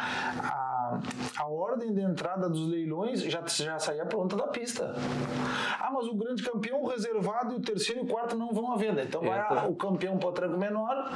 a, 1.38 1.44
a 1.44 1.48
ordem 1.48 1.94
de 1.94 2.02
entrada 2.02 2.50
dos 2.50 2.68
leilões 2.68 3.22
já, 3.24 3.42
já 3.48 3.80
saía 3.80 4.06
pronta 4.06 4.36
da 4.36 4.48
pista. 4.48 4.94
Ah, 5.80 5.90
mas 5.94 6.06
o 6.08 6.16
grande 6.16 6.44
campeão, 6.44 6.82
o 6.82 6.88
reservado 6.88 7.54
e 7.54 7.58
o 7.58 7.62
terceiro 7.62 8.02
e 8.02 8.04
o 8.04 8.08
quarto 8.08 8.36
não 8.38 8.52
vão 8.52 8.72
à 8.74 8.76
venda. 8.78 9.04
Então 9.04 9.22
vai 9.22 9.40
a- 9.40 9.66
o 9.68 9.76
campeão 9.76 10.18
potranco 10.18 10.58
menor 10.58 11.12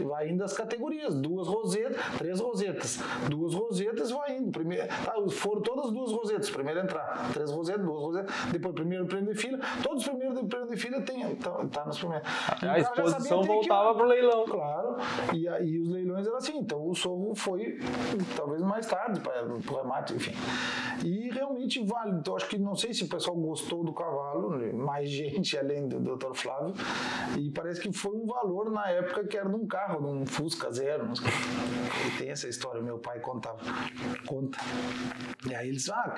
e 0.00 0.04
vai 0.04 0.28
indo 0.30 0.42
as 0.44 0.52
categorias. 0.52 1.14
Duas 1.14 1.46
rosetas, 1.48 1.96
três 2.18 2.40
rosetas. 2.40 3.00
Duas 3.28 3.54
rosetas 3.54 4.10
vai 4.10 4.36
indo. 4.36 4.50
Primeiro, 4.50 4.86
tá, 4.88 5.14
foram 5.30 5.62
todas 5.62 5.90
duas 5.92 6.10
rosetas. 6.12 6.50
Primeiro 6.50 6.80
entrar. 6.80 7.30
Três 7.32 7.50
rosetas, 7.50 7.84
duas 7.84 8.00
rosetas. 8.00 8.34
Depois 8.52 8.74
primeiro 8.74 9.06
prêmio 9.06 9.32
de 9.32 9.40
fila. 9.40 9.58
Todos 9.82 10.02
os 10.02 10.08
primeiros 10.08 10.40
prêmio 10.48 10.68
de 10.68 10.76
fila 10.76 11.00
tem, 11.02 11.34
tá, 11.36 11.50
tá 11.72 11.84
nos 11.86 11.98
primeiros. 11.98 12.26
E 12.28 12.66
o 12.66 12.70
A 12.70 12.82
sabia 12.84 13.04
exposição 13.04 13.42
voltava 13.42 13.88
hora. 13.88 13.94
pro 13.98 14.06
leilão. 14.06 14.44
Claro. 14.44 14.96
E 15.32 15.48
aí 15.48 15.78
os 15.80 15.88
leilões 15.88 16.26
eram 16.26 16.36
assim. 16.36 16.58
Então 16.58 16.88
o 16.88 16.94
sorro 16.94 17.34
foi 17.34 17.78
talvez 18.36 18.62
mais 18.62 18.86
tarde 18.86 19.13
para 19.20 19.44
o 19.46 19.76
remate, 19.76 20.14
enfim. 20.14 20.32
E 21.04 21.30
realmente 21.30 21.84
vale. 21.84 22.12
Então 22.12 22.36
acho 22.36 22.48
que 22.48 22.58
não 22.58 22.74
sei 22.74 22.92
se 22.94 23.04
o 23.04 23.08
pessoal 23.08 23.36
gostou 23.36 23.84
do 23.84 23.92
cavalo, 23.92 24.56
né, 24.56 24.72
mais 24.72 25.10
gente 25.10 25.56
além 25.58 25.88
do 25.88 25.98
Dr. 26.00 26.34
Flávio. 26.34 26.74
E 27.38 27.50
parece 27.50 27.80
que 27.80 27.92
foi 27.92 28.16
um 28.16 28.26
valor 28.26 28.70
na 28.70 28.88
época 28.88 29.26
que 29.26 29.36
era 29.36 29.48
de 29.48 29.56
um 29.56 29.66
carro, 29.66 30.00
de 30.00 30.06
um 30.06 30.26
Fusca 30.26 30.70
zero. 30.72 31.08
E 32.06 32.18
tem 32.18 32.30
essa 32.30 32.48
história, 32.48 32.82
meu 32.82 32.98
pai 32.98 33.20
contava. 33.20 33.58
Conta. 34.26 34.58
E 35.48 35.54
aí 35.54 35.68
eles, 35.68 35.88
ah, 35.90 36.14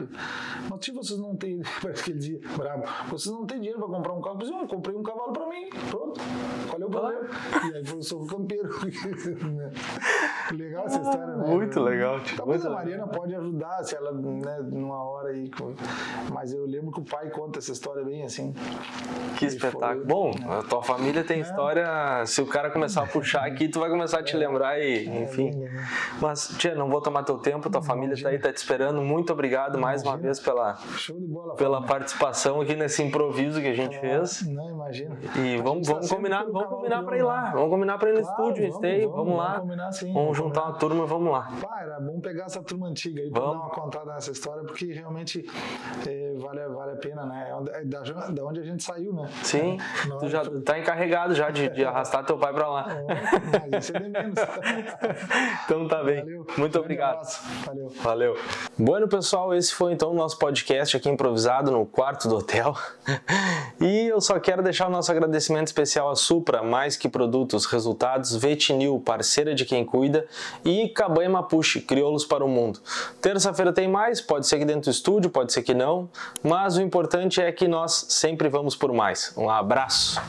mas 0.70 0.84
se 0.84 0.92
vocês 0.92 1.18
não 1.18 1.36
têm, 1.36 1.60
parece 1.82 2.04
que 2.04 2.10
ele 2.10 2.18
dizia, 2.18 2.40
bravo, 2.56 2.84
vocês 3.10 3.34
não 3.34 3.46
têm 3.46 3.58
dinheiro 3.58 3.78
para 3.78 3.88
comprar 3.88 4.12
um 4.12 4.20
carro, 4.20 4.36
eu 4.36 4.38
disse, 4.40 4.52
"Não, 4.52 4.62
eu 4.62 4.68
comprei 4.68 4.96
um 4.96 5.02
cavalo 5.02 5.32
para 5.32 5.46
mim, 5.48 5.68
pronto, 5.90 6.20
qual 6.68 6.82
é 6.82 6.84
o 6.84 6.90
problema? 6.90 7.28
E 7.70 7.76
aí 7.76 7.84
foi 7.84 7.98
o 7.98 8.02
Sorro 8.02 8.26
Campeiro. 8.26 8.68
legal 10.56 10.86
essa 10.86 11.00
história, 11.00 11.26
né? 11.36 11.46
Muito 11.48 11.80
legal, 11.80 12.20
tio, 12.20 12.36
Talvez 12.36 12.62
muito 12.62 12.72
a 12.72 12.78
Mariana 12.78 13.06
pode 13.08 13.34
ajudar 13.34 13.82
se 13.84 13.96
ela, 13.96 14.12
né, 14.12 14.58
numa 14.62 15.02
hora 15.02 15.30
aí, 15.30 15.50
mas 16.32 16.52
eu 16.52 16.64
lembro 16.66 16.90
que 16.92 17.00
o 17.00 17.04
pai 17.04 17.30
conta 17.30 17.58
essa 17.58 17.72
história 17.72 18.04
bem 18.04 18.24
assim. 18.24 18.54
Que 19.36 19.44
espetáculo. 19.46 19.96
foi- 19.98 20.04
Bom, 20.06 20.30
a 20.48 20.62
tua 20.62 20.82
família 20.82 21.22
tem 21.22 21.40
história. 21.40 22.24
Se 22.26 22.40
o 22.40 22.46
cara 22.46 22.70
começar 22.70 23.02
a 23.02 23.06
puxar 23.06 23.44
aqui, 23.46 23.68
tu 23.68 23.80
vai 23.80 23.90
começar 23.90 24.20
a 24.20 24.22
te 24.22 24.36
lembrar 24.36 24.78
e, 24.80 25.06
enfim. 25.22 25.50
bem 25.50 25.60
legal. 25.60 25.82
Mas, 26.20 26.48
tia, 26.58 26.74
não 26.74 26.88
vou 26.88 27.00
tomar 27.02 27.22
teu 27.22 27.36
tempo, 27.38 27.68
tua 27.68 27.82
família 27.82 28.16
tá 28.22 28.28
aí, 28.30 28.38
tá 28.38 28.52
te 28.52 28.56
esperando. 28.56 29.02
Muito 29.02 29.32
obrigado 29.32 29.78
mais 29.78 30.02
uma 30.02 30.12
Imagina. 30.12 30.22
vez 30.26 30.40
pela, 30.40 30.74
Show 30.96 31.18
de 31.18 31.26
bola. 31.26 31.54
pela 31.54 31.82
participação 31.82 32.60
aqui 32.60 32.74
nesse 32.74 33.02
improviso 33.02 33.60
que 33.60 33.68
a 33.68 33.74
gente 33.74 33.98
fez. 34.00 34.46
Não, 34.46 34.70
imagina. 34.70 35.16
E 35.36 35.58
vamos, 35.58 35.86
tá 35.86 35.92
vamos 35.94 36.08
sempre 36.08 36.16
combinar, 36.30 36.44
vamos 36.50 36.68
combinar 36.68 37.02
pra 37.04 37.18
ir 37.18 37.22
lá. 37.22 37.42
né? 37.42 37.50
Vamos 37.54 37.70
combinar 37.70 37.98
pra 37.98 38.08
ir 38.10 38.14
no 38.14 38.22
Claro, 38.22 38.42
estúdio, 38.42 38.62
vamos, 38.70 38.74
esteio, 38.76 39.10
vamos, 39.10 39.24
vamos 39.26 39.38
lá. 39.38 39.46
vamos 39.48 39.60
combinar 39.60 39.92
sim. 39.92 40.12
Vamos 40.12 40.35
Vamos 40.36 40.54
juntar 40.54 40.64
uma 40.64 40.78
turma 40.78 41.06
vamos 41.06 41.32
lá. 41.32 41.48
Pá, 41.60 41.80
era 41.82 42.00
bom 42.00 42.20
pegar 42.20 42.44
essa 42.44 42.62
turma 42.62 42.88
antiga 42.88 43.22
aí 43.22 43.30
para 43.30 43.40
dar 43.40 43.52
uma 43.52 43.70
contada 43.70 44.12
nessa 44.14 44.30
história, 44.30 44.62
porque 44.64 44.92
realmente 44.92 45.44
é, 46.06 46.34
vale, 46.36 46.66
vale 46.68 46.92
a 46.92 46.96
pena, 46.96 47.24
né? 47.24 47.50
É 47.74 47.84
da, 47.84 48.00
da 48.02 48.44
onde 48.44 48.60
a 48.60 48.64
gente 48.64 48.82
saiu, 48.82 49.12
né? 49.12 49.28
Sim, 49.42 49.78
Não, 50.08 50.18
tu 50.18 50.28
já 50.28 50.44
foi... 50.44 50.60
tá 50.60 50.78
encarregado 50.78 51.34
já 51.34 51.50
de, 51.50 51.68
de 51.70 51.84
arrastar 51.84 52.24
teu 52.24 52.38
pai 52.38 52.52
para 52.52 52.68
lá. 52.68 52.86
Mas 53.70 53.84
isso 53.84 53.96
é 53.96 54.00
menos. 54.00 54.34
então 55.64 55.88
tá 55.88 56.02
bem. 56.02 56.20
Valeu. 56.20 56.46
Muito 56.58 56.78
obrigado. 56.78 57.26
Valeu. 57.64 57.88
Valeu. 58.02 58.36
Bueno, 58.78 59.08
pessoal, 59.08 59.54
esse 59.54 59.74
foi 59.74 59.92
então 59.92 60.10
o 60.10 60.14
nosso 60.14 60.38
podcast 60.38 60.96
aqui 60.96 61.08
improvisado 61.08 61.70
no 61.70 61.86
quarto 61.86 62.28
do 62.28 62.36
hotel. 62.36 62.74
E 63.78 64.06
eu 64.06 64.22
só 64.22 64.40
quero 64.40 64.62
deixar 64.62 64.88
o 64.88 64.90
nosso 64.90 65.12
agradecimento 65.12 65.66
especial 65.66 66.08
à 66.08 66.16
Supra, 66.16 66.62
mais 66.62 66.96
que 66.96 67.10
produtos, 67.10 67.66
resultados, 67.66 68.34
Vetinil, 68.34 68.98
parceira 69.04 69.54
de 69.54 69.66
quem 69.66 69.84
cuida, 69.84 70.25
e 70.64 70.88
Cabanha 70.88 71.30
Mapuche, 71.30 71.80
crioulos 71.80 72.24
para 72.24 72.44
o 72.44 72.48
mundo. 72.48 72.80
Terça-feira 73.20 73.72
tem 73.72 73.88
mais, 73.88 74.20
pode 74.20 74.46
ser 74.46 74.58
que 74.58 74.64
dentro 74.64 74.82
do 74.82 74.90
estúdio, 74.90 75.30
pode 75.30 75.52
ser 75.52 75.62
que 75.62 75.74
não, 75.74 76.08
mas 76.42 76.76
o 76.76 76.82
importante 76.82 77.40
é 77.40 77.50
que 77.52 77.68
nós 77.68 78.06
sempre 78.08 78.48
vamos 78.48 78.74
por 78.74 78.92
mais. 78.92 79.32
Um 79.36 79.50
abraço! 79.50 80.20